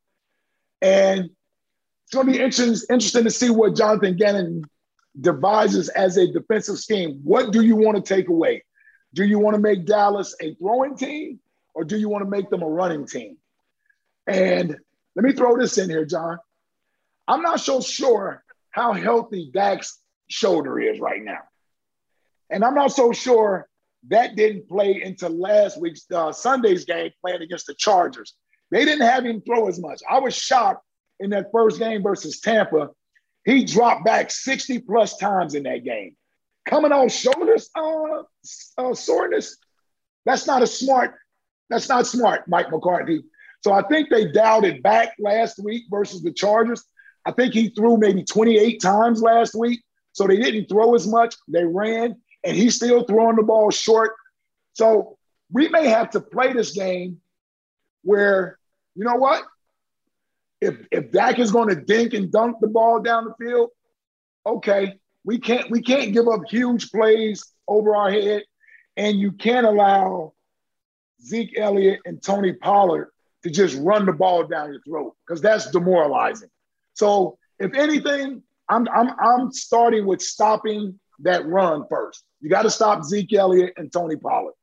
And 0.83 1.21
it's 1.21 2.15
going 2.15 2.27
to 2.27 2.33
be 2.33 2.39
interesting, 2.39 2.75
interesting 2.91 3.25
to 3.25 3.31
see 3.31 3.51
what 3.51 3.77
Jonathan 3.77 4.17
Gannon 4.17 4.63
devises 5.21 5.89
as 5.91 6.17
a 6.17 6.31
defensive 6.33 6.79
scheme. 6.79 7.21
What 7.23 7.53
do 7.53 7.63
you 7.63 7.77
want 7.77 7.97
to 7.97 8.15
take 8.15 8.29
away? 8.29 8.65
Do 9.15 9.25
you 9.25 9.39
want 9.39 9.55
to 9.55 9.61
make 9.61 9.87
Dallas 9.87 10.35
a 10.41 10.55
throwing 10.55 10.97
team 10.97 11.41
or 11.77 11.85
do 11.85 11.99
you 11.99 12.09
want 12.09 12.25
to 12.25 12.31
make 12.31 12.49
them 12.49 12.63
a 12.63 12.69
running 12.69 13.07
team? 13.07 13.37
And 14.27 14.75
let 15.15 15.25
me 15.25 15.33
throw 15.33 15.59
this 15.59 15.77
in 15.77 15.91
here, 15.91 16.07
John. 16.07 16.39
I'm 17.29 17.43
not 17.43 17.61
so 17.61 17.83
sure 17.83 18.43
how 18.71 18.95
healthy 18.95 19.51
Dak's 19.53 20.01
shoulder 20.29 20.81
is 20.81 20.99
right 21.01 21.23
now. 21.23 21.41
And 22.49 22.65
I'm 22.65 22.75
not 22.75 22.93
so 22.93 23.13
sure 23.13 23.69
that 24.09 24.37
didn't 24.37 24.69
play 24.69 25.03
into 25.03 25.29
last 25.29 25.79
week's 25.79 26.11
uh, 26.11 26.33
Sunday's 26.33 26.87
game 26.87 27.11
playing 27.21 27.43
against 27.43 27.67
the 27.67 27.75
Chargers. 27.75 28.35
They 28.71 28.87
didn't 28.87 29.07
have 29.07 29.27
him 29.27 29.43
throw 29.43 29.69
as 29.69 29.79
much. 29.79 30.01
I 30.09 30.19
was 30.19 30.35
shocked 30.35 30.83
in 31.21 31.31
that 31.31 31.53
first 31.53 31.79
game 31.79 32.03
versus 32.03 32.41
Tampa. 32.41 32.89
He 33.45 33.65
dropped 33.65 34.07
back 34.07 34.31
60 34.31 34.79
plus 34.81 35.19
times 35.19 35.55
in 35.55 35.65
that 35.65 35.85
game. 35.85 36.17
Coming 36.65 36.93
on 36.93 37.11
shoulders 37.11 37.69
uh, 37.77 38.23
uh, 38.79 38.95
soreness, 38.95 39.59
that's 40.25 40.47
not 40.47 40.63
a 40.63 40.67
smart, 40.67 41.15
that's 41.69 41.89
not 41.89 42.07
smart, 42.07 42.49
Mike 42.49 42.71
McCarthy. 42.71 43.23
So 43.63 43.73
I 43.73 43.83
think 43.83 44.11
they 44.11 44.31
dialed 44.31 44.65
it 44.65 44.83
back 44.83 45.15
last 45.19 45.59
week 45.63 45.85
versus 45.91 46.23
the 46.23 46.33
Chargers. 46.33 46.85
I 47.25 47.33
think 47.33 47.55
he 47.55 47.71
threw 47.71 47.97
maybe 47.97 48.23
28 48.23 48.81
times 48.81 49.21
last 49.21 49.55
week. 49.55 49.83
So 50.13 50.27
they 50.27 50.37
didn't 50.37 50.69
throw 50.69 50.95
as 50.95 51.07
much. 51.07 51.35
They 51.49 51.65
ran, 51.65 52.17
and 52.45 52.57
he's 52.57 52.77
still 52.77 53.05
throwing 53.05 53.37
the 53.37 53.43
ball 53.43 53.71
short. 53.71 54.13
So 54.73 55.19
we 55.53 55.69
may 55.69 55.89
have 55.89 56.11
to 56.11 56.21
play 56.21 56.53
this 56.53 56.73
game 56.73 57.21
where, 58.03 58.59
you 58.95 59.05
know 59.05 59.17
what? 59.17 59.43
If 60.61 60.77
if 60.91 61.11
Dak 61.11 61.39
is 61.39 61.51
going 61.51 61.69
to 61.69 61.75
dink 61.75 62.15
and 62.15 62.33
dunk 62.33 62.57
the 62.61 62.69
ball 62.69 63.01
down 63.01 63.27
the 63.27 63.45
field, 63.45 63.71
okay, 64.47 64.99
we 65.25 65.39
can't 65.39 65.71
we 65.71 65.83
can't 65.83 66.15
give 66.15 66.29
up 66.29 66.43
huge 66.49 66.91
plays 66.91 67.45
over 67.69 67.95
our 67.95 68.11
head, 68.11 68.45
and 68.97 69.19
you 69.19 69.33
can't 69.33 69.67
allow 69.67 70.33
Zeke 71.27 71.59
Elliott 71.59 72.01
and 72.05 72.23
Tony 72.23 72.53
Pollard 72.53 73.11
to 73.43 73.51
just 73.51 73.77
run 73.79 74.07
the 74.07 74.13
ball 74.13 74.47
down 74.47 74.73
your 74.73 74.83
throat 74.83 75.15
because 75.27 75.41
that's 75.41 75.71
demoralizing. 75.71 76.49
So 76.95 77.39
if 77.59 77.75
anything, 77.75 78.43
I'm 78.69 78.89
I'm 78.89 79.11
I'm 79.21 79.53
starting 79.53 80.07
with 80.07 80.21
stopping 80.23 80.99
that 81.21 81.47
run 81.47 81.85
first. 81.89 82.25
You 82.41 82.51
got 82.51 82.63
to 82.63 82.71
stop 82.71 83.05
Zeke 83.05 83.33
Elliott 83.35 83.75
and 83.77 83.93
Tony 83.93 84.17
Pollard. 84.17 84.55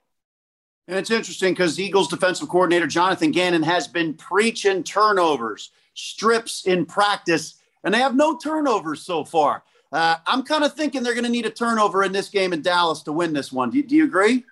And 0.87 0.97
it's 0.97 1.11
interesting 1.11 1.53
because 1.53 1.79
Eagles 1.79 2.09
defensive 2.09 2.49
coordinator 2.49 2.87
Jonathan 2.87 3.31
Gannon 3.31 3.63
has 3.63 3.87
been 3.87 4.13
preaching 4.15 4.83
turnovers, 4.83 5.71
strips 5.93 6.65
in 6.65 6.85
practice, 6.85 7.55
and 7.83 7.93
they 7.93 7.99
have 7.99 8.15
no 8.15 8.37
turnovers 8.37 9.01
so 9.01 9.23
far. 9.23 9.63
Uh, 9.93 10.17
I'm 10.27 10.43
kind 10.43 10.63
of 10.63 10.73
thinking 10.73 11.03
they're 11.03 11.13
going 11.13 11.23
to 11.23 11.29
need 11.29 11.45
a 11.45 11.51
turnover 11.51 12.03
in 12.03 12.11
this 12.11 12.27
game 12.27 12.51
in 12.51 12.61
Dallas 12.61 13.03
to 13.03 13.13
win 13.13 13.31
this 13.31 13.51
one. 13.51 13.69
Do, 13.69 13.81
do 13.81 13.95
you 13.95 14.03
agree? 14.03 14.43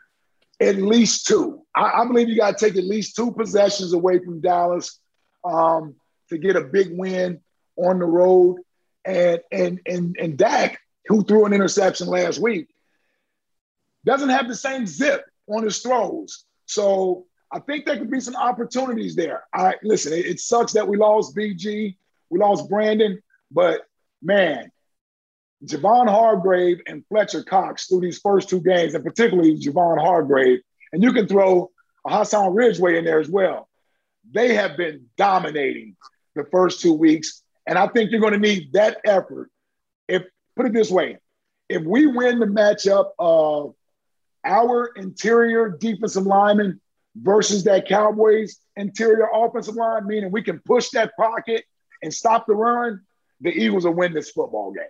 At 0.62 0.78
least 0.78 1.26
two. 1.26 1.64
I, 1.76 2.02
I 2.02 2.06
believe 2.06 2.30
you 2.30 2.38
got 2.38 2.58
to 2.58 2.66
take 2.66 2.78
at 2.78 2.86
least 2.86 3.16
two 3.16 3.32
possessions 3.32 3.94
away 3.94 4.20
from 4.20 4.42
Dallas 4.42 5.00
um, 5.44 5.96
to 6.30 6.38
get 6.38 6.56
a 6.56 6.62
big 6.62 6.90
win 6.92 7.42
on 7.78 8.00
the 8.00 8.06
road. 8.06 8.58
And 9.04 9.40
and 9.52 9.80
and 9.88 10.16
and 10.20 10.38
Dak, 10.38 10.80
who 11.08 11.24
threw 11.24 11.46
an 11.46 11.54
interception 11.54 12.08
last 12.08 12.40
week, 12.40 12.68
doesn't 14.06 14.30
have 14.30 14.48
the 14.48 14.56
same 14.56 14.86
zip 14.86 15.26
on 15.48 15.64
his 15.64 15.80
throws. 15.80 16.46
So 16.68 17.26
I 17.52 17.60
think 17.60 17.86
there 17.86 17.98
could 17.98 18.12
be 18.12 18.20
some 18.20 18.36
opportunities 18.36 19.16
there. 19.16 19.44
I 19.54 19.76
listen, 19.82 20.14
it, 20.14 20.26
it 20.26 20.40
sucks 20.40 20.74
that 20.74 20.88
we 20.88 20.98
lost 20.98 21.36
BG, 21.36 21.96
we 22.30 22.40
lost 22.40 22.70
Brandon, 22.70 23.22
but 23.50 23.82
man, 24.22 24.72
Javon 25.66 26.08
Hargrave 26.08 26.82
and 26.88 27.06
Fletcher 27.08 27.44
Cox 27.44 27.88
through 27.88 28.02
these 28.02 28.20
first 28.20 28.50
two 28.50 28.62
games, 28.62 28.94
and 28.94 29.04
particularly 29.04 29.58
Javon 29.58 30.00
Hargrave, 30.00 30.60
and 30.92 31.04
you 31.04 31.14
can 31.14 31.28
throw 31.28 31.70
Hassan 32.06 32.54
Ridgeway 32.54 32.98
in 32.98 33.06
there 33.06 33.20
as 33.20 33.30
well. 33.30 33.70
They 34.32 34.56
have 34.56 34.78
been 34.78 35.08
dominating 35.18 35.96
the 36.36 36.46
first 36.52 36.82
two 36.82 36.94
weeks, 36.94 37.44
and 37.68 37.78
I 37.78 37.88
think 37.88 38.12
you're 38.12 38.22
going 38.22 38.34
to 38.34 38.40
need 38.40 38.74
that 38.74 38.98
effort. 39.06 39.50
If 40.08 40.24
put 40.56 40.66
it 40.66 40.74
this 40.74 40.90
way, 40.90 41.18
if 41.70 41.84
we 41.84 42.08
win 42.08 42.40
the 42.40 42.48
matchup 42.48 43.12
of 43.20 43.76
our 44.44 44.92
interior 44.96 45.70
defensive 45.70 46.26
lineman 46.26 46.82
versus 47.16 47.64
that 47.66 47.88
Cowboys 47.88 48.58
interior 48.76 49.28
offensive 49.34 49.76
line, 49.76 50.08
meaning 50.08 50.32
we 50.32 50.42
can 50.42 50.60
push 50.60 50.90
that 50.90 51.16
pocket 51.18 51.64
and 52.02 52.12
stop 52.14 52.48
the 52.48 52.56
run, 52.56 53.02
the 53.42 53.50
Eagles 53.50 53.86
will 53.86 53.94
win 53.94 54.14
this 54.14 54.32
football 54.32 54.72
game. 54.72 54.84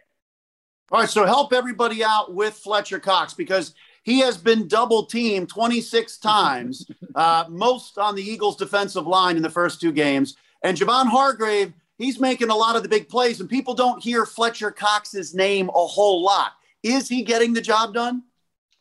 All 0.92 1.00
right, 1.00 1.10
so 1.10 1.26
help 1.26 1.54
everybody 1.54 2.04
out 2.04 2.34
with 2.34 2.54
Fletcher 2.54 3.00
Cox 3.00 3.34
because 3.34 3.74
he 4.04 4.20
has 4.20 4.38
been 4.38 4.68
double 4.68 5.06
teamed 5.06 5.48
26 5.48 6.18
times, 6.20 6.86
uh, 7.16 7.46
most 7.48 7.98
on 7.98 8.14
the 8.14 8.22
Eagles' 8.22 8.58
defensive 8.58 9.08
line 9.08 9.38
in 9.38 9.42
the 9.42 9.50
first 9.50 9.80
two 9.80 9.94
games. 9.94 10.36
And 10.64 10.78
Javon 10.78 11.08
Hargrave, 11.08 11.72
he's 11.98 12.20
making 12.20 12.50
a 12.50 12.56
lot 12.56 12.76
of 12.76 12.84
the 12.84 12.90
big 12.90 13.08
plays, 13.08 13.40
and 13.40 13.50
people 13.50 13.74
don't 13.74 14.04
hear 14.04 14.26
Fletcher 14.26 14.70
Cox's 14.70 15.34
name 15.34 15.70
a 15.70 15.86
whole 15.88 16.22
lot. 16.22 16.52
Is 16.84 17.08
he 17.08 17.24
getting 17.24 17.54
the 17.54 17.62
job 17.62 17.94
done? 17.94 18.24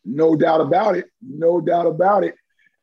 No 0.04 0.34
doubt 0.34 0.60
about 0.60 0.96
it. 0.96 1.06
No 1.22 1.60
doubt 1.60 1.86
about 1.86 2.24
it. 2.24 2.34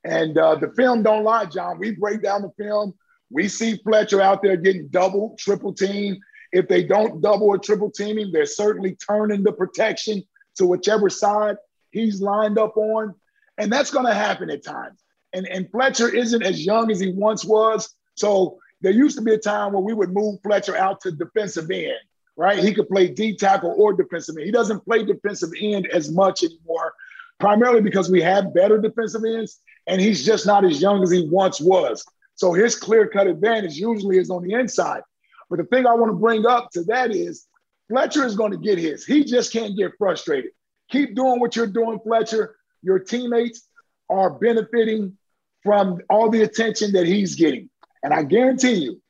And 0.05 0.37
uh, 0.37 0.55
the 0.55 0.71
film 0.71 1.03
don't 1.03 1.25
lie, 1.25 1.47
John. 1.47 1.79
We 1.79 1.91
break 1.91 2.23
down 2.23 2.43
the 2.43 2.51
film. 2.57 2.93
We 3.29 3.49
see 3.49 3.75
Fletcher 3.83 4.21
out 4.21 4.41
there 4.41 4.55
getting 4.55 4.87
double, 4.87 5.35
triple 5.37 5.73
team. 5.73 6.17
If 6.51 6.67
they 6.67 6.83
don't 6.83 7.21
double 7.21 7.47
or 7.47 7.57
triple 7.57 7.91
team 7.91 8.17
him, 8.17 8.31
they're 8.31 8.45
certainly 8.45 8.95
turning 8.95 9.43
the 9.43 9.51
protection 9.51 10.23
to 10.55 10.65
whichever 10.65 11.09
side 11.09 11.57
he's 11.91 12.21
lined 12.21 12.57
up 12.57 12.77
on. 12.77 13.15
And 13.57 13.71
that's 13.71 13.91
going 13.91 14.05
to 14.05 14.13
happen 14.13 14.49
at 14.49 14.63
times. 14.63 14.99
And, 15.33 15.47
and 15.47 15.69
Fletcher 15.71 16.13
isn't 16.13 16.43
as 16.43 16.65
young 16.65 16.91
as 16.91 16.99
he 16.99 17.11
once 17.11 17.43
was. 17.43 17.93
So 18.15 18.59
there 18.81 18.91
used 18.91 19.17
to 19.17 19.23
be 19.23 19.33
a 19.33 19.37
time 19.37 19.73
where 19.73 19.81
we 19.81 19.93
would 19.93 20.13
move 20.13 20.39
Fletcher 20.43 20.75
out 20.75 21.01
to 21.01 21.11
defensive 21.11 21.69
end, 21.69 21.97
right? 22.35 22.59
He 22.59 22.73
could 22.73 22.87
play 22.87 23.07
D 23.07 23.35
tackle 23.35 23.73
or 23.77 23.93
defensive 23.93 24.37
end. 24.37 24.45
He 24.45 24.51
doesn't 24.51 24.85
play 24.85 25.03
defensive 25.03 25.51
end 25.59 25.87
as 25.87 26.11
much 26.11 26.43
anymore 26.43 26.93
primarily 27.39 27.81
because 27.81 28.09
we 28.09 28.21
have 28.21 28.53
better 28.53 28.77
defensive 28.77 29.23
ends, 29.23 29.59
and 29.87 30.01
he's 30.01 30.25
just 30.25 30.45
not 30.45 30.65
as 30.65 30.81
young 30.81 31.03
as 31.03 31.11
he 31.11 31.27
once 31.29 31.61
was. 31.61 32.03
So 32.35 32.53
his 32.53 32.75
clear 32.75 33.07
cut 33.07 33.27
advantage 33.27 33.75
usually 33.75 34.17
is 34.17 34.29
on 34.29 34.43
the 34.43 34.53
inside. 34.53 35.01
But 35.49 35.59
the 35.59 35.65
thing 35.65 35.85
I 35.85 35.93
want 35.93 36.11
to 36.11 36.17
bring 36.17 36.45
up 36.45 36.71
to 36.71 36.83
that 36.85 37.11
is 37.11 37.45
Fletcher 37.89 38.25
is 38.25 38.35
going 38.35 38.51
to 38.51 38.57
get 38.57 38.77
his. 38.77 39.05
He 39.05 39.23
just 39.23 39.53
can't 39.53 39.77
get 39.77 39.91
frustrated. 39.97 40.51
Keep 40.89 41.15
doing 41.15 41.39
what 41.39 41.55
you're 41.55 41.67
doing, 41.67 41.99
Fletcher. 41.99 42.55
Your 42.81 42.99
teammates 42.99 43.67
are 44.09 44.31
benefiting 44.31 45.17
from 45.63 45.99
all 46.09 46.29
the 46.29 46.43
attention 46.43 46.91
that 46.93 47.05
he's 47.05 47.35
getting. 47.35 47.69
And 48.03 48.13
I 48.13 48.23
guarantee 48.23 48.75
you, 48.75 49.01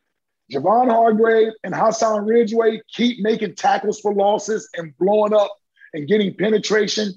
Javon 0.51 0.89
Hargrave 0.89 1.53
and 1.63 1.75
Hassan 1.75 2.25
Ridgeway 2.25 2.81
keep 2.93 3.21
making 3.21 3.55
tackles 3.55 3.99
for 3.99 4.13
losses 4.13 4.69
and 4.75 4.97
blowing 4.97 5.33
up 5.33 5.51
and 5.93 6.07
getting 6.07 6.35
penetration 6.35 7.13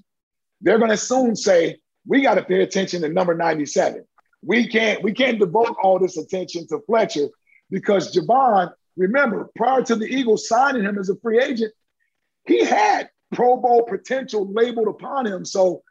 they're 0.60 0.78
going 0.78 0.90
to 0.90 0.96
soon 0.96 1.36
say, 1.36 1.78
we 2.06 2.22
got 2.22 2.34
to 2.34 2.42
pay 2.42 2.62
attention 2.62 3.02
to 3.02 3.08
number 3.08 3.34
97. 3.34 4.04
We 4.42 4.68
can't, 4.68 5.02
we 5.02 5.12
can't 5.12 5.38
devote 5.38 5.76
all 5.82 5.98
this 5.98 6.16
attention 6.16 6.66
to 6.68 6.80
Fletcher 6.86 7.28
because 7.70 8.14
Javon, 8.14 8.70
remember, 9.01 9.51
prior 9.57 9.82
to 9.82 9.96
the 9.96 10.07
Eagles 10.07 10.46
signing 10.46 10.84
him 10.84 10.98
as 10.98 11.09
a 11.09 11.16
free 11.16 11.42
agent, 11.42 11.72
he 12.46 12.64
had 12.64 13.11
Pro 13.32 13.57
Bowl 13.57 13.82
potential 13.84 14.53
labeled 14.53 14.88
upon 14.88 15.26
him. 15.26 15.44
So 15.44 15.82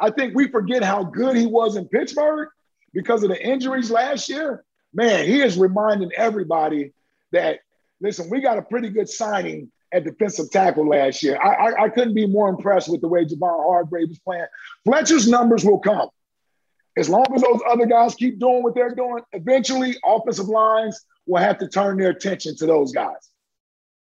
I 0.00 0.10
think 0.10 0.34
we 0.34 0.48
forget 0.48 0.82
how 0.82 1.04
good 1.04 1.36
he 1.36 1.46
was 1.46 1.76
in 1.76 1.88
Pittsburgh 1.88 2.48
because 2.92 3.22
of 3.22 3.28
the 3.28 3.46
injuries 3.46 3.90
last 3.90 4.28
year. 4.28 4.64
Man, 4.92 5.26
he 5.26 5.42
is 5.42 5.58
reminding 5.58 6.10
everybody 6.16 6.92
that, 7.32 7.60
listen, 8.00 8.30
we 8.30 8.40
got 8.40 8.58
a 8.58 8.62
pretty 8.62 8.88
good 8.88 9.08
signing 9.08 9.70
at 9.92 10.04
defensive 10.04 10.50
tackle 10.50 10.88
last 10.88 11.22
year. 11.22 11.38
I, 11.40 11.68
I, 11.68 11.84
I 11.84 11.88
couldn't 11.88 12.14
be 12.14 12.26
more 12.26 12.48
impressed 12.48 12.90
with 12.90 13.00
the 13.00 13.08
way 13.08 13.24
Javon 13.24 13.64
Hargrave 13.68 14.08
was 14.08 14.18
playing. 14.18 14.46
Fletcher's 14.84 15.28
numbers 15.28 15.64
will 15.64 15.78
come. 15.78 16.08
As 16.98 17.08
long 17.08 17.26
as 17.34 17.42
those 17.42 17.60
other 17.70 17.86
guys 17.86 18.14
keep 18.14 18.38
doing 18.38 18.62
what 18.62 18.74
they're 18.74 18.94
doing, 18.94 19.22
eventually 19.32 19.94
offensive 20.04 20.48
lines 20.48 21.04
will 21.26 21.42
have 21.42 21.58
to 21.58 21.68
turn 21.68 21.96
their 21.96 22.10
attention 22.10 22.56
to 22.56 22.66
those 22.66 22.92
guys. 22.92 23.30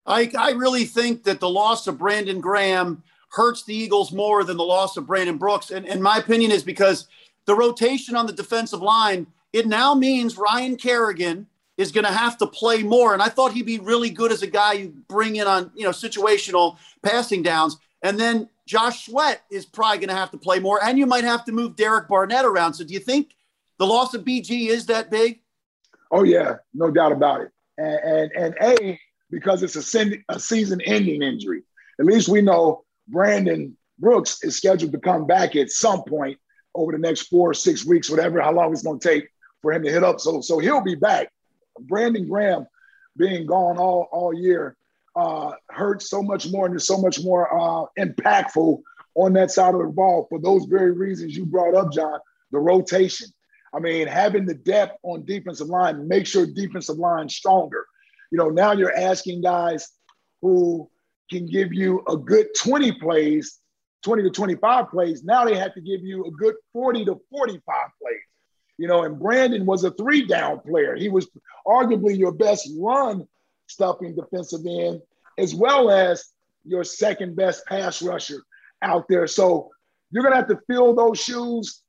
I, 0.05 0.31
I 0.37 0.51
really 0.51 0.85
think 0.85 1.23
that 1.23 1.39
the 1.39 1.49
loss 1.49 1.87
of 1.87 1.97
Brandon 1.97 2.41
Graham 2.41 3.03
hurts 3.29 3.63
the 3.63 3.75
Eagles 3.75 4.11
more 4.11 4.43
than 4.43 4.57
the 4.57 4.63
loss 4.63 4.97
of 4.97 5.07
Brandon 5.07 5.37
Brooks. 5.37 5.71
And, 5.71 5.85
and 5.85 6.01
my 6.01 6.17
opinion 6.17 6.51
is 6.51 6.63
because 6.63 7.07
the 7.45 7.55
rotation 7.55 8.15
on 8.15 8.25
the 8.25 8.33
defensive 8.33 8.81
line, 8.81 9.27
it 9.53 9.67
now 9.67 9.93
means 9.93 10.37
Ryan 10.37 10.75
Kerrigan 10.75 11.47
is 11.77 11.91
going 11.91 12.05
to 12.05 12.11
have 12.11 12.37
to 12.37 12.47
play 12.47 12.83
more. 12.83 13.13
And 13.13 13.21
I 13.21 13.29
thought 13.29 13.53
he'd 13.53 13.65
be 13.65 13.79
really 13.79 14.09
good 14.09 14.31
as 14.31 14.41
a 14.41 14.47
guy 14.47 14.73
you 14.73 14.93
bring 15.07 15.37
in 15.37 15.47
on, 15.47 15.71
you 15.75 15.83
know, 15.83 15.91
situational 15.91 16.77
passing 17.03 17.41
downs. 17.41 17.77
And 18.03 18.19
then 18.19 18.49
Josh 18.65 19.05
Sweat 19.05 19.43
is 19.51 19.65
probably 19.65 19.97
going 19.97 20.09
to 20.09 20.15
have 20.15 20.31
to 20.31 20.37
play 20.37 20.59
more. 20.59 20.83
And 20.83 20.97
you 20.97 21.05
might 21.05 21.23
have 21.23 21.45
to 21.45 21.51
move 21.51 21.75
Derek 21.75 22.07
Barnett 22.07 22.45
around. 22.45 22.73
So 22.73 22.83
do 22.83 22.93
you 22.93 22.99
think 22.99 23.31
the 23.77 23.85
loss 23.85 24.13
of 24.13 24.23
BG 24.23 24.67
is 24.67 24.85
that 24.87 25.09
big? 25.09 25.40
Oh, 26.11 26.23
yeah, 26.23 26.57
no 26.73 26.91
doubt 26.91 27.13
about 27.13 27.41
it. 27.41 27.51
And, 27.77 27.99
and, 27.99 28.31
and 28.35 28.55
A, 28.61 28.99
because 29.29 29.63
it's 29.63 29.95
a, 29.95 30.23
a 30.29 30.39
season 30.39 30.81
ending 30.81 31.21
injury. 31.21 31.63
At 31.99 32.05
least 32.05 32.27
we 32.27 32.41
know 32.41 32.83
Brandon 33.07 33.77
Brooks 33.97 34.43
is 34.43 34.57
scheduled 34.57 34.91
to 34.91 34.99
come 34.99 35.25
back 35.25 35.55
at 35.55 35.69
some 35.69 36.03
point 36.03 36.37
over 36.75 36.91
the 36.91 36.97
next 36.97 37.23
four 37.23 37.51
or 37.51 37.53
six 37.53 37.85
weeks, 37.85 38.09
whatever, 38.09 38.41
how 38.41 38.51
long 38.51 38.71
it's 38.71 38.83
going 38.83 38.99
to 38.99 39.07
take 39.07 39.29
for 39.61 39.71
him 39.71 39.83
to 39.83 39.91
hit 39.91 40.03
up. 40.03 40.19
So, 40.19 40.41
so 40.41 40.59
he'll 40.59 40.81
be 40.81 40.95
back. 40.95 41.31
Brandon 41.79 42.27
Graham 42.27 42.65
being 43.17 43.45
gone 43.45 43.77
all, 43.77 44.07
all 44.11 44.33
year 44.33 44.75
uh, 45.15 45.51
hurts 45.69 46.09
so 46.09 46.21
much 46.21 46.49
more 46.49 46.65
and 46.65 46.75
is 46.75 46.87
so 46.87 46.97
much 46.97 47.21
more 47.21 47.47
uh, 47.53 47.85
impactful 47.99 48.81
on 49.15 49.33
that 49.33 49.51
side 49.51 49.75
of 49.75 49.81
the 49.81 49.87
ball 49.87 50.25
for 50.29 50.39
those 50.39 50.65
very 50.65 50.91
reasons 50.91 51.35
you 51.35 51.45
brought 51.45 51.75
up, 51.75 51.91
John, 51.91 52.19
the 52.51 52.59
rotation. 52.59 53.27
I 53.73 53.79
mean, 53.79 54.07
having 54.07 54.45
the 54.45 54.55
depth 54.55 54.97
on 55.03 55.25
defensive 55.25 55.67
line 55.67 56.07
makes 56.07 56.33
your 56.33 56.45
defensive 56.45 56.97
line 56.97 57.29
stronger. 57.29 57.85
You 58.31 58.37
know, 58.37 58.49
now 58.49 58.73
you're 58.73 58.95
asking 58.95 59.41
guys 59.41 59.89
who 60.41 60.89
can 61.29 61.45
give 61.45 61.73
you 61.73 62.03
a 62.09 62.17
good 62.17 62.47
20 62.57 62.91
plays, 62.93 63.59
20 64.03 64.23
to 64.23 64.29
25 64.29 64.89
plays. 64.89 65.23
Now 65.23 65.45
they 65.45 65.55
have 65.55 65.73
to 65.75 65.81
give 65.81 66.01
you 66.01 66.25
a 66.25 66.31
good 66.31 66.55
40 66.73 67.05
to 67.05 67.21
45 67.31 67.61
plays. 68.01 68.17
You 68.77 68.87
know, 68.87 69.03
and 69.03 69.19
Brandon 69.19 69.65
was 69.65 69.83
a 69.83 69.91
three 69.91 70.25
down 70.25 70.59
player. 70.59 70.95
He 70.95 71.07
was 71.07 71.29
arguably 71.65 72.17
your 72.17 72.31
best 72.31 72.69
run 72.77 73.27
stuffing 73.67 74.15
defensive 74.15 74.65
end, 74.67 75.01
as 75.37 75.55
well 75.55 75.91
as 75.91 76.25
your 76.65 76.83
second 76.83 77.35
best 77.35 77.65
pass 77.65 78.01
rusher 78.01 78.41
out 78.81 79.05
there. 79.07 79.27
So 79.27 79.69
you're 80.09 80.23
going 80.23 80.33
to 80.33 80.39
have 80.39 80.49
to 80.49 80.59
fill 80.67 80.93
those 80.95 81.19
shoes. 81.19 81.83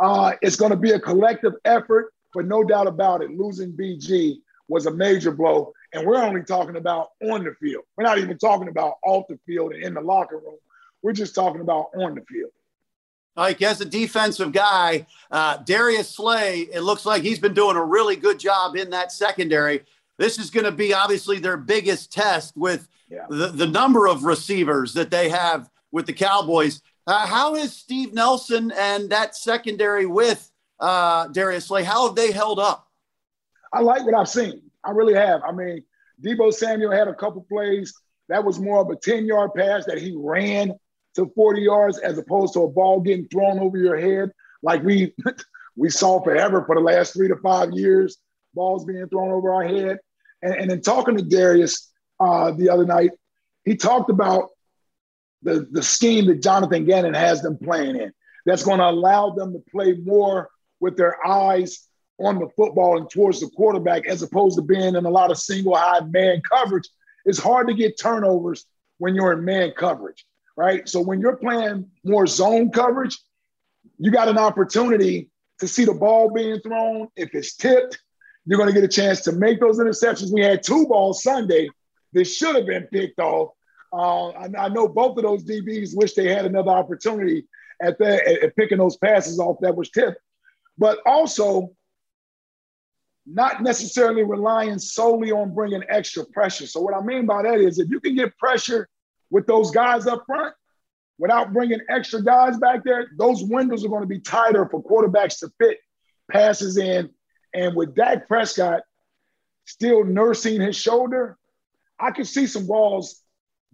Uh, 0.00 0.32
it's 0.42 0.56
going 0.56 0.70
to 0.70 0.76
be 0.76 0.92
a 0.92 1.00
collective 1.00 1.54
effort, 1.64 2.12
but 2.34 2.46
no 2.46 2.62
doubt 2.62 2.86
about 2.86 3.22
it, 3.22 3.30
losing 3.30 3.72
BG 3.72 4.36
was 4.68 4.86
a 4.86 4.90
major 4.90 5.30
blow. 5.30 5.72
And 5.92 6.06
we're 6.06 6.22
only 6.22 6.42
talking 6.42 6.76
about 6.76 7.10
on 7.22 7.44
the 7.44 7.54
field. 7.60 7.84
We're 7.96 8.04
not 8.04 8.18
even 8.18 8.36
talking 8.38 8.68
about 8.68 8.94
off 9.04 9.26
the 9.28 9.38
field 9.46 9.72
and 9.72 9.82
in 9.82 9.94
the 9.94 10.00
locker 10.00 10.36
room. 10.36 10.58
We're 11.02 11.12
just 11.12 11.34
talking 11.34 11.60
about 11.60 11.88
on 11.94 12.14
the 12.14 12.22
field. 12.22 12.50
Like 13.36 13.62
as 13.62 13.80
a 13.80 13.84
defensive 13.84 14.52
guy, 14.52 15.06
uh, 15.30 15.58
Darius 15.58 16.10
Slay, 16.10 16.62
it 16.72 16.80
looks 16.80 17.06
like 17.06 17.22
he's 17.22 17.38
been 17.38 17.54
doing 17.54 17.76
a 17.76 17.84
really 17.84 18.16
good 18.16 18.38
job 18.38 18.76
in 18.76 18.90
that 18.90 19.12
secondary. 19.12 19.84
This 20.18 20.38
is 20.38 20.50
going 20.50 20.64
to 20.64 20.72
be 20.72 20.92
obviously 20.92 21.38
their 21.38 21.56
biggest 21.56 22.12
test 22.12 22.56
with 22.56 22.88
yeah. 23.08 23.26
the, 23.30 23.46
the 23.48 23.66
number 23.66 24.08
of 24.08 24.24
receivers 24.24 24.92
that 24.94 25.10
they 25.10 25.28
have 25.28 25.70
with 25.92 26.06
the 26.06 26.12
Cowboys. 26.12 26.82
Uh, 27.08 27.26
how 27.26 27.54
is 27.54 27.72
Steve 27.72 28.12
Nelson 28.12 28.70
and 28.76 29.08
that 29.08 29.34
secondary 29.34 30.04
with 30.04 30.50
uh, 30.78 31.26
Darius 31.28 31.64
Slay? 31.64 31.82
How 31.82 32.06
have 32.06 32.14
they 32.14 32.32
held 32.32 32.58
up? 32.58 32.86
I 33.72 33.80
like 33.80 34.04
what 34.04 34.14
I've 34.14 34.28
seen. 34.28 34.60
I 34.84 34.90
really 34.90 35.14
have. 35.14 35.40
I 35.42 35.52
mean, 35.52 35.82
Deebo 36.22 36.52
Samuel 36.52 36.92
had 36.92 37.08
a 37.08 37.14
couple 37.14 37.46
plays 37.50 37.94
that 38.28 38.44
was 38.44 38.58
more 38.58 38.82
of 38.82 38.90
a 38.90 38.96
10 38.96 39.24
yard 39.24 39.52
pass 39.56 39.86
that 39.86 39.96
he 39.96 40.14
ran 40.14 40.74
to 41.14 41.32
40 41.34 41.62
yards 41.62 41.96
as 41.96 42.18
opposed 42.18 42.52
to 42.52 42.64
a 42.64 42.68
ball 42.68 43.00
getting 43.00 43.26
thrown 43.28 43.58
over 43.58 43.78
your 43.78 43.96
head 43.96 44.30
like 44.62 44.82
we 44.82 45.14
we 45.76 45.88
saw 45.88 46.22
forever 46.22 46.62
for 46.66 46.74
the 46.74 46.82
last 46.82 47.14
three 47.14 47.28
to 47.28 47.36
five 47.36 47.70
years, 47.70 48.18
balls 48.52 48.84
being 48.84 49.08
thrown 49.08 49.30
over 49.30 49.54
our 49.54 49.64
head. 49.64 49.96
And, 50.42 50.54
and 50.54 50.70
in 50.70 50.82
talking 50.82 51.16
to 51.16 51.22
Darius 51.22 51.90
uh, 52.20 52.50
the 52.50 52.68
other 52.68 52.84
night, 52.84 53.12
he 53.64 53.76
talked 53.76 54.10
about 54.10 54.50
the, 55.42 55.66
the 55.70 55.82
scheme 55.82 56.26
that 56.26 56.42
Jonathan 56.42 56.84
Gannon 56.84 57.14
has 57.14 57.42
them 57.42 57.58
playing 57.58 57.96
in 57.96 58.12
that's 58.44 58.64
going 58.64 58.78
to 58.78 58.88
allow 58.88 59.30
them 59.30 59.52
to 59.52 59.62
play 59.70 59.94
more 60.02 60.50
with 60.80 60.96
their 60.96 61.24
eyes 61.26 61.86
on 62.18 62.38
the 62.38 62.48
football 62.56 62.98
and 62.98 63.08
towards 63.10 63.40
the 63.40 63.48
quarterback 63.50 64.06
as 64.06 64.22
opposed 64.22 64.56
to 64.56 64.62
being 64.62 64.96
in 64.96 65.04
a 65.04 65.10
lot 65.10 65.30
of 65.30 65.38
single 65.38 65.76
high 65.76 66.00
man 66.00 66.40
coverage. 66.50 66.88
It's 67.24 67.38
hard 67.38 67.68
to 67.68 67.74
get 67.74 68.00
turnovers 68.00 68.64
when 68.98 69.14
you're 69.14 69.32
in 69.32 69.44
man 69.44 69.72
coverage, 69.76 70.24
right? 70.56 70.88
So 70.88 71.00
when 71.00 71.20
you're 71.20 71.36
playing 71.36 71.88
more 72.04 72.26
zone 72.26 72.70
coverage, 72.70 73.16
you 73.98 74.10
got 74.10 74.28
an 74.28 74.38
opportunity 74.38 75.30
to 75.60 75.68
see 75.68 75.84
the 75.84 75.94
ball 75.94 76.30
being 76.30 76.60
thrown. 76.60 77.08
If 77.16 77.34
it's 77.34 77.54
tipped, 77.56 77.98
you're 78.46 78.58
going 78.58 78.68
to 78.68 78.74
get 78.74 78.84
a 78.84 78.88
chance 78.88 79.20
to 79.22 79.32
make 79.32 79.60
those 79.60 79.78
interceptions. 79.78 80.32
We 80.32 80.40
had 80.40 80.62
two 80.62 80.86
balls 80.86 81.22
Sunday 81.22 81.68
that 82.12 82.24
should 82.24 82.56
have 82.56 82.66
been 82.66 82.84
picked 82.84 83.20
off. 83.20 83.50
Uh, 83.92 84.28
I, 84.28 84.48
I, 84.58 84.68
know 84.68 84.86
both 84.86 85.16
of 85.16 85.22
those 85.22 85.44
DBs 85.44 85.96
wish 85.96 86.12
they 86.12 86.32
had 86.32 86.44
another 86.44 86.70
opportunity 86.70 87.46
at 87.80 87.98
that 87.98 88.26
at 88.42 88.56
picking 88.56 88.78
those 88.78 88.96
passes 88.96 89.38
off 89.38 89.56
that 89.60 89.74
was 89.74 89.90
tipped. 89.90 90.18
But 90.76 90.98
also, 91.06 91.70
not 93.26 93.62
necessarily 93.62 94.24
relying 94.24 94.78
solely 94.78 95.32
on 95.32 95.54
bringing 95.54 95.82
extra 95.88 96.24
pressure. 96.24 96.66
So, 96.66 96.80
what 96.80 96.94
I 96.94 97.00
mean 97.00 97.26
by 97.26 97.42
that 97.42 97.60
is 97.60 97.78
if 97.78 97.88
you 97.90 98.00
can 98.00 98.14
get 98.14 98.36
pressure 98.38 98.88
with 99.30 99.46
those 99.46 99.70
guys 99.70 100.06
up 100.06 100.24
front 100.26 100.54
without 101.18 101.52
bringing 101.52 101.80
extra 101.88 102.22
guys 102.22 102.56
back 102.58 102.84
there, 102.84 103.08
those 103.18 103.42
windows 103.44 103.84
are 103.84 103.88
going 103.88 104.02
to 104.02 104.08
be 104.08 104.20
tighter 104.20 104.68
for 104.68 104.82
quarterbacks 104.82 105.40
to 105.40 105.50
fit 105.58 105.78
passes 106.30 106.76
in. 106.76 107.10
And 107.54 107.74
with 107.74 107.94
Dak 107.94 108.28
Prescott 108.28 108.82
still 109.64 110.04
nursing 110.04 110.60
his 110.60 110.76
shoulder, 110.76 111.36
I 111.98 112.12
could 112.12 112.26
see 112.26 112.46
some 112.46 112.66
balls 112.66 113.22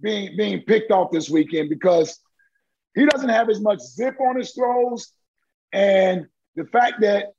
being, 0.00 0.36
being 0.36 0.60
picked 0.62 0.90
off 0.90 1.10
this 1.10 1.30
weekend 1.30 1.70
because 1.70 2.18
he 2.94 3.06
doesn't 3.06 3.28
have 3.28 3.48
as 3.48 3.60
much 3.60 3.80
zip 3.80 4.16
on 4.20 4.36
his 4.36 4.52
throws. 4.52 5.12
And 5.72 6.26
the 6.56 6.64
fact 6.66 7.00
that 7.00 7.32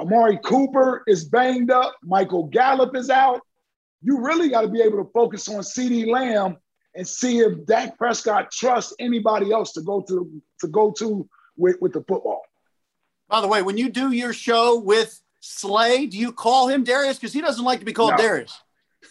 Amari 0.00 0.38
Cooper 0.42 1.02
is 1.06 1.24
banged 1.24 1.70
up. 1.70 1.94
Michael 2.02 2.44
Gallup 2.44 2.96
is 2.96 3.10
out. 3.10 3.40
You 4.02 4.20
really 4.20 4.48
got 4.48 4.62
to 4.62 4.68
be 4.68 4.80
able 4.80 5.04
to 5.04 5.10
focus 5.12 5.48
on 5.48 5.56
CeeDee 5.60 6.10
Lamb 6.10 6.56
and 6.94 7.06
see 7.06 7.38
if 7.38 7.66
Dak 7.66 7.98
Prescott 7.98 8.50
trusts 8.50 8.94
anybody 8.98 9.52
else 9.52 9.72
to 9.72 9.82
go 9.82 10.00
to 10.02 10.42
to 10.60 10.68
go 10.68 10.90
to 10.92 11.28
with, 11.56 11.76
with 11.80 11.92
the 11.92 12.02
football. 12.08 12.40
By 13.28 13.40
the 13.40 13.46
way, 13.46 13.62
when 13.62 13.76
you 13.76 13.90
do 13.90 14.10
your 14.10 14.32
show 14.32 14.80
with 14.80 15.20
Slay, 15.40 16.06
do 16.06 16.18
you 16.18 16.32
call 16.32 16.68
him 16.68 16.82
Darius? 16.82 17.18
Because 17.18 17.32
he 17.32 17.40
doesn't 17.40 17.64
like 17.64 17.78
to 17.80 17.84
be 17.84 17.92
called 17.92 18.12
no. 18.12 18.16
Darius. 18.16 18.58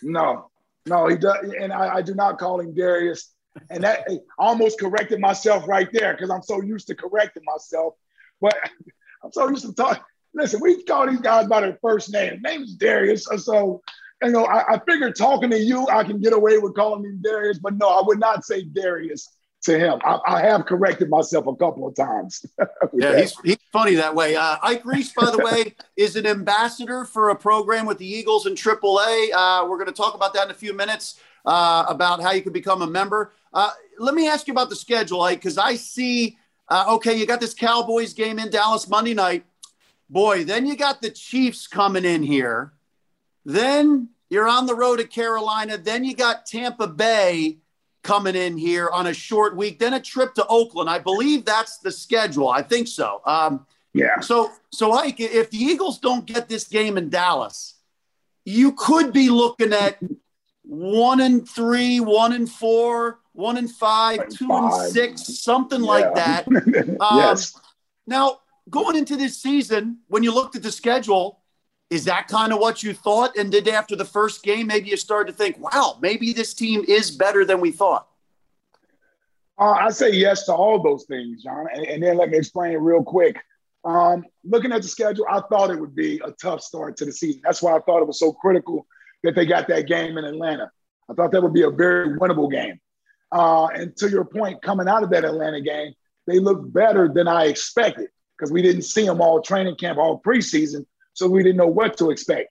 No, 0.02 0.50
no, 0.86 1.08
he 1.08 1.18
does, 1.18 1.54
and 1.60 1.72
I, 1.72 1.96
I 1.96 2.02
do 2.02 2.16
not 2.16 2.38
call 2.38 2.60
him 2.60 2.74
Darius. 2.74 3.34
And 3.70 3.84
that 3.84 4.04
I 4.10 4.20
almost 4.38 4.80
corrected 4.80 5.20
myself 5.20 5.68
right 5.68 5.90
there 5.92 6.14
because 6.14 6.30
I'm 6.30 6.44
so 6.44 6.62
used 6.62 6.88
to 6.88 6.96
correcting 6.96 7.44
myself. 7.46 7.96
But 8.40 8.56
I'm 9.24 9.32
so 9.32 9.50
used 9.50 9.66
to 9.66 9.74
talking 9.74 10.04
listen, 10.34 10.60
we 10.62 10.84
call 10.84 11.08
these 11.08 11.20
guys 11.20 11.48
by 11.48 11.62
their 11.62 11.78
first 11.82 12.12
name. 12.12 12.42
Name 12.42 12.64
is 12.64 12.76
Darius. 12.76 13.30
Uh, 13.30 13.38
so, 13.38 13.82
you 14.24 14.32
know, 14.32 14.46
I, 14.46 14.76
I 14.76 14.82
figured 14.88 15.16
talking 15.16 15.50
to 15.50 15.60
you, 15.60 15.88
I 15.88 16.04
can 16.04 16.20
get 16.20 16.34
away 16.34 16.58
with 16.58 16.76
calling 16.76 17.04
him 17.04 17.22
Darius, 17.22 17.60
but 17.60 17.78
no, 17.78 17.88
I 17.88 18.02
would 18.06 18.20
not 18.20 18.46
say 18.46 18.64
Darius 18.64 19.28
to 19.64 19.78
him. 19.78 20.00
I, 20.04 20.20
I 20.26 20.42
have 20.42 20.66
corrected 20.66 21.10
myself 21.10 21.48
a 21.48 21.56
couple 21.56 21.88
of 21.88 21.96
times. 21.96 22.46
yeah, 22.94 23.20
he's, 23.20 23.38
he's 23.44 23.58
funny 23.72 23.96
that 23.96 24.14
way. 24.16 24.36
Uh, 24.36 24.58
Ike 24.64 24.86
Reese, 24.86 25.14
by 25.14 25.32
the 25.32 25.40
way, 25.40 25.76
is 25.98 26.16
an 26.16 26.26
ambassador 26.26 27.06
for 27.06 27.30
a 27.30 27.36
program 27.36 27.86
with 27.86 27.98
the 27.98 28.08
Eagles 28.08 28.46
and 28.46 28.56
AAA. 28.56 29.32
Uh, 29.34 29.68
we're 29.68 29.78
going 29.78 29.88
to 29.88 29.94
talk 29.94 30.16
about 30.16 30.34
that 30.34 30.46
in 30.46 30.52
a 30.52 30.56
few 30.56 30.74
minutes 30.74 31.20
uh, 31.46 31.86
about 31.88 32.22
how 32.22 32.32
you 32.32 32.42
can 32.42 32.54
become 32.54 32.82
a 32.82 32.88
member. 32.88 33.34
Uh, 33.54 33.72
let 33.98 34.16
me 34.16 34.28
ask 34.28 34.48
you 34.48 34.54
about 34.54 34.70
the 34.70 34.76
schedule, 34.76 35.22
Ike, 35.22 35.40
because 35.40 35.58
I 35.58 35.76
see, 35.76 36.38
uh, 36.70 36.86
okay, 36.96 37.16
you 37.16 37.26
got 37.26 37.42
this 37.42 37.54
Cowboys 37.54 38.14
game 38.14 38.40
in 38.40 38.50
Dallas 38.50 38.88
Monday 38.88 39.14
night 39.14 39.46
boy, 40.10 40.44
then 40.44 40.66
you 40.66 40.76
got 40.76 41.02
the 41.02 41.12
Chiefs 41.12 41.68
coming 41.68 42.06
in 42.06 42.24
here. 42.24 42.74
Then 43.46 44.10
you're 44.30 44.48
on 44.48 44.66
the 44.66 44.76
road 44.76 44.98
to 44.98 45.08
Carolina. 45.08 45.78
Then 45.78 46.04
you 46.04 46.16
got 46.16 46.46
Tampa 46.46 46.88
Bay 46.88 47.58
coming 48.04 48.36
in 48.36 48.58
here 48.58 48.90
on 48.90 49.08
a 49.08 49.14
short 49.14 49.56
week. 49.56 49.80
Then 49.80 49.94
a 49.94 50.00
trip 50.00 50.34
to 50.36 50.46
Oakland. 50.48 50.90
I 50.90 51.00
believe 51.00 51.46
that's 51.46 51.78
the 51.78 51.92
schedule. 51.92 52.50
I 52.50 52.62
think 52.62 52.88
so. 52.88 53.22
Um, 53.26 53.66
yeah. 53.94 54.20
So, 54.20 54.52
so 54.72 54.94
Ike, 54.94 55.20
if 55.20 55.50
the 55.50 55.58
Eagles 55.58 56.00
don't 56.00 56.26
get 56.26 56.48
this 56.48 56.68
game 56.68 56.98
in 56.98 57.10
Dallas, 57.10 57.76
you 58.46 58.74
could 58.74 59.14
be 59.14 59.30
looking 59.30 59.74
at 59.74 60.00
one 60.64 61.20
and 61.22 61.48
three, 61.48 62.00
one 62.00 62.34
and 62.34 62.50
four, 62.50 63.20
one 63.34 63.58
and 63.58 63.70
five, 63.70 64.30
two 64.30 64.48
five. 64.48 64.74
and 64.74 64.92
six, 64.92 65.40
something 65.40 65.82
yeah. 65.82 65.88
like 65.88 66.16
that. 66.16 66.48
Um, 67.00 67.18
yes. 67.18 67.60
Now, 68.06 68.40
going 68.70 68.96
into 68.96 69.16
this 69.16 69.42
season, 69.42 70.00
when 70.08 70.24
you 70.24 70.34
looked 70.34 70.56
at 70.56 70.64
the 70.64 70.72
schedule, 70.72 71.39
is 71.90 72.06
that 72.06 72.28
kind 72.28 72.54
of 72.54 72.60
what 72.60 72.84
you 72.84 72.94
thought? 72.94 73.36
And 73.36 73.52
did 73.52 73.68
after 73.68 73.96
the 73.96 74.06
first 74.06 74.44
game, 74.44 74.68
maybe 74.68 74.90
you 74.90 74.98
started 74.98 75.32
to 75.32 75.38
think, 75.38 75.60
wow, 75.60 75.98
maybe 76.02 76.34
this 76.34 76.54
team 76.54 76.86
is 76.88 77.10
better 77.10 77.44
than 77.46 77.60
we 77.60 77.72
thought? 77.72 78.08
Uh, 79.58 79.72
I 79.72 79.90
say 79.90 80.12
yes 80.12 80.46
to 80.46 80.54
all 80.54 80.82
those 80.82 81.06
things, 81.06 81.44
John. 81.44 81.68
And, 81.74 81.86
and 81.86 82.04
then 82.04 82.18
let 82.18 82.30
me 82.30 82.38
explain 82.38 82.78
real 82.78 83.04
quick. 83.04 83.38
Um, 83.84 84.26
looking 84.44 84.72
at 84.72 84.82
the 84.82 84.88
schedule, 84.88 85.26
I 85.30 85.42
thought 85.42 85.72
it 85.72 85.80
would 85.80 85.96
be 85.96 86.22
a 86.24 86.32
tough 86.32 86.62
start 86.62 86.96
to 86.98 87.06
the 87.06 87.12
season. 87.12 87.42
That's 87.44 87.62
why 87.62 87.76
I 87.76 87.80
thought 87.80 88.02
it 88.02 88.08
was 88.08 88.20
so 88.20 88.32
critical 88.34 88.86
that 89.24 89.36
they 89.36 89.46
got 89.46 89.68
that 89.68 89.88
game 89.88 90.18
in 90.18 90.26
Atlanta. 90.26 90.72
I 91.10 91.14
thought 91.14 91.32
that 91.32 91.42
would 91.42 91.54
be 91.54 91.64
a 91.64 91.72
very 91.72 92.18
winnable 92.18 92.52
game. 92.52 92.80
Uh, 93.32 93.68
and 93.68 93.96
to 93.98 94.10
your 94.10 94.26
point, 94.26 94.62
coming 94.62 94.88
out 94.88 95.04
of 95.04 95.10
that 95.10 95.26
Atlanta 95.26 95.62
game, 95.62 95.94
they 96.28 96.40
looked 96.40 96.72
better 96.72 97.10
than 97.10 97.28
I 97.28 97.46
expected 97.46 98.10
because 98.38 98.52
we 98.52 98.62
didn't 98.62 98.84
see 98.84 99.06
them 99.06 99.22
all 99.22 99.42
training 99.42 99.76
camp, 99.76 99.98
all 99.98 100.22
preseason, 100.22 100.86
so 101.20 101.28
we 101.28 101.44
didn't 101.44 101.58
know 101.58 101.68
what 101.68 101.98
to 101.98 102.12
expect, 102.12 102.50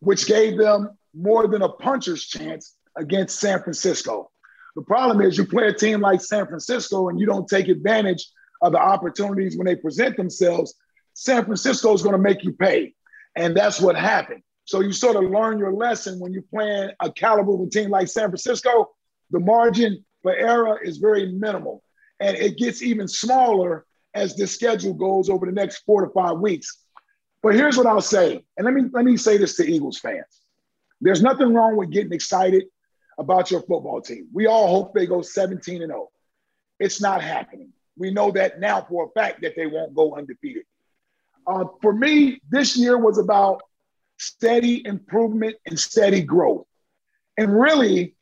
which 0.00 0.26
gave 0.26 0.58
them 0.58 0.90
more 1.14 1.48
than 1.48 1.62
a 1.62 1.68
puncher's 1.70 2.26
chance 2.26 2.76
against 2.94 3.40
San 3.40 3.62
Francisco. 3.62 4.30
The 4.76 4.82
problem 4.82 5.22
is 5.22 5.38
you 5.38 5.46
play 5.46 5.68
a 5.68 5.72
team 5.72 6.02
like 6.02 6.20
San 6.20 6.46
Francisco 6.46 7.08
and 7.08 7.18
you 7.18 7.24
don't 7.24 7.48
take 7.48 7.68
advantage 7.68 8.28
of 8.60 8.72
the 8.72 8.78
opportunities 8.78 9.56
when 9.56 9.64
they 9.64 9.76
present 9.76 10.18
themselves. 10.18 10.74
San 11.14 11.46
Francisco 11.46 11.94
is 11.94 12.02
going 12.02 12.12
to 12.12 12.20
make 12.20 12.44
you 12.44 12.52
pay. 12.52 12.94
And 13.34 13.56
that's 13.56 13.80
what 13.80 13.96
happened. 13.96 14.42
So 14.66 14.80
you 14.80 14.92
sort 14.92 15.16
of 15.16 15.30
learn 15.30 15.58
your 15.58 15.72
lesson 15.72 16.20
when 16.20 16.34
you're 16.34 16.42
playing 16.54 16.90
a 17.00 17.10
caliber 17.10 17.54
of 17.54 17.60
a 17.62 17.70
team 17.70 17.88
like 17.88 18.08
San 18.08 18.28
Francisco. 18.28 18.90
The 19.30 19.40
margin 19.40 20.04
for 20.22 20.34
error 20.34 20.78
is 20.82 20.98
very 20.98 21.32
minimal. 21.32 21.82
And 22.20 22.36
it 22.36 22.58
gets 22.58 22.82
even 22.82 23.08
smaller 23.08 23.86
as 24.12 24.36
the 24.36 24.46
schedule 24.46 24.92
goes 24.92 25.30
over 25.30 25.46
the 25.46 25.52
next 25.52 25.78
four 25.86 26.04
to 26.04 26.12
five 26.12 26.38
weeks. 26.40 26.84
But 27.48 27.54
here's 27.54 27.78
what 27.78 27.86
I'll 27.86 28.02
say. 28.02 28.44
And 28.58 28.66
let 28.66 28.74
me 28.74 28.82
let 28.92 29.06
me 29.06 29.16
say 29.16 29.38
this 29.38 29.56
to 29.56 29.66
Eagles 29.66 29.98
fans. 29.98 30.42
There's 31.00 31.22
nothing 31.22 31.54
wrong 31.54 31.76
with 31.76 31.90
getting 31.90 32.12
excited 32.12 32.64
about 33.18 33.50
your 33.50 33.60
football 33.62 34.02
team. 34.02 34.28
We 34.34 34.46
all 34.46 34.68
hope 34.68 34.92
they 34.92 35.06
go 35.06 35.22
17 35.22 35.80
and 35.80 35.90
0. 35.90 36.10
It's 36.78 37.00
not 37.00 37.22
happening. 37.22 37.72
We 37.96 38.10
know 38.10 38.30
that 38.32 38.60
now 38.60 38.82
for 38.82 39.06
a 39.06 39.18
fact 39.18 39.40
that 39.40 39.54
they 39.56 39.66
won't 39.66 39.94
go 39.94 40.14
undefeated. 40.14 40.64
Uh, 41.46 41.64
for 41.80 41.94
me, 41.94 42.42
this 42.50 42.76
year 42.76 42.98
was 42.98 43.16
about 43.16 43.62
steady 44.18 44.86
improvement 44.86 45.56
and 45.64 45.80
steady 45.80 46.20
growth. 46.20 46.66
And 47.38 47.58
really 47.58 48.14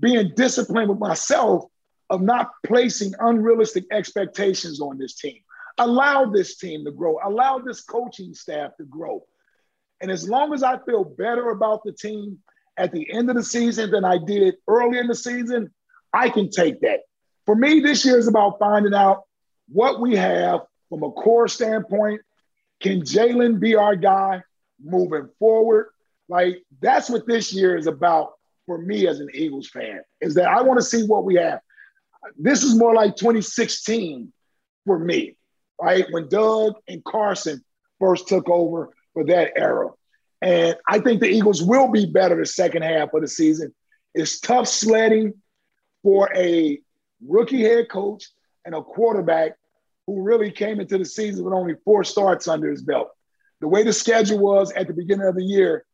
being 0.00 0.32
disciplined 0.34 0.88
with 0.88 0.98
myself 0.98 1.64
of 2.10 2.22
not 2.22 2.50
placing 2.66 3.14
unrealistic 3.20 3.84
expectations 3.92 4.80
on 4.80 4.98
this 4.98 5.14
team. 5.14 5.42
Allow 5.78 6.26
this 6.26 6.56
team 6.56 6.84
to 6.84 6.90
grow, 6.90 7.18
allow 7.24 7.58
this 7.58 7.82
coaching 7.82 8.34
staff 8.34 8.76
to 8.78 8.84
grow. 8.84 9.24
And 10.00 10.10
as 10.10 10.28
long 10.28 10.52
as 10.52 10.62
I 10.62 10.78
feel 10.84 11.04
better 11.04 11.50
about 11.50 11.82
the 11.84 11.92
team 11.92 12.38
at 12.76 12.92
the 12.92 13.10
end 13.12 13.30
of 13.30 13.36
the 13.36 13.42
season 13.42 13.90
than 13.90 14.04
I 14.04 14.18
did 14.18 14.56
early 14.68 14.98
in 14.98 15.08
the 15.08 15.14
season, 15.14 15.72
I 16.12 16.30
can 16.30 16.50
take 16.50 16.80
that. 16.80 17.00
For 17.46 17.54
me, 17.54 17.80
this 17.80 18.04
year 18.04 18.18
is 18.18 18.28
about 18.28 18.58
finding 18.58 18.94
out 18.94 19.22
what 19.68 20.00
we 20.00 20.16
have 20.16 20.60
from 20.88 21.02
a 21.02 21.10
core 21.10 21.48
standpoint. 21.48 22.20
Can 22.80 23.02
Jalen 23.02 23.58
be 23.58 23.74
our 23.74 23.96
guy? 23.96 24.42
moving 24.82 25.28
forward. 25.38 25.88
Like 26.28 26.62
that's 26.80 27.08
what 27.08 27.26
this 27.26 27.52
year 27.52 27.76
is 27.76 27.86
about 27.86 28.32
for 28.66 28.78
me 28.78 29.06
as 29.06 29.20
an 29.20 29.28
Eagles 29.32 29.68
fan, 29.68 30.02
is 30.20 30.34
that 30.34 30.48
I 30.48 30.60
want 30.62 30.78
to 30.78 30.84
see 30.84 31.04
what 31.04 31.24
we 31.24 31.36
have. 31.36 31.60
This 32.36 32.62
is 32.62 32.76
more 32.76 32.94
like 32.94 33.16
2016 33.16 34.32
for 34.84 34.98
me, 34.98 35.36
right? 35.80 36.06
When 36.10 36.28
Doug 36.28 36.74
and 36.88 37.04
Carson 37.04 37.62
first 37.98 38.28
took 38.28 38.48
over 38.48 38.90
for 39.14 39.24
that 39.24 39.52
era. 39.56 39.88
And 40.40 40.76
I 40.88 41.00
think 41.00 41.20
the 41.20 41.28
Eagles 41.28 41.62
will 41.62 41.88
be 41.88 42.06
better 42.06 42.36
the 42.36 42.46
second 42.46 42.82
half 42.82 43.12
of 43.12 43.22
the 43.22 43.28
season. 43.28 43.74
It's 44.14 44.40
tough 44.40 44.68
sledding 44.68 45.34
for 46.02 46.30
a 46.34 46.78
rookie 47.26 47.62
head 47.62 47.88
coach 47.90 48.24
and 48.64 48.74
a 48.74 48.82
quarterback 48.82 49.52
who 50.06 50.22
really 50.22 50.52
came 50.52 50.80
into 50.80 50.96
the 50.96 51.04
season 51.04 51.44
with 51.44 51.52
only 51.52 51.74
four 51.84 52.04
starts 52.04 52.46
under 52.46 52.70
his 52.70 52.82
belt 52.82 53.10
the 53.60 53.68
way 53.68 53.82
the 53.82 53.92
schedule 53.92 54.38
was 54.38 54.72
at 54.72 54.86
the 54.86 54.92
beginning 54.92 55.26
of 55.26 55.34
the 55.34 55.44
year, 55.44 55.84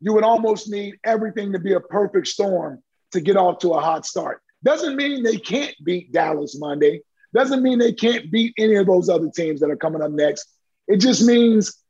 you 0.00 0.12
would 0.12 0.24
almost 0.24 0.68
need 0.68 0.98
everything 1.04 1.52
to 1.52 1.58
be 1.58 1.72
a 1.72 1.80
perfect 1.80 2.26
storm 2.26 2.82
to 3.12 3.20
get 3.20 3.36
off 3.36 3.58
to 3.60 3.72
a 3.72 3.80
hot 3.80 4.04
start. 4.04 4.42
Doesn't 4.62 4.96
mean 4.96 5.22
they 5.22 5.38
can't 5.38 5.74
beat 5.82 6.12
Dallas 6.12 6.58
Monday. 6.58 7.00
Doesn't 7.36 7.62
mean 7.62 7.78
they 7.78 7.92
can't 7.92 8.32
beat 8.32 8.54
any 8.56 8.76
of 8.76 8.86
those 8.86 9.10
other 9.10 9.28
teams 9.28 9.60
that 9.60 9.70
are 9.70 9.76
coming 9.76 10.00
up 10.00 10.10
next. 10.10 10.48
It 10.88 10.96
just 10.96 11.22
means 11.22 11.84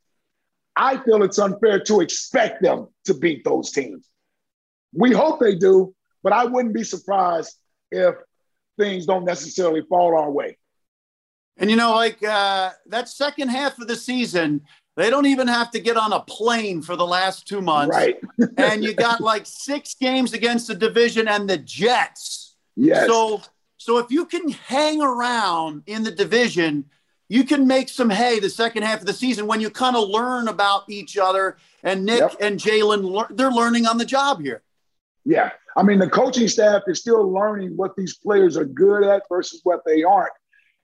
I 0.75 0.97
feel 0.97 1.23
it's 1.23 1.39
unfair 1.39 1.79
to 1.85 2.01
expect 2.01 2.63
them 2.63 2.89
to 3.05 3.15
beat 3.15 3.45
those 3.45 3.71
teams. 3.71 4.09
We 4.93 5.13
hope 5.13 5.39
they 5.39 5.55
do, 5.55 5.95
but 6.25 6.33
I 6.33 6.47
wouldn't 6.47 6.75
be 6.75 6.83
surprised 6.83 7.55
if 7.93 8.17
things 8.77 9.07
don't 9.07 9.25
necessarily 9.25 9.83
fall 9.89 10.19
our 10.19 10.29
way. 10.29 10.59
And 11.59 11.71
you 11.71 11.77
know, 11.77 11.95
like 11.95 12.21
uh, 12.25 12.73
that 12.87 13.09
second 13.09 13.51
half 13.51 13.79
of 13.79 13.87
the 13.87 13.95
season, 13.95 14.63
they 14.97 15.11
don't 15.11 15.27
even 15.27 15.47
have 15.47 15.71
to 15.71 15.79
get 15.79 15.97
on 15.97 16.13
a 16.13 16.23
plane 16.23 16.83
for 16.83 16.97
the 16.97 17.07
last 17.07 17.47
two 17.47 17.63
months. 17.63 17.95
Right. 17.95 18.17
and 18.57 18.83
you 18.83 18.95
got 18.95 19.21
like 19.21 19.47
six 19.47 19.95
games 19.95 20.33
against 20.33 20.67
the 20.67 20.75
division 20.75 21.29
and 21.29 21.49
the 21.49 21.59
Jets. 21.59 22.43
Yes. 22.79 23.07
So 23.07 23.41
so 23.77 23.99
if 23.99 24.11
you 24.11 24.27
can 24.27 24.51
hang 24.51 25.03
around 25.03 25.83
in 25.87 26.03
the 26.03 26.11
division, 26.11 26.87
you 27.29 27.45
can 27.45 27.67
make 27.67 27.89
some 27.89 28.11
hay 28.11 28.39
the 28.39 28.49
second 28.51 28.85
half 28.85 29.01
of 29.01 29.07
the 29.07 29.13
season 29.13 29.47
when 29.47 29.61
you 29.61 29.71
kind 29.71 29.97
of 29.97 30.09
learn 30.09 30.49
about 30.49 30.89
each 30.89 31.19
other. 31.19 31.57
And 31.83 32.05
Nick 32.05 32.21
yep. 32.21 32.37
and 32.41 32.59
Jalen, 32.59 33.37
they're 33.37 33.51
learning 33.51 33.87
on 33.87 33.99
the 33.99 34.05
job 34.05 34.41
here. 34.41 34.63
Yeah. 35.25 35.51
I 35.77 35.83
mean, 35.83 35.99
the 35.99 36.09
coaching 36.09 36.49
staff 36.49 36.83
is 36.87 37.01
still 37.01 37.31
learning 37.31 37.77
what 37.77 37.97
these 37.97 38.17
players 38.17 38.57
are 38.57 38.65
good 38.65 39.03
at 39.03 39.25
versus 39.29 39.61
what 39.65 39.81
they 39.85 40.05
aren't. 40.05 40.33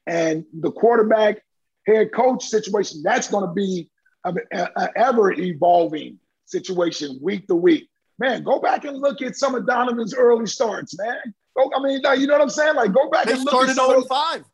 And 0.07 0.45
the 0.53 0.73
quarterback 0.73 1.43
head 1.87 2.13
coach 2.13 2.45
situation, 2.45 3.03
that's 3.03 3.29
going 3.29 3.47
to 3.47 3.55
be 3.55 3.89
an 4.25 4.39
ever 4.97 5.33
evolving 5.33 6.19
situation 6.45 7.19
week 7.23 7.47
to 7.47 7.55
week. 7.55 7.89
Man, 8.19 8.43
go 8.43 8.61
back 8.61 8.85
and 8.85 8.99
look 8.99 9.23
at 9.23 9.37
some 9.37 9.55
of 9.55 9.67
Donovan's 9.67 10.15
early 10.15 10.47
starts, 10.47 10.99
man. 10.99 11.35
Go, 11.57 11.71
I 11.77 11.83
mean, 11.83 12.01
you 12.19 12.27
know 12.27 12.35
what 12.35 12.43
I'm 12.43 12.51
saying? 12.51 12.77
Like, 12.77 12.93
go 12.93 13.11
back 13.11 13.27
they 13.27 13.33
and 13.33 13.45
look 13.45 13.51
started 13.51 13.79
at 13.79 13.87
0 13.87 14.03
5. 14.05 14.45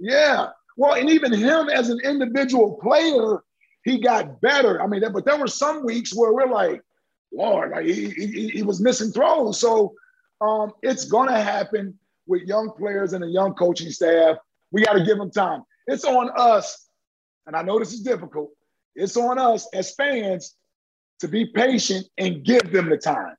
Yeah. 0.00 0.48
Well, 0.76 0.94
and 0.94 1.08
even 1.10 1.32
him 1.32 1.68
as 1.68 1.88
an 1.88 2.00
individual 2.04 2.78
player, 2.82 3.42
he 3.84 4.00
got 4.00 4.40
better. 4.40 4.82
I 4.82 4.86
mean, 4.86 5.02
but 5.12 5.24
there 5.24 5.38
were 5.38 5.46
some 5.46 5.84
weeks 5.84 6.14
where 6.14 6.32
we're 6.32 6.50
like, 6.50 6.82
Lord, 7.32 7.72
like 7.72 7.86
he, 7.86 8.10
he, 8.10 8.48
he 8.48 8.62
was 8.62 8.80
missing 8.80 9.10
throws. 9.10 9.60
So 9.60 9.94
um, 10.40 10.72
it's 10.82 11.04
going 11.04 11.28
to 11.28 11.40
happen 11.40 11.98
with 12.26 12.42
young 12.42 12.72
players 12.76 13.12
and 13.12 13.24
a 13.24 13.28
young 13.28 13.54
coaching 13.54 13.90
staff. 13.90 14.36
We 14.72 14.84
got 14.84 14.94
to 14.94 15.04
give 15.04 15.18
them 15.18 15.30
time. 15.30 15.62
It's 15.86 16.04
on 16.04 16.30
us, 16.36 16.88
and 17.46 17.54
I 17.54 17.62
know 17.62 17.78
this 17.78 17.92
is 17.92 18.00
difficult, 18.00 18.50
it's 18.94 19.16
on 19.16 19.38
us 19.38 19.68
as 19.72 19.94
fans 19.94 20.56
to 21.20 21.28
be 21.28 21.46
patient 21.46 22.06
and 22.18 22.44
give 22.44 22.72
them 22.72 22.90
the 22.90 22.96
time. 22.96 23.36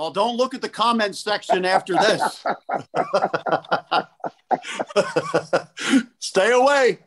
Oh, 0.00 0.12
don't 0.12 0.36
look 0.36 0.54
at 0.54 0.62
the 0.62 0.68
comment 0.68 1.16
section 1.16 1.64
after 1.64 1.94
this. 1.94 2.46
Stay 6.20 6.52
away. 6.52 7.00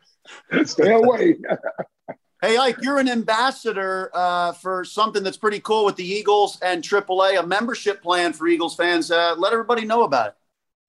Stay 0.64 0.92
away. 0.92 1.36
hey, 2.42 2.58
Ike, 2.58 2.76
you're 2.82 2.98
an 2.98 3.08
ambassador 3.08 4.10
uh, 4.12 4.52
for 4.52 4.84
something 4.84 5.22
that's 5.22 5.38
pretty 5.38 5.60
cool 5.60 5.86
with 5.86 5.96
the 5.96 6.04
Eagles 6.04 6.58
and 6.60 6.82
AAA, 6.82 7.40
a 7.40 7.46
membership 7.46 8.02
plan 8.02 8.34
for 8.34 8.46
Eagles 8.46 8.76
fans. 8.76 9.10
Uh, 9.10 9.36
let 9.38 9.54
everybody 9.54 9.86
know 9.86 10.02
about 10.02 10.26
it. 10.28 10.34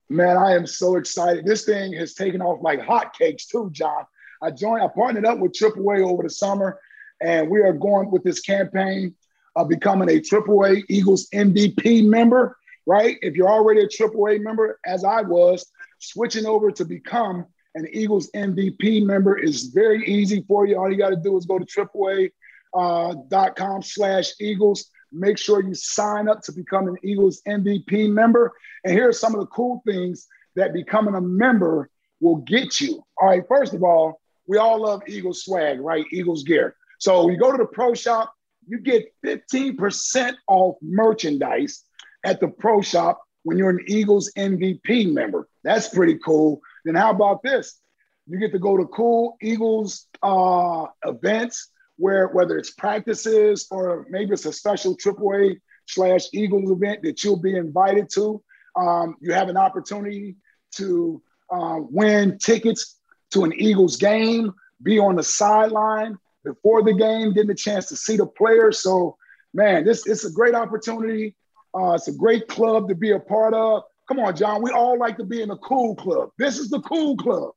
Man, 0.09 0.35
I 0.35 0.55
am 0.55 0.67
so 0.67 0.97
excited. 0.97 1.45
This 1.45 1.63
thing 1.63 1.93
has 1.93 2.15
taken 2.15 2.41
off 2.41 2.61
like 2.61 2.81
hotcakes, 2.81 3.47
too, 3.47 3.69
John. 3.71 4.03
I 4.41 4.51
joined, 4.51 4.83
I 4.83 4.89
partnered 4.89 5.25
up 5.25 5.39
with 5.39 5.53
AAA 5.53 6.05
over 6.05 6.23
the 6.23 6.29
summer, 6.29 6.81
and 7.21 7.49
we 7.49 7.61
are 7.61 7.71
going 7.71 8.11
with 8.11 8.23
this 8.23 8.41
campaign 8.41 9.15
of 9.55 9.69
becoming 9.69 10.09
a 10.09 10.19
AAA 10.19 10.83
Eagles 10.89 11.27
MVP 11.33 12.05
member, 12.05 12.57
right? 12.85 13.17
If 13.21 13.35
you're 13.35 13.49
already 13.49 13.81
a 13.81 13.87
AAA 13.87 14.41
member, 14.41 14.79
as 14.85 15.03
I 15.03 15.21
was, 15.21 15.65
switching 15.99 16.45
over 16.45 16.71
to 16.71 16.85
become 16.85 17.45
an 17.75 17.87
Eagles 17.91 18.29
MVP 18.35 19.03
member 19.03 19.37
is 19.37 19.67
very 19.67 20.05
easy 20.05 20.43
for 20.47 20.65
you. 20.65 20.77
All 20.77 20.91
you 20.91 20.97
got 20.97 21.09
to 21.09 21.15
do 21.15 21.37
is 21.37 21.45
go 21.45 21.59
to 21.59 21.65
AAA.com 21.65 22.31
uh, 22.75 23.81
slash 23.81 24.31
Eagles. 24.39 24.89
Make 25.11 25.37
sure 25.37 25.61
you 25.61 25.73
sign 25.73 26.27
up 26.27 26.41
to 26.43 26.51
become 26.51 26.87
an 26.87 26.97
Eagles 27.03 27.41
MVP 27.47 28.11
member. 28.11 28.51
And 28.83 28.93
here 28.93 29.09
are 29.09 29.13
some 29.13 29.33
of 29.33 29.39
the 29.39 29.47
cool 29.47 29.81
things 29.87 30.27
that 30.55 30.73
becoming 30.73 31.15
a 31.15 31.21
member 31.21 31.89
will 32.19 32.37
get 32.37 32.79
you. 32.79 33.03
All 33.19 33.29
right, 33.29 33.43
first 33.47 33.73
of 33.73 33.83
all, 33.83 34.19
we 34.47 34.57
all 34.57 34.81
love 34.81 35.01
Eagles 35.07 35.43
swag, 35.43 35.79
right? 35.79 36.05
Eagles 36.11 36.43
gear. 36.43 36.75
So 36.99 37.29
you 37.29 37.37
go 37.37 37.51
to 37.51 37.57
the 37.57 37.65
pro 37.65 37.93
shop, 37.93 38.33
you 38.67 38.79
get 38.79 39.13
15% 39.25 40.35
off 40.47 40.75
merchandise 40.81 41.83
at 42.23 42.39
the 42.39 42.47
pro 42.47 42.81
shop 42.81 43.21
when 43.43 43.57
you're 43.57 43.69
an 43.69 43.85
Eagles 43.87 44.31
MVP 44.37 45.11
member. 45.13 45.47
That's 45.63 45.89
pretty 45.89 46.17
cool. 46.23 46.61
Then 46.85 46.95
how 46.95 47.11
about 47.11 47.43
this? 47.43 47.79
You 48.27 48.39
get 48.39 48.51
to 48.53 48.59
go 48.59 48.77
to 48.77 48.85
cool 48.85 49.37
Eagles 49.41 50.07
uh, 50.21 50.85
events 51.05 51.69
where 51.97 52.27
whether 52.27 52.57
it's 52.57 52.71
practices 52.71 53.67
or 53.69 54.07
maybe 54.09 54.31
it's 54.31 54.45
a 54.45 54.53
special 54.53 54.95
AAA 54.95 55.59
slash 55.87 56.27
Eagles 56.33 56.71
event 56.71 57.03
that 57.03 57.23
you'll 57.23 57.41
be 57.41 57.57
invited 57.57 58.09
to. 58.13 58.41
Um, 58.75 59.15
you 59.19 59.33
have 59.33 59.49
an 59.49 59.57
opportunity 59.57 60.37
to 60.75 61.21
uh, 61.51 61.79
win 61.79 62.37
tickets 62.39 62.97
to 63.31 63.43
an 63.43 63.53
Eagles 63.53 63.97
game, 63.97 64.53
be 64.81 64.99
on 64.99 65.15
the 65.15 65.23
sideline 65.23 66.17
before 66.43 66.83
the 66.83 66.93
game, 66.93 67.33
getting 67.33 67.51
a 67.51 67.55
chance 67.55 67.87
to 67.87 67.95
see 67.95 68.17
the 68.17 68.25
players. 68.25 68.81
So, 68.81 69.17
man, 69.53 69.85
this 69.85 70.05
it's 70.07 70.25
a 70.25 70.31
great 70.31 70.55
opportunity. 70.55 71.35
Uh, 71.75 71.93
it's 71.93 72.07
a 72.07 72.13
great 72.13 72.47
club 72.47 72.87
to 72.89 72.95
be 72.95 73.11
a 73.11 73.19
part 73.19 73.53
of. 73.53 73.83
Come 74.07 74.19
on, 74.19 74.35
John. 74.35 74.61
We 74.61 74.71
all 74.71 74.97
like 74.97 75.17
to 75.17 75.23
be 75.23 75.41
in 75.41 75.51
a 75.51 75.57
cool 75.57 75.95
club. 75.95 76.29
This 76.37 76.57
is 76.57 76.69
the 76.69 76.81
cool 76.81 77.15
club. 77.17 77.51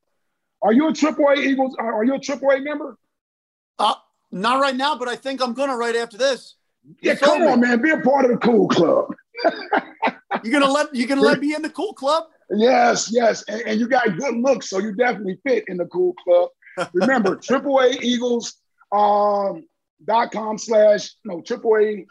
Are 0.63 0.73
you 0.73 0.89
a 0.89 0.93
AAA 0.93 1.39
Eagles? 1.39 1.77
Are 1.79 2.05
you 2.05 2.15
a 2.15 2.19
AAA 2.19 2.65
member? 2.65 2.97
Uh, 3.79 3.95
not 4.31 4.61
right 4.61 4.75
now, 4.75 4.97
but 4.97 5.09
I 5.09 5.17
think 5.17 5.43
I'm 5.43 5.53
gonna 5.53 5.77
right 5.77 5.97
after 5.97 6.17
this. 6.17 6.55
Yeah, 7.01 7.17
come 7.17 7.43
on, 7.43 7.61
man. 7.61 7.83
Be 7.83 7.91
a 7.91 8.01
part 8.01 8.25
of 8.25 8.31
the 8.31 8.39
cool 8.39 8.69
club. 8.69 9.13
you're 10.45 10.53
gonna 10.53 10.73
let 10.73 10.95
you 10.95 11.07
gonna 11.07 11.21
let 11.21 11.41
me 11.41 11.55
in 11.55 11.63
the 11.63 11.71
cool 11.71 11.93
club? 11.93 12.25
Yes, 12.51 13.11
yes. 13.13 13.45
And, 13.49 13.61
and, 13.63 13.81
you 13.81 13.89
got 13.89 14.17
good 14.17 14.37
looks, 14.37 14.71
so 14.71 14.79
you 14.79 14.95
definitely 14.95 15.39
fit 15.45 15.65
in 15.67 15.79
the 15.79 15.87
cool 15.87 16.15
club. 16.15 16.51
Remember, 16.93 17.37
AAA 17.37 18.01
Eagles 18.03 18.59
um, 18.93 19.67
dot 20.05 20.33
com 20.33 20.59
slash 20.59 21.15
no 21.25 21.41
AAA 21.41 22.07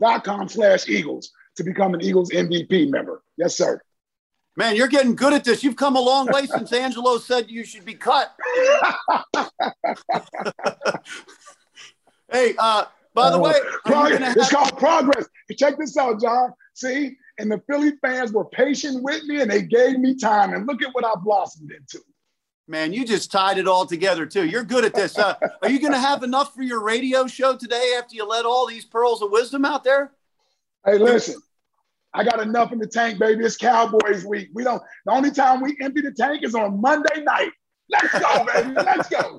dot 0.00 0.24
com 0.24 0.48
slash 0.48 0.88
Eagles 0.88 1.30
to 1.56 1.64
become 1.64 1.94
an 1.94 2.02
Eagles 2.02 2.30
MVP 2.30 2.90
member. 2.90 3.22
Yes, 3.36 3.56
sir. 3.56 3.80
Man, 4.58 4.74
you're 4.74 4.88
getting 4.88 5.14
good 5.14 5.34
at 5.34 5.44
this. 5.44 5.62
You've 5.62 5.76
come 5.76 5.96
a 5.96 6.00
long 6.00 6.26
way 6.32 6.46
since 6.46 6.72
Angelo 6.74 7.18
said 7.18 7.50
you 7.50 7.64
should 7.64 7.84
be 7.84 7.94
cut. 7.94 8.34
hey, 12.32 12.54
uh, 12.58 12.86
by 13.14 13.30
the 13.30 13.36
uh, 13.36 13.40
way, 13.40 13.52
have- 13.84 14.36
it's 14.36 14.50
called 14.50 14.78
progress. 14.78 15.26
Check 15.56 15.78
this 15.78 15.96
out, 15.96 16.20
John. 16.20 16.52
See, 16.74 17.16
and 17.38 17.50
the 17.50 17.62
Philly 17.68 17.92
fans 18.02 18.32
were 18.32 18.46
patient 18.46 19.02
with 19.02 19.24
me 19.24 19.40
and 19.40 19.50
they 19.50 19.62
gave 19.62 19.98
me 19.98 20.16
time. 20.16 20.52
And 20.54 20.66
look 20.66 20.82
at 20.82 20.94
what 20.94 21.04
I 21.04 21.12
blossomed 21.22 21.70
into. 21.70 22.00
Man, 22.68 22.92
you 22.92 23.04
just 23.04 23.30
tied 23.30 23.58
it 23.58 23.68
all 23.68 23.86
together 23.86 24.26
too. 24.26 24.44
You're 24.44 24.64
good 24.64 24.84
at 24.84 24.92
this. 24.92 25.16
Uh, 25.16 25.34
are 25.62 25.70
you 25.70 25.78
going 25.78 25.92
to 25.92 26.00
have 26.00 26.24
enough 26.24 26.52
for 26.52 26.62
your 26.62 26.82
radio 26.82 27.26
show 27.28 27.56
today 27.56 27.94
after 27.96 28.16
you 28.16 28.26
let 28.26 28.44
all 28.44 28.66
these 28.66 28.84
pearls 28.84 29.22
of 29.22 29.30
wisdom 29.30 29.64
out 29.64 29.84
there? 29.84 30.12
Hey, 30.84 30.98
listen, 30.98 31.40
I 32.12 32.24
got 32.24 32.40
enough 32.40 32.72
in 32.72 32.78
the 32.78 32.86
tank, 32.86 33.18
baby. 33.20 33.44
It's 33.44 33.56
Cowboys 33.56 34.24
week. 34.24 34.48
We 34.52 34.64
don't. 34.64 34.82
The 35.04 35.12
only 35.12 35.30
time 35.30 35.60
we 35.60 35.76
empty 35.80 36.00
the 36.00 36.12
tank 36.12 36.42
is 36.42 36.54
on 36.54 36.80
Monday 36.80 37.22
night. 37.22 37.50
Let's 37.88 38.18
go, 38.18 38.46
baby. 38.52 38.72
Let's 38.74 39.08
go. 39.08 39.38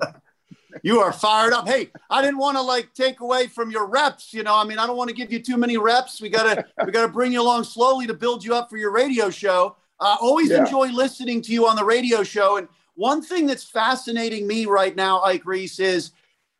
You 0.82 1.00
are 1.00 1.12
fired 1.12 1.52
up. 1.52 1.66
Hey, 1.66 1.90
I 2.08 2.22
didn't 2.22 2.38
want 2.38 2.56
to 2.56 2.62
like 2.62 2.94
take 2.94 3.20
away 3.20 3.46
from 3.46 3.70
your 3.70 3.86
reps. 3.86 4.32
You 4.32 4.42
know, 4.42 4.54
I 4.54 4.64
mean, 4.64 4.78
I 4.78 4.86
don't 4.86 4.96
want 4.96 5.10
to 5.10 5.16
give 5.16 5.32
you 5.32 5.40
too 5.40 5.56
many 5.56 5.76
reps. 5.76 6.20
We 6.20 6.28
gotta 6.28 6.64
we 6.84 6.92
gotta 6.92 7.08
bring 7.08 7.32
you 7.32 7.42
along 7.42 7.64
slowly 7.64 8.06
to 8.06 8.14
build 8.14 8.44
you 8.44 8.54
up 8.54 8.70
for 8.70 8.76
your 8.76 8.92
radio 8.92 9.28
show. 9.28 9.76
I 10.00 10.14
uh, 10.14 10.16
always 10.20 10.50
yeah. 10.50 10.58
enjoy 10.58 10.88
listening 10.88 11.42
to 11.42 11.52
you 11.52 11.66
on 11.66 11.76
the 11.76 11.84
radio 11.84 12.22
show. 12.22 12.56
And 12.56 12.68
one 12.98 13.22
thing 13.22 13.46
that's 13.46 13.62
fascinating 13.62 14.44
me 14.44 14.66
right 14.66 14.96
now, 14.96 15.22
Ike 15.22 15.46
Reese, 15.46 15.78
is 15.78 16.10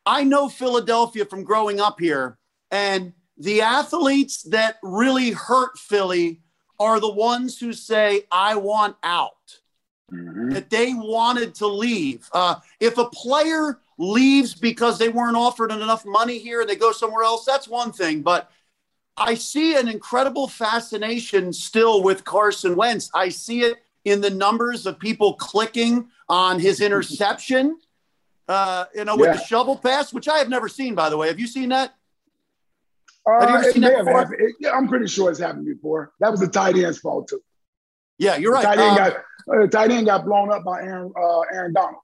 I 0.06 0.22
know 0.22 0.48
Philadelphia 0.48 1.24
from 1.24 1.42
growing 1.42 1.80
up 1.80 1.98
here, 1.98 2.38
and 2.70 3.12
the 3.36 3.62
athletes 3.62 4.44
that 4.44 4.76
really 4.84 5.32
hurt 5.32 5.76
Philly 5.76 6.40
are 6.78 7.00
the 7.00 7.12
ones 7.12 7.58
who 7.58 7.72
say, 7.72 8.22
"I 8.30 8.54
want 8.54 8.96
out." 9.02 9.32
Mm-hmm. 10.12 10.50
That 10.50 10.70
they 10.70 10.94
wanted 10.94 11.56
to 11.56 11.66
leave. 11.66 12.30
Uh, 12.32 12.54
if 12.78 12.98
a 12.98 13.10
player 13.10 13.80
leaves 13.98 14.54
because 14.54 14.96
they 14.96 15.08
weren't 15.08 15.36
offered 15.36 15.72
enough 15.72 16.06
money 16.06 16.38
here 16.38 16.60
and 16.60 16.70
they 16.70 16.76
go 16.76 16.92
somewhere 16.92 17.24
else, 17.24 17.44
that's 17.44 17.66
one 17.66 17.90
thing. 17.90 18.22
But 18.22 18.48
I 19.16 19.34
see 19.34 19.74
an 19.76 19.88
incredible 19.88 20.46
fascination 20.46 21.52
still 21.52 22.02
with 22.04 22.24
Carson 22.24 22.76
Wentz. 22.76 23.10
I 23.12 23.28
see 23.28 23.62
it 23.62 23.82
in 24.08 24.20
the 24.20 24.30
numbers 24.30 24.86
of 24.86 24.98
people 24.98 25.34
clicking 25.34 26.08
on 26.28 26.58
his 26.58 26.80
interception, 26.88 27.78
uh, 28.48 28.86
you 28.94 29.04
know, 29.04 29.16
with 29.16 29.26
yeah. 29.26 29.32
the 29.34 29.44
shovel 29.44 29.76
pass, 29.76 30.12
which 30.12 30.28
I 30.28 30.38
have 30.38 30.48
never 30.48 30.68
seen, 30.68 30.94
by 30.94 31.10
the 31.10 31.16
way. 31.16 31.28
Have 31.28 31.38
you 31.38 31.46
seen 31.46 31.68
that? 31.70 31.94
Uh, 33.26 33.40
have 33.40 33.50
you 33.50 33.56
ever 33.56 33.72
seen 33.72 33.82
that 33.82 34.04
before? 34.04 34.34
It, 34.34 34.54
yeah, 34.60 34.70
I'm 34.70 34.88
pretty 34.88 35.06
sure 35.06 35.30
it's 35.30 35.38
happened 35.38 35.66
before. 35.66 36.12
That 36.20 36.30
was 36.30 36.40
the 36.40 36.48
tight 36.48 36.76
end's 36.76 36.98
fault, 36.98 37.28
too. 37.28 37.42
Yeah, 38.18 38.36
you're 38.36 38.52
right. 38.52 38.62
The 38.62 38.68
tight 38.68 38.78
end, 38.78 38.98
um, 38.98 39.22
got, 39.46 39.64
uh, 39.64 39.66
tight 39.68 39.90
end 39.90 40.06
got 40.06 40.24
blown 40.24 40.50
up 40.50 40.64
by 40.64 40.80
Aaron, 40.82 41.12
uh, 41.16 41.40
Aaron 41.52 41.72
Donald. 41.72 42.02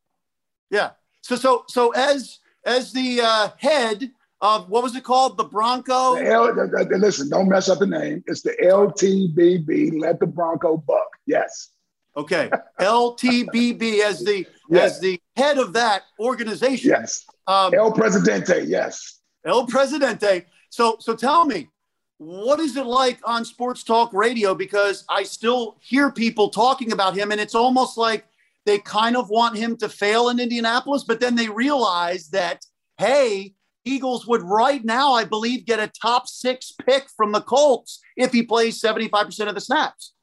Yeah. 0.71 0.91
So 1.23 1.37
so 1.37 1.65
so 1.69 1.93
as 1.93 2.41
as 2.67 2.93
the 2.93 3.21
uh, 3.23 3.49
head 3.57 4.11
of 4.41 4.69
what 4.69 4.83
was 4.83 4.95
it 4.95 5.05
called? 5.05 5.39
The 5.39 5.45
Bronco. 5.45 6.17
The 6.17 6.31
L, 6.31 6.55
the, 6.55 6.87
the, 6.91 6.99
listen, 6.99 7.31
don't 7.31 7.49
mess 7.49 7.69
up 7.69 7.79
the 7.79 7.87
name. 7.87 8.23
It's 8.27 8.43
the 8.43 8.55
LTBB. 8.63 9.99
Let 9.99 10.21
the 10.21 10.27
Bronco 10.27 10.77
buck. 10.77 11.09
Yes. 11.27 11.71
Okay. 12.17 12.51
LTBB 12.81 14.01
as 14.01 14.21
the 14.21 14.47
yes. 14.71 14.93
as 14.95 15.01
the 15.01 15.21
head 15.37 15.59
of 15.59 15.73
that 15.73 16.03
organization. 16.21 16.91
Yes. 16.91 17.25
Um, 17.47 17.75
El 17.75 17.93
Presidente. 17.93 18.65
Yes. 18.67 19.21
El 19.45 19.67
Presidente. 19.67 20.47
So 20.71 20.97
so 21.01 21.15
tell 21.15 21.45
me, 21.45 21.69
what 22.19 22.61
is 22.61 22.77
it 22.77 22.87
like 22.87 23.19
on 23.25 23.45
sports 23.45 23.83
talk 23.83 24.13
radio? 24.13 24.55
Because 24.55 25.05
I 25.09 25.25
still 25.25 25.77
hear 25.81 26.11
people 26.11 26.51
talking 26.51 26.93
about 26.93 27.17
him, 27.17 27.33
and 27.33 27.41
it's 27.41 27.55
almost 27.55 27.99
like 27.99 28.27
they 28.65 28.79
kind 28.79 29.17
of 29.17 29.29
want 29.29 29.57
him 29.57 29.77
to 29.79 29.89
fail 29.89 30.29
in 30.29 30.41
Indianapolis, 30.41 31.05
but 31.05 31.21
then 31.21 31.35
they 31.35 31.49
realize 31.49 32.29
that, 32.29 32.65
hey, 32.99 33.55
Eagles 33.85 34.27
would 34.27 34.43
right 34.43 34.83
now, 34.85 35.13
I 35.13 35.25
believe, 35.25 35.67
get 35.67 35.81
a 35.81 35.89
top 36.01 36.27
six 36.27 36.73
pick 36.87 37.09
from 37.15 37.33
the 37.33 37.43
Colts 37.43 38.01
if 38.17 38.33
he 38.33 38.43
plays 38.43 38.81
75% 38.81 39.49
of 39.49 39.55
the 39.55 39.61
snaps. 39.61 40.15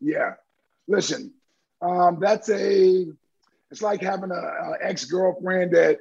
Yeah. 0.00 0.34
Listen, 0.88 1.32
um, 1.82 2.18
that's 2.20 2.48
a, 2.48 3.06
it's 3.70 3.82
like 3.82 4.00
having 4.00 4.30
an 4.30 4.74
ex 4.80 5.04
girlfriend 5.04 5.72
that 5.72 5.98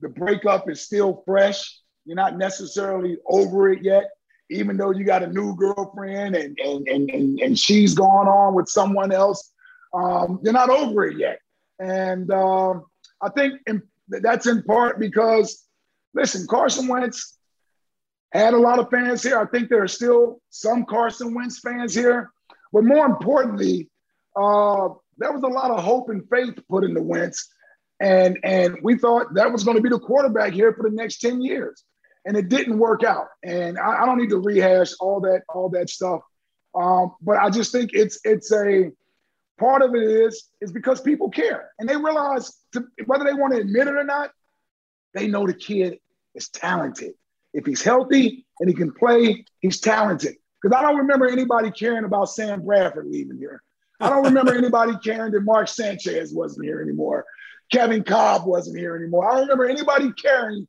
the 0.00 0.08
breakup 0.08 0.70
is 0.70 0.80
still 0.80 1.22
fresh. 1.26 1.78
You're 2.04 2.16
not 2.16 2.38
necessarily 2.38 3.18
over 3.26 3.70
it 3.70 3.82
yet, 3.82 4.10
even 4.50 4.76
though 4.76 4.90
you 4.90 5.04
got 5.04 5.22
a 5.22 5.26
new 5.26 5.54
girlfriend 5.56 6.36
and, 6.36 6.58
and, 6.58 6.88
and, 6.88 7.10
and, 7.10 7.40
and 7.40 7.58
she's 7.58 7.94
gone 7.94 8.28
on 8.28 8.54
with 8.54 8.68
someone 8.68 9.12
else 9.12 9.52
um, 9.92 10.40
they're 10.42 10.52
not 10.52 10.70
over 10.70 11.06
it 11.06 11.18
yet. 11.18 11.40
And 11.78 12.30
um, 12.30 12.84
I 13.20 13.30
think 13.30 13.60
in, 13.66 13.82
that's 14.08 14.46
in 14.46 14.62
part 14.62 14.98
because, 14.98 15.64
listen, 16.14 16.46
Carson 16.48 16.88
Wentz 16.88 17.38
had 18.32 18.54
a 18.54 18.58
lot 18.58 18.78
of 18.78 18.90
fans 18.90 19.22
here. 19.22 19.38
I 19.38 19.46
think 19.46 19.68
there 19.68 19.82
are 19.82 19.88
still 19.88 20.40
some 20.50 20.84
Carson 20.84 21.34
Wentz 21.34 21.60
fans 21.60 21.94
here. 21.94 22.30
But 22.72 22.84
more 22.84 23.06
importantly, 23.06 23.88
uh, 24.36 24.88
there 25.18 25.32
was 25.32 25.42
a 25.42 25.48
lot 25.48 25.70
of 25.70 25.82
hope 25.82 26.08
and 26.08 26.28
faith 26.28 26.58
put 26.68 26.84
into 26.84 27.02
Wentz. 27.02 27.48
And, 28.00 28.38
and 28.44 28.78
we 28.82 28.96
thought 28.96 29.34
that 29.34 29.52
was 29.52 29.64
going 29.64 29.76
to 29.76 29.82
be 29.82 29.90
the 29.90 29.98
quarterback 29.98 30.52
here 30.52 30.72
for 30.72 30.88
the 30.88 30.94
next 30.94 31.18
10 31.18 31.42
years. 31.42 31.84
And 32.24 32.36
it 32.36 32.48
didn't 32.48 32.78
work 32.78 33.04
out. 33.04 33.26
And 33.42 33.78
I, 33.78 34.02
I 34.02 34.06
don't 34.06 34.18
need 34.18 34.30
to 34.30 34.38
rehash 34.38 34.92
all 35.00 35.20
that, 35.22 35.42
all 35.48 35.68
that 35.70 35.90
stuff. 35.90 36.20
Um, 36.74 37.14
but 37.20 37.36
I 37.36 37.50
just 37.50 37.72
think 37.72 37.90
it's 37.92 38.20
it's 38.24 38.52
a 38.52 38.92
Part 39.60 39.82
of 39.82 39.94
it 39.94 40.02
is 40.02 40.48
is 40.62 40.72
because 40.72 41.02
people 41.02 41.28
care 41.28 41.70
and 41.78 41.86
they 41.86 41.94
realize 41.94 42.50
to, 42.72 42.82
whether 43.04 43.24
they 43.24 43.34
want 43.34 43.52
to 43.52 43.60
admit 43.60 43.88
it 43.88 43.94
or 43.94 44.04
not, 44.04 44.30
they 45.12 45.26
know 45.26 45.46
the 45.46 45.52
kid 45.52 45.98
is 46.34 46.48
talented. 46.48 47.12
If 47.52 47.66
he's 47.66 47.82
healthy 47.82 48.46
and 48.58 48.70
he 48.70 48.74
can 48.74 48.90
play, 48.90 49.44
he's 49.58 49.78
talented. 49.78 50.36
Because 50.62 50.74
I 50.74 50.80
don't 50.80 50.96
remember 50.96 51.28
anybody 51.28 51.70
caring 51.70 52.04
about 52.04 52.30
Sam 52.30 52.64
Bradford 52.64 53.08
leaving 53.08 53.36
here. 53.36 53.62
I 54.00 54.08
don't 54.08 54.24
remember 54.24 54.54
anybody 54.54 54.92
caring 55.04 55.32
that 55.32 55.42
Mark 55.42 55.68
Sanchez 55.68 56.32
wasn't 56.32 56.66
here 56.66 56.80
anymore. 56.80 57.26
Kevin 57.70 58.02
Kolb 58.02 58.46
wasn't 58.46 58.78
here 58.78 58.96
anymore. 58.96 59.30
I 59.30 59.34
don't 59.34 59.42
remember 59.42 59.68
anybody 59.68 60.12
caring 60.12 60.66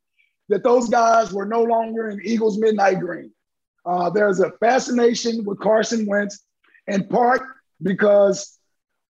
that 0.48 0.62
those 0.62 0.88
guys 0.88 1.32
were 1.32 1.46
no 1.46 1.62
longer 1.62 2.10
in 2.10 2.20
Eagles 2.24 2.58
midnight 2.58 3.00
green. 3.00 3.32
Uh, 3.84 4.10
there's 4.10 4.40
a 4.40 4.52
fascination 4.60 5.44
with 5.44 5.58
Carson 5.58 6.06
Wentz, 6.06 6.44
in 6.86 7.08
part 7.08 7.42
because 7.82 8.58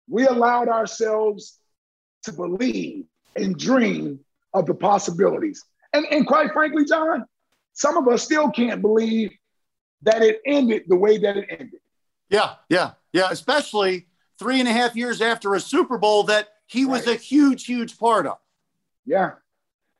we 0.08 0.26
allowed 0.26 0.68
ourselves 0.68 1.58
to 2.24 2.32
believe 2.32 3.06
and 3.36 3.56
dream 3.58 4.20
of 4.54 4.66
the 4.66 4.74
possibilities. 4.74 5.64
And, 5.92 6.06
and 6.10 6.26
quite 6.26 6.52
frankly, 6.52 6.84
John, 6.84 7.24
some 7.72 7.96
of 7.96 8.06
us 8.08 8.22
still 8.22 8.50
can't 8.50 8.82
believe 8.82 9.30
that 10.02 10.22
it 10.22 10.40
ended 10.46 10.84
the 10.88 10.96
way 10.96 11.18
that 11.18 11.36
it 11.36 11.46
ended. 11.50 11.80
Yeah, 12.28 12.54
yeah, 12.68 12.92
yeah. 13.12 13.28
Especially 13.30 14.06
three 14.40 14.58
and 14.58 14.68
a 14.68 14.72
half 14.72 14.96
years 14.96 15.20
after 15.20 15.54
a 15.54 15.60
Super 15.60 15.98
Bowl 15.98 16.24
that 16.24 16.48
he 16.66 16.84
was 16.84 17.06
right. 17.06 17.14
a 17.14 17.20
huge, 17.20 17.66
huge 17.66 17.96
part 17.98 18.26
of. 18.26 18.38
Yeah, 19.06 19.32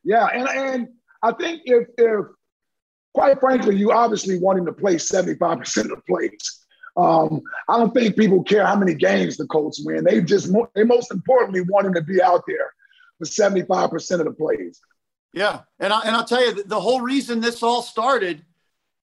yeah. 0.03 0.27
And, 0.27 0.49
and 0.49 0.89
I 1.23 1.33
think 1.33 1.63
if, 1.67 1.87
if 1.99 2.27
quite 3.15 3.39
frankly, 3.39 3.77
you 3.77 3.93
obviously 3.93 4.39
want 4.39 4.59
him 4.59 4.67
to 4.67 4.73
play 4.73 4.97
75% 4.97 5.83
of 5.83 5.89
the 5.89 6.03
plays. 6.09 6.65
Um, 6.97 7.43
I 7.69 7.79
don't 7.79 7.95
think 7.95 8.17
people 8.17 8.43
care 8.43 8.67
how 8.67 8.77
many 8.77 8.95
games 8.95 9.37
the 9.37 9.47
Colts 9.47 9.81
win. 9.85 10.05
They 10.05 10.21
just, 10.23 10.53
they 10.75 10.85
most 10.85 11.13
importantly 11.13 11.61
want 11.61 11.87
him 11.87 11.95
to 11.95 12.03
be 12.03 12.21
out 12.21 12.43
there 12.49 12.73
for 13.19 13.27
75% 13.27 14.19
of 14.19 14.25
the 14.25 14.33
plays. 14.33 14.81
Yeah. 15.33 15.61
And, 15.79 15.93
I, 15.93 16.01
and 16.01 16.17
I'll 16.17 16.25
tell 16.25 16.45
you, 16.45 16.65
the 16.65 16.81
whole 16.81 17.01
reason 17.01 17.41
this 17.41 17.63
all 17.63 17.83
started 17.83 18.43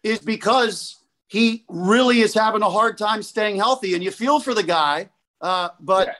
is 0.03 0.19
because 0.19 0.97
he 1.27 1.65
really 1.69 2.19
is 2.19 2.33
having 2.33 2.61
a 2.61 2.69
hard 2.69 2.97
time 2.97 3.21
staying 3.23 3.57
healthy. 3.57 3.93
And 3.93 4.03
you 4.03 4.11
feel 4.11 4.39
for 4.39 4.53
the 4.53 4.63
guy, 4.63 5.09
uh, 5.41 5.69
but 5.79 6.07
yeah. 6.07 6.13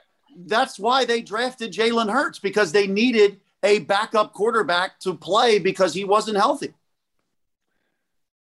that's 0.46 0.78
why 0.78 1.04
they 1.04 1.22
drafted 1.22 1.72
Jalen 1.72 2.10
Hurts 2.10 2.38
because 2.38 2.72
they 2.72 2.86
needed 2.86 3.40
a 3.62 3.80
backup 3.80 4.32
quarterback 4.32 5.00
to 5.00 5.14
play 5.14 5.58
because 5.58 5.94
he 5.94 6.04
wasn't 6.04 6.36
healthy. 6.36 6.74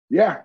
Yeah. 0.09 0.41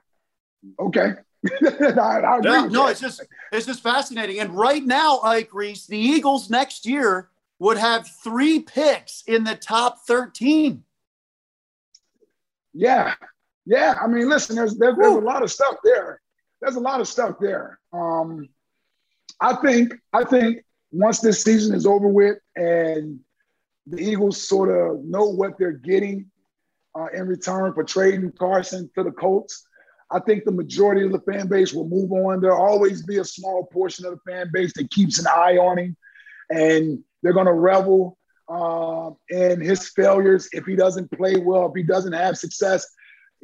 Okay. 0.79 1.15
I, 1.63 1.97
I 1.97 2.41
yeah, 2.43 2.67
no, 2.71 2.87
it's 2.87 3.01
just 3.01 3.23
it's 3.51 3.67
just 3.67 3.83
fascinating. 3.83 4.39
And 4.39 4.55
right 4.55 4.85
now, 4.85 5.21
Ike 5.23 5.53
Reese, 5.53 5.87
the 5.87 5.99
Eagles 5.99 6.49
next 6.49 6.87
year 6.87 7.31
would 7.59 7.79
have 7.79 8.09
three 8.23 8.61
picks 8.61 9.23
in 9.27 9.45
the 9.45 9.57
top 9.57 10.01
13. 10.07 10.85
Yeah. 12.73 13.15
Yeah. 13.67 13.97
I 14.01 14.07
mean, 14.07 14.29
listen, 14.29 14.57
there's 14.57 14.77
there's, 14.77 14.97
there's 14.97 15.15
a 15.15 15.19
lot 15.19 15.43
of 15.43 15.51
stuff 15.51 15.77
there. 15.83 16.21
There's 16.61 16.77
a 16.77 16.81
lot 16.81 17.01
of 17.01 17.09
stuff 17.09 17.37
there. 17.41 17.79
Um, 17.93 18.49
I 19.43 19.57
think 19.57 19.95
I 20.13 20.23
think 20.23 20.65
once 20.93 21.19
this 21.19 21.43
season 21.43 21.75
is 21.75 21.85
over 21.85 22.07
with 22.07 22.39
and 22.55 23.19
the 23.87 24.01
Eagles 24.01 24.47
sort 24.49 24.71
of 24.71 25.05
know 25.05 25.25
what 25.25 25.59
they're 25.59 25.73
getting 25.73 26.31
uh, 26.95 27.09
in 27.13 27.27
return 27.27 27.75
for 27.75 27.83
trading 27.83 28.33
Carson 28.39 28.89
to 28.95 29.03
the 29.03 29.11
Colts, 29.11 29.67
I 30.13 30.21
think 30.21 30.45
the 30.45 30.53
majority 30.53 31.05
of 31.05 31.11
the 31.11 31.33
fan 31.33 31.49
base 31.49 31.73
will 31.73 31.89
move 31.89 32.13
on. 32.13 32.41
There'll 32.41 32.65
always 32.65 33.03
be 33.05 33.19
a 33.19 33.25
small 33.25 33.67
portion 33.67 34.07
of 34.07 34.13
the 34.13 34.31
fan 34.31 34.51
base 34.53 34.73
that 34.77 34.91
keeps 34.91 35.19
an 35.19 35.27
eye 35.27 35.57
on 35.57 35.79
him, 35.79 35.97
and 36.49 37.03
they're 37.23 37.33
going 37.33 37.47
to 37.47 37.53
revel 37.53 38.17
uh, 38.49 39.11
in 39.29 39.61
his 39.61 39.89
failures 39.89 40.49
if 40.53 40.67
he 40.67 40.77
doesn't 40.77 41.11
play 41.11 41.37
well, 41.39 41.67
if 41.67 41.73
he 41.75 41.83
doesn't 41.83 42.13
have 42.13 42.39
success. 42.39 42.87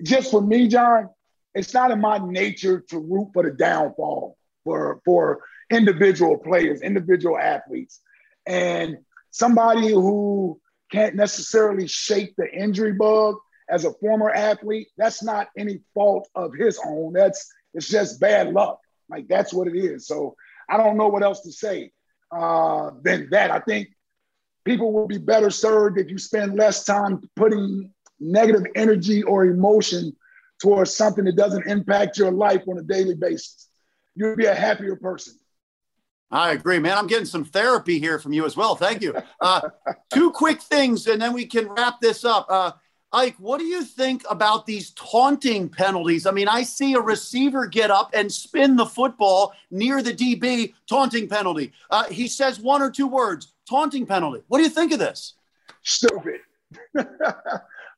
Just 0.05 0.31
for 0.31 0.43
me, 0.43 0.69
John, 0.69 1.09
it's 1.57 1.75
not 1.75 1.91
in 1.91 2.01
my 2.01 2.19
nature 2.19 2.85
to 2.91 2.99
root 3.01 3.31
for 3.33 3.43
the 3.43 3.51
downfall 3.51 4.37
for 4.63 5.01
for 5.05 5.41
individual 5.71 6.37
players, 6.37 6.83
individual 6.83 7.39
athletes, 7.39 8.01
and 8.47 8.99
somebody 9.31 9.89
who 9.89 10.61
can't 10.91 11.15
necessarily 11.15 11.87
shake 11.87 12.35
the 12.37 12.51
injury 12.51 12.93
bug 12.93 13.37
as 13.69 13.85
a 13.85 13.93
former 13.95 14.31
athlete, 14.31 14.89
that's 14.97 15.23
not 15.23 15.49
any 15.57 15.81
fault 15.95 16.29
of 16.35 16.55
his 16.55 16.81
own. 16.85 17.13
That's 17.13 17.53
it's 17.75 17.89
just 17.89 18.21
bad 18.21 18.53
luck. 18.53 18.81
Like 19.11 19.29
that's 19.29 19.53
what 19.53 19.69
it 19.69 19.77
is. 19.77 20.07
So 20.07 20.37
I 20.69 20.77
don't 20.77 20.97
know 20.97 21.09
what 21.09 21.23
else 21.23 21.43
to 21.43 21.53
say 21.53 21.93
uh, 22.31 22.91
than 23.03 23.29
that. 23.31 23.51
I 23.51 23.61
think 23.61 23.89
people 24.65 24.93
will 24.93 25.07
be 25.07 25.19
better 25.19 25.51
served 25.51 25.99
if 25.99 26.11
you 26.11 26.19
spend 26.19 26.57
less 26.57 26.85
time 26.85 27.21
putting 27.37 27.93
negative 28.21 28.65
energy 28.75 29.23
or 29.23 29.45
emotion 29.45 30.17
towards 30.61 30.93
something 30.93 31.25
that 31.25 31.37
doesn't 31.37 31.69
impact 31.69 32.19
your 32.19 32.33
life 32.33 32.63
on 32.69 32.79
a 32.79 32.83
daily 32.83 33.15
basis. 33.15 33.69
You'll 34.15 34.37
be 34.37 34.47
a 34.47 34.55
happier 34.55 34.97
person. 34.97 35.38
I 36.31 36.53
agree, 36.53 36.79
man. 36.79 36.99
I'm 36.99 37.07
getting 37.07 37.27
some 37.27 37.45
therapy 37.45 37.99
here 37.99 38.19
from 38.19 38.33
you 38.33 38.45
as 38.45 38.57
well. 38.57 38.77
Thank 38.77 39.03
you. 39.03 39.15
Uh, 39.41 39.63
two 40.13 40.31
quick 40.31 40.61
things, 40.61 41.07
and 41.07 41.21
then 41.21 41.33
we 41.33 41.47
can 41.47 41.69
wrap 41.69 42.01
this 42.01 42.25
up. 42.25 42.47
Uh, 42.51 42.73
Ike, 43.11 43.37
what 43.39 43.59
do 43.59 43.65
you 43.65 43.83
think 43.83 44.23
about 44.29 44.67
these 44.67 44.91
taunting 44.91 45.71
penalties? 45.71 46.27
I 46.27 46.31
mean, 46.31 46.49
I 46.49 46.63
see 46.63 46.93
a 46.93 47.01
receiver 47.01 47.67
get 47.67 47.91
up 47.91 48.11
and 48.13 48.31
spin 48.31 48.77
the 48.77 48.85
football 48.85 49.55
near 49.71 50.03
the 50.03 50.13
DB, 50.13 50.75
taunting 50.87 51.27
penalty. 51.27 51.73
Uh, 51.91 52.05
he 52.05 52.29
says 52.29 52.61
one 52.61 52.83
or 52.83 52.91
two 52.91 53.07
words, 53.07 53.55
taunting 53.67 54.05
penalty. 54.05 54.43
What 54.49 54.59
do 54.59 54.65
you 54.65 54.71
think 54.71 54.93
of 54.93 54.99
this? 54.99 55.35
Stupid. 55.83 56.41
I 56.99 57.09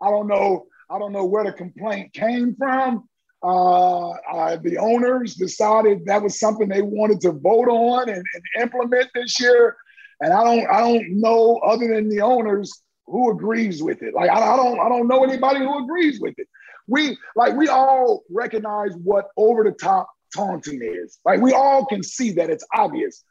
don't 0.01 0.29
know. 0.29 0.67
I 0.89 0.99
don't 1.01 1.13
know 1.13 1.25
where 1.25 1.45
the 1.45 1.53
complaint 1.53 2.13
came 2.13 2.55
from. 2.55 3.09
Uh, 3.43 4.11
uh, 4.11 4.57
the 4.63 4.77
owners 4.77 5.35
decided 5.35 6.05
that 6.05 6.23
was 6.23 6.39
something 6.39 6.69
they 6.69 6.83
wanted 6.83 7.21
to 7.23 7.33
vote 7.33 7.69
on 7.69 8.09
and, 8.09 8.19
and 8.19 8.63
implement 8.63 9.09
this 9.15 9.41
year. 9.41 9.77
And 10.21 10.33
I 10.33 10.45
don't, 10.45 10.71
I 10.71 10.81
don't 10.81 11.21
know 11.21 11.57
other 11.65 11.89
than 11.89 12.11
the 12.11 12.21
owners 12.21 12.83
who 13.07 13.31
agrees 13.31 13.83
with 13.83 14.03
it. 14.03 14.15
Like 14.15 14.31
I, 14.31 14.53
I, 14.53 14.57
don't 14.57 14.79
I 14.79 14.89
don't 14.89 15.09
know 15.09 15.25
anybody 15.25 15.61
who 15.61 15.85
agrees 15.85 16.21
with 16.21 16.35
it. 16.39 16.49
We 16.87 17.17
like 17.37 17.55
we 17.55 17.69
all 17.69 18.23
recognize 18.31 18.93
what 19.03 19.29
over 19.37 19.65
the 19.65 19.73
top 19.73 20.09
taunting 20.35 20.81
is. 20.83 21.19
Like 21.25 21.41
we 21.41 21.53
all 21.53 21.87
can 21.87 22.03
see 22.03 22.33
that 22.33 22.51
it's 22.51 22.67
obvious. 22.75 23.25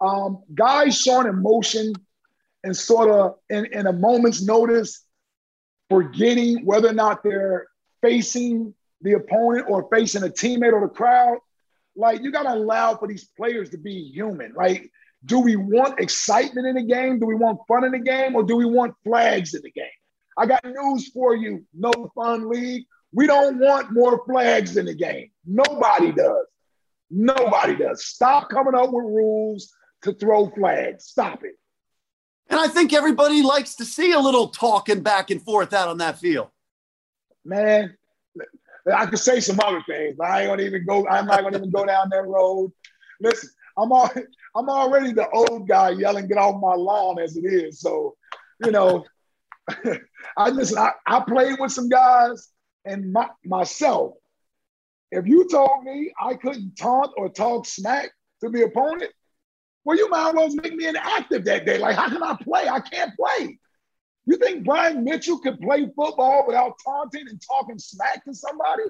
Um, 0.00 0.42
guys 0.54 0.98
showing 0.98 1.28
emotion 1.28 1.92
and 2.64 2.76
sort 2.76 3.10
of 3.10 3.36
in, 3.50 3.66
in 3.66 3.86
a 3.86 3.92
moment's 3.92 4.42
notice, 4.42 5.04
forgetting 5.88 6.64
whether 6.64 6.88
or 6.88 6.94
not 6.94 7.22
they're 7.22 7.66
facing 8.02 8.74
the 9.02 9.12
opponent 9.12 9.66
or 9.68 9.88
facing 9.90 10.22
a 10.22 10.28
teammate 10.28 10.72
or 10.72 10.80
the 10.80 10.88
crowd. 10.88 11.38
Like 11.94 12.22
you 12.22 12.32
gotta 12.32 12.54
allow 12.54 12.96
for 12.96 13.06
these 13.06 13.28
players 13.36 13.70
to 13.70 13.78
be 13.78 14.10
human. 14.10 14.54
Like 14.54 14.90
do 15.24 15.38
we 15.38 15.56
want 15.56 16.00
excitement 16.00 16.66
in 16.66 16.74
the 16.74 16.82
game? 16.82 17.18
Do 17.20 17.26
we 17.26 17.34
want 17.34 17.60
fun 17.68 17.84
in 17.84 17.92
the 17.92 17.98
game? 17.98 18.34
Or 18.34 18.42
do 18.42 18.56
we 18.56 18.64
want 18.64 18.94
flags 19.04 19.54
in 19.54 19.62
the 19.62 19.70
game? 19.70 19.84
I 20.36 20.46
got 20.46 20.64
news 20.64 21.10
for 21.10 21.36
you, 21.36 21.64
no 21.74 21.92
fun 22.14 22.48
league. 22.48 22.84
We 23.12 23.26
don't 23.26 23.58
want 23.58 23.92
more 23.92 24.24
flags 24.24 24.76
in 24.76 24.86
the 24.86 24.94
game. 24.94 25.30
Nobody 25.46 26.12
does. 26.12 26.46
Nobody 27.10 27.76
does. 27.76 28.06
Stop 28.06 28.48
coming 28.48 28.74
up 28.74 28.90
with 28.90 29.04
rules 29.04 29.72
to 30.02 30.14
throw 30.14 30.48
flags. 30.48 31.04
Stop 31.04 31.44
it. 31.44 31.58
And 32.48 32.58
I 32.58 32.68
think 32.68 32.92
everybody 32.92 33.42
likes 33.42 33.76
to 33.76 33.84
see 33.84 34.12
a 34.12 34.18
little 34.18 34.48
talking 34.48 35.02
back 35.02 35.30
and 35.30 35.42
forth 35.42 35.72
out 35.72 35.88
on 35.88 35.98
that 35.98 36.18
field. 36.18 36.48
Man, 37.44 37.96
I 38.92 39.06
could 39.06 39.18
say 39.18 39.40
some 39.40 39.60
other 39.60 39.82
things, 39.86 40.16
but 40.18 40.28
I 40.28 40.40
ain't 40.40 40.50
gonna 40.50 40.62
even 40.62 40.84
go. 40.86 41.06
I'm 41.08 41.26
not 41.26 41.42
gonna 41.42 41.58
even 41.58 41.70
go 41.70 41.86
down 41.86 42.08
that 42.10 42.26
road. 42.26 42.72
Listen, 43.20 43.50
I'm 43.76 43.92
all, 43.92 44.10
I'm 44.56 44.68
already 44.68 45.12
the 45.12 45.28
old 45.30 45.68
guy 45.68 45.90
yelling, 45.90 46.28
get 46.28 46.38
off 46.38 46.60
my 46.60 46.74
lawn 46.74 47.20
as 47.20 47.36
it 47.36 47.44
is. 47.44 47.80
So, 47.80 48.16
you 48.64 48.70
know, 48.70 49.04
I 50.36 50.50
listen, 50.50 50.78
I, 50.78 50.92
I 51.06 51.20
played 51.20 51.58
with 51.58 51.72
some 51.72 51.88
guys 51.88 52.48
and 52.84 53.12
my, 53.12 53.28
myself. 53.44 54.14
If 55.10 55.26
you 55.26 55.46
told 55.48 55.84
me 55.84 56.12
I 56.20 56.34
couldn't 56.34 56.74
taunt 56.76 57.12
or 57.16 57.28
talk 57.28 57.66
smack 57.66 58.10
to 58.42 58.48
the 58.48 58.64
opponent, 58.64 59.12
well, 59.84 59.96
you 59.96 60.08
might 60.08 60.28
as 60.28 60.34
well 60.34 60.54
make 60.56 60.74
me 60.74 60.86
inactive 60.86 61.44
that 61.44 61.66
day. 61.66 61.78
Like, 61.78 61.96
how 61.96 62.08
can 62.08 62.22
I 62.22 62.36
play? 62.42 62.68
I 62.68 62.80
can't 62.80 63.12
play. 63.16 63.58
You 64.26 64.36
think 64.36 64.64
Brian 64.64 65.04
Mitchell 65.04 65.38
could 65.38 65.60
play 65.60 65.86
football 65.96 66.44
without 66.46 66.74
taunting 66.84 67.28
and 67.28 67.40
talking 67.40 67.78
smack 67.78 68.24
to 68.24 68.34
somebody? 68.34 68.84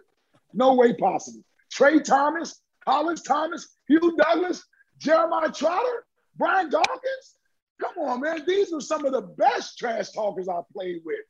No 0.53 0.75
way 0.75 0.93
possible. 0.95 1.43
Tra 1.71 1.99
Thomas, 2.03 2.61
Hollis 2.87 3.23
Thomas, 3.23 3.77
Hugh 3.89 4.15
Douglas, 4.17 4.65
Jeremiah 4.99 5.51
Trotter, 5.51 6.05
Brian 6.37 6.69
Dawkins. 6.71 7.37
Come 7.81 8.05
on, 8.05 8.21
man. 8.21 8.45
These 8.47 8.73
are 8.73 8.81
some 8.81 9.05
of 9.05 9.13
the 9.13 9.23
best 9.23 9.79
trash 9.79 10.11
talkers 10.11 10.49
I've 10.49 10.69
played 10.73 11.01
with. 11.05 11.21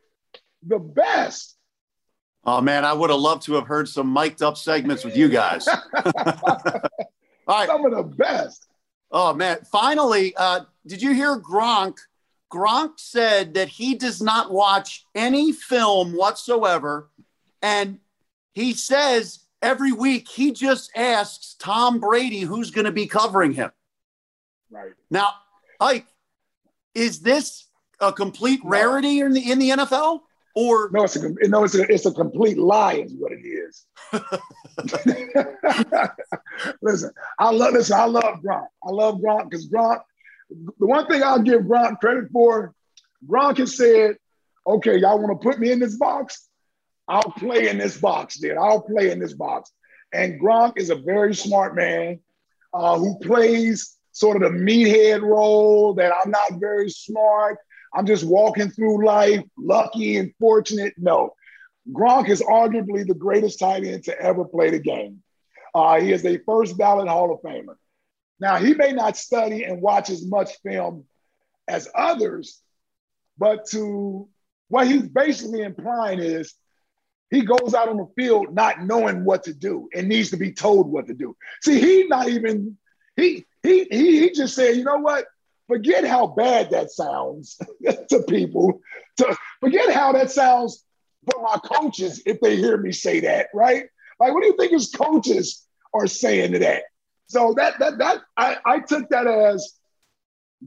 The 0.66 0.78
best. 0.78 1.57
Oh 2.44 2.61
man, 2.61 2.84
I 2.84 2.92
would 2.92 3.11
have 3.11 3.20
loved 3.20 3.42
to 3.44 3.55
have 3.55 3.66
heard 3.66 3.88
some 3.88 4.12
mic'd 4.12 4.42
up 4.42 4.57
segments 4.57 5.05
with 5.05 5.16
you 5.16 5.28
guys. 5.28 5.66
All 5.94 6.09
right. 7.48 7.68
Some 7.68 7.86
of 7.86 7.92
the 7.92 8.03
best. 8.16 8.66
Oh 9.11 9.32
man. 9.32 9.59
Finally, 9.70 10.34
uh, 10.36 10.61
did 10.86 11.00
you 11.00 11.12
hear 11.12 11.40
Gronk? 11.40 11.98
Gronk 12.53 12.98
said 12.98 13.55
that 13.55 13.68
he 13.68 13.94
does 13.94 14.20
not 14.20 14.53
watch 14.53 15.07
any 15.14 15.53
film 15.53 16.12
whatsoever. 16.12 17.09
And 17.62 17.98
he 18.53 18.74
says 18.74 19.38
every 19.62 19.92
week 19.92 20.28
he 20.28 20.53
just 20.53 20.90
asks 20.94 21.55
Tom 21.55 21.98
Brady 21.98 22.40
who's 22.40 22.70
going 22.70 22.84
to 22.84 22.92
be 22.92 23.07
covering 23.07 23.55
him. 23.55 23.70
Right. 24.70 24.92
Now, 25.11 25.30
Ike, 25.80 26.07
is 26.94 27.20
this 27.20 27.68
a 28.00 28.12
complete 28.12 28.62
no. 28.62 28.70
rarity 28.70 29.20
in 29.20 29.32
the 29.32 29.50
in 29.50 29.59
the 29.59 29.70
NFL? 29.70 30.20
Or 30.55 30.90
no, 30.92 31.05
it's 31.05 31.16
a 31.16 31.30
no, 31.48 31.64
it's 31.64 31.74
a 31.74 31.90
it's 31.90 32.05
a 32.05 32.12
complete 32.12 32.59
lie, 32.59 32.96
is 32.96 33.14
what 33.14 33.32
it 33.32 33.40
is. 33.40 33.86
listen, 36.82 37.11
I 37.38 37.50
love 37.50 37.72
listen, 37.72 37.98
I 37.98 38.05
love 38.05 38.42
Gronk. 38.42 38.66
I 38.84 38.90
love 38.90 39.16
Gronk 39.16 39.48
because 39.48 39.66
Gronk, 39.70 40.03
the 40.78 40.86
one 40.86 41.07
thing 41.07 41.22
I'll 41.22 41.42
give 41.42 41.62
Gronk 41.62 42.00
credit 42.00 42.30
for, 42.32 42.74
Gronk 43.26 43.59
has 43.59 43.76
said, 43.76 44.16
okay, 44.66 44.96
y'all 44.98 45.18
want 45.18 45.40
to 45.40 45.48
put 45.48 45.59
me 45.59 45.70
in 45.70 45.78
this 45.78 45.96
box? 45.96 46.48
I'll 47.09 47.22
play 47.22 47.68
in 47.68 47.78
this 47.78 47.98
box, 47.98 48.38
then. 48.38 48.59
I'll 48.59 48.82
play 48.82 49.11
in 49.11 49.18
this 49.18 49.32
box. 49.32 49.72
And 50.12 50.40
Gronk 50.40 50.74
is 50.76 50.90
a 50.90 50.96
very 50.96 51.34
smart 51.34 51.74
man 51.74 52.20
uh, 52.72 52.98
who 52.98 53.18
plays 53.18 53.96
sort 54.12 54.36
of 54.36 54.42
the 54.42 54.59
meathead 54.59 55.22
role 55.22 55.94
that 55.94 56.12
I'm 56.12 56.30
not 56.30 56.61
very 56.61 56.90
smart. 56.90 57.59
I'm 57.94 58.07
just 58.07 58.24
walking 58.24 58.70
through 58.70 59.05
life, 59.05 59.42
lucky 59.59 60.16
and 60.16 60.32
fortunate. 60.38 60.94
No. 60.96 61.34
Gronk 61.90 62.28
is 62.28 62.42
arguably 62.42 63.07
the 63.07 63.14
greatest 63.14 63.59
tight 63.59 63.84
end 63.84 64.05
to 64.05 64.18
ever 64.20 64.44
play 64.44 64.70
the 64.70 64.78
game. 64.78 65.22
Uh, 65.74 66.00
he 66.00 66.12
is 66.12 66.24
a 66.24 66.38
first 66.46 66.78
ballot 66.78 67.09
Hall 67.09 67.32
of 67.32 67.40
Famer. 67.40 67.76
Now, 68.43 68.57
he 68.57 68.74
may 68.74 68.90
not 68.90 69.16
study 69.16 69.62
and 69.62 69.80
watch 69.80 70.11
as 70.11 70.26
much 70.26 70.61
film 70.64 71.05
as 71.68 71.88
others, 71.95 72.61
but 73.38 73.66
to 73.66 74.28
what 74.66 74.88
he's 74.88 75.07
basically 75.07 75.61
implying 75.61 76.18
is 76.18 76.53
he 77.30 77.43
goes 77.43 77.72
out 77.72 77.88
on 77.88 77.99
the 77.99 78.09
field 78.16 78.53
not 78.53 78.82
knowing 78.82 79.24
what 79.24 79.45
to 79.45 79.55
do 79.55 79.88
and 79.95 80.09
needs 80.09 80.30
to 80.30 80.36
be 80.36 80.51
told 80.51 80.90
what 80.90 81.07
to 81.07 81.14
do. 81.14 81.36
See, 81.62 81.78
he's 81.78 82.09
not 82.09 82.30
even, 82.30 82.76
he, 83.14 83.47
he, 83.62 83.86
he, 83.88 84.18
he 84.18 84.32
just 84.32 84.57
said, 84.57 84.74
you 84.74 84.82
know 84.82 84.99
what? 84.99 85.24
Forget 85.68 86.05
how 86.05 86.26
bad 86.26 86.70
that 86.70 86.90
sounds 86.90 87.61
to 88.09 88.24
people. 88.28 88.80
To 89.18 89.36
forget 89.61 89.95
how 89.95 90.11
that 90.14 90.32
sounds 90.32 90.84
for 91.30 91.40
my 91.43 91.59
coaches 91.59 92.20
if 92.26 92.40
they 92.40 92.57
hear 92.57 92.76
me 92.76 92.90
say 92.90 93.20
that, 93.20 93.51
right? 93.55 93.84
Like, 94.18 94.34
what 94.34 94.43
do 94.43 94.49
you 94.49 94.57
think 94.57 94.72
his 94.72 94.90
coaches 94.90 95.64
are 95.95 96.09
saying 96.09 96.53
to 96.55 96.59
that? 96.59 96.82
So 97.33 97.55
that 97.57 97.78
that 97.78 97.97
that 97.97 98.18
I, 98.37 98.59
I 98.62 98.80
took 98.80 99.09
that 99.09 99.26
as 99.26 99.72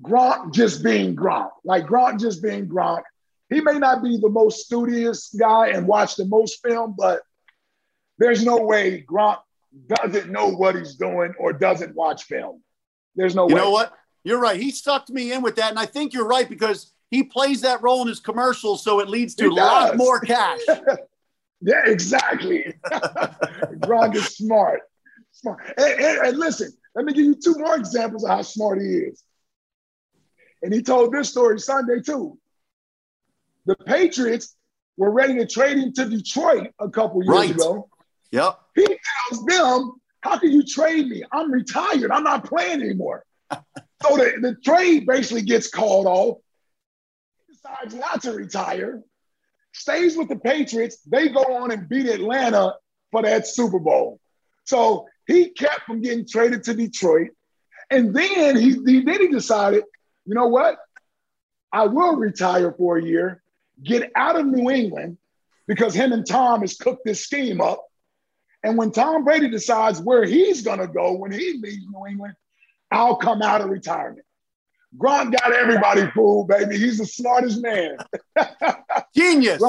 Gronk 0.01 0.51
just 0.51 0.83
being 0.83 1.15
Gronk, 1.15 1.51
like 1.63 1.85
Gronk 1.85 2.19
just 2.19 2.41
being 2.41 2.67
Gronk. 2.67 3.03
He 3.51 3.61
may 3.61 3.77
not 3.77 4.01
be 4.01 4.17
the 4.17 4.29
most 4.29 4.65
studious 4.65 5.29
guy 5.39 5.67
and 5.67 5.85
watch 5.85 6.15
the 6.15 6.25
most 6.25 6.63
film, 6.63 6.95
but 6.97 7.21
there's 8.17 8.43
no 8.43 8.57
way 8.57 9.05
Gronk 9.07 9.37
doesn't 9.85 10.31
know 10.31 10.49
what 10.49 10.75
he's 10.75 10.95
doing 10.95 11.35
or 11.37 11.53
doesn't 11.53 11.95
watch 11.95 12.23
film. 12.23 12.63
There's 13.15 13.35
no 13.35 13.47
you 13.47 13.53
way. 13.53 13.61
know 13.61 13.69
what? 13.69 13.93
You're 14.23 14.39
right. 14.39 14.59
He 14.59 14.71
sucked 14.71 15.11
me 15.11 15.33
in 15.33 15.43
with 15.43 15.57
that. 15.57 15.69
And 15.69 15.77
I 15.77 15.85
think 15.85 16.15
you're 16.15 16.27
right 16.27 16.49
because 16.49 16.91
he 17.11 17.21
plays 17.21 17.61
that 17.61 17.83
role 17.83 18.01
in 18.01 18.07
his 18.07 18.19
commercials, 18.19 18.83
so 18.83 19.01
it 19.01 19.07
leads 19.07 19.35
to 19.35 19.49
a 19.49 19.53
lot 19.53 19.97
more 19.97 20.19
cash. 20.19 20.61
Yeah, 21.61 21.83
exactly. 21.85 22.73
Gronk 22.85 24.15
is 24.15 24.25
smart. 24.35 24.81
Smart. 25.45 25.61
And, 25.77 25.99
and- 26.01 26.27
and 26.27 26.37
listen, 26.39 26.71
let 26.95 27.05
me 27.05 27.13
give 27.13 27.25
you 27.25 27.35
two 27.35 27.53
more 27.59 27.75
examples 27.75 28.23
of 28.23 28.31
how 28.31 28.41
smart 28.41 28.81
he 28.81 28.87
is. 28.87 29.23
And 30.63 30.73
he 30.73 30.81
told 30.81 31.13
this 31.13 31.29
story 31.29 31.59
Sunday 31.59 32.01
too. 32.01 32.39
The 33.67 33.75
Patriots 33.75 34.55
were 34.97 35.11
ready 35.11 35.35
to 35.35 35.45
trade 35.45 35.77
him 35.77 35.93
to 35.93 36.09
Detroit 36.09 36.71
a 36.79 36.89
couple 36.89 37.23
years 37.23 37.35
Right. 37.35 37.51
ago. 37.51 37.89
Yep. 38.31 38.59
He 38.75 38.85
tells 38.87 39.45
them, 39.45 39.91
How 40.21 40.39
can 40.39 40.51
you 40.51 40.63
trade 40.63 41.07
me? 41.07 41.23
I'm 41.31 41.51
retired. 41.51 42.09
I'm 42.11 42.23
not 42.23 42.45
playing 42.45 42.81
anymore. 42.81 43.23
so 43.51 44.17
the, 44.17 44.33
the 44.41 44.55
trade 44.63 45.05
basically 45.05 45.43
gets 45.43 45.69
called 45.69 46.07
off. 46.07 46.37
He 47.47 47.53
decides 47.53 47.93
not 47.93 48.23
to 48.23 48.31
retire, 48.33 49.03
stays 49.73 50.17
with 50.17 50.29
the 50.29 50.37
Patriots. 50.37 50.97
They 51.05 51.29
go 51.29 51.43
on 51.43 51.69
and 51.71 51.87
beat 51.87 52.07
Atlanta 52.07 52.73
for 53.11 53.21
that 53.21 53.45
Super 53.47 53.77
Bowl. 53.79 54.19
So 54.63 55.05
he 55.27 55.49
kept 55.49 55.81
from 55.81 56.01
getting 56.01 56.27
traded 56.27 56.63
to 56.63 56.73
Detroit. 56.73 57.29
And 57.89 58.15
then 58.15 58.55
he, 58.55 58.73
he 58.85 59.01
then 59.01 59.21
he 59.21 59.27
decided, 59.27 59.83
you 60.25 60.33
know 60.33 60.47
what? 60.47 60.77
I 61.71 61.85
will 61.87 62.15
retire 62.15 62.71
for 62.71 62.97
a 62.97 63.03
year, 63.03 63.43
get 63.83 64.11
out 64.15 64.39
of 64.39 64.45
New 64.45 64.69
England 64.69 65.17
because 65.67 65.93
him 65.93 66.13
and 66.13 66.25
Tom 66.25 66.61
has 66.61 66.75
cooked 66.75 67.05
this 67.05 67.21
scheme 67.21 67.61
up. 67.61 67.83
And 68.63 68.77
when 68.77 68.91
Tom 68.91 69.23
Brady 69.23 69.49
decides 69.49 70.01
where 70.01 70.25
he's 70.25 70.63
going 70.63 70.79
to 70.79 70.87
go 70.87 71.13
when 71.13 71.31
he 71.31 71.59
leaves 71.61 71.85
New 71.87 72.07
England, 72.07 72.33
I'll 72.91 73.17
come 73.17 73.41
out 73.41 73.61
of 73.61 73.69
retirement. 73.69 74.25
Gronk 74.97 75.37
got 75.39 75.51
everybody 75.51 76.09
fooled, 76.11 76.47
baby. 76.47 76.77
He's 76.77 76.97
the 76.97 77.05
smartest 77.05 77.61
man. 77.61 77.97
Genius. 79.15 79.61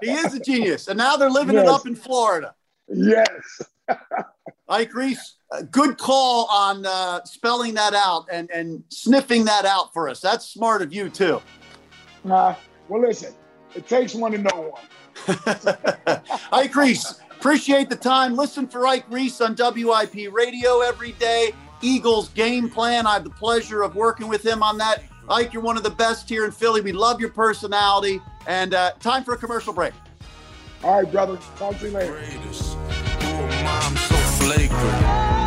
He 0.00 0.10
is 0.10 0.34
a 0.34 0.40
genius. 0.40 0.86
And 0.88 0.96
now 0.96 1.16
they're 1.16 1.30
living 1.30 1.56
it 1.56 1.66
up 1.66 1.86
in 1.86 1.96
Florida. 1.96 2.54
yes. 2.88 3.28
Ike 4.68 4.94
Reese, 4.94 5.36
uh, 5.50 5.62
good 5.62 5.98
call 5.98 6.46
on 6.50 6.86
uh, 6.86 7.24
spelling 7.24 7.74
that 7.74 7.94
out 7.94 8.26
and, 8.32 8.50
and 8.50 8.84
sniffing 8.88 9.44
that 9.46 9.64
out 9.64 9.92
for 9.92 10.08
us. 10.08 10.20
That's 10.20 10.46
smart 10.46 10.82
of 10.82 10.92
you, 10.92 11.08
too. 11.08 11.42
Nah, 12.24 12.54
well, 12.88 13.02
listen, 13.02 13.34
it 13.74 13.88
takes 13.88 14.14
one 14.14 14.32
to 14.32 14.38
know 14.38 14.72
one. 14.72 16.22
Ike 16.52 16.74
Reese, 16.74 17.20
appreciate 17.30 17.90
the 17.90 17.96
time. 17.96 18.36
Listen 18.36 18.68
for 18.68 18.86
Ike 18.86 19.06
Reese 19.10 19.40
on 19.40 19.56
WIP 19.56 20.32
radio 20.32 20.80
every 20.80 21.12
day. 21.12 21.52
Eagles 21.82 22.28
game 22.30 22.68
plan. 22.68 23.06
I 23.06 23.14
have 23.14 23.24
the 23.24 23.30
pleasure 23.30 23.82
of 23.82 23.96
working 23.96 24.28
with 24.28 24.44
him 24.44 24.62
on 24.62 24.78
that. 24.78 25.02
Ike, 25.28 25.52
you're 25.52 25.62
one 25.62 25.76
of 25.76 25.82
the 25.82 25.90
best 25.90 26.28
here 26.28 26.44
in 26.44 26.50
Philly. 26.50 26.80
We 26.80 26.92
love 26.92 27.20
your 27.20 27.30
personality. 27.30 28.20
And 28.46 28.74
uh, 28.74 28.92
time 29.00 29.24
for 29.24 29.34
a 29.34 29.38
commercial 29.38 29.72
break. 29.72 29.94
All 30.82 31.02
right, 31.02 31.10
brother. 31.10 31.38
Talk 31.56 31.78
to 31.78 31.86
you 31.86 31.92
later. 31.92 32.14
Raiders. 32.14 32.69
Laker. 34.50 35.39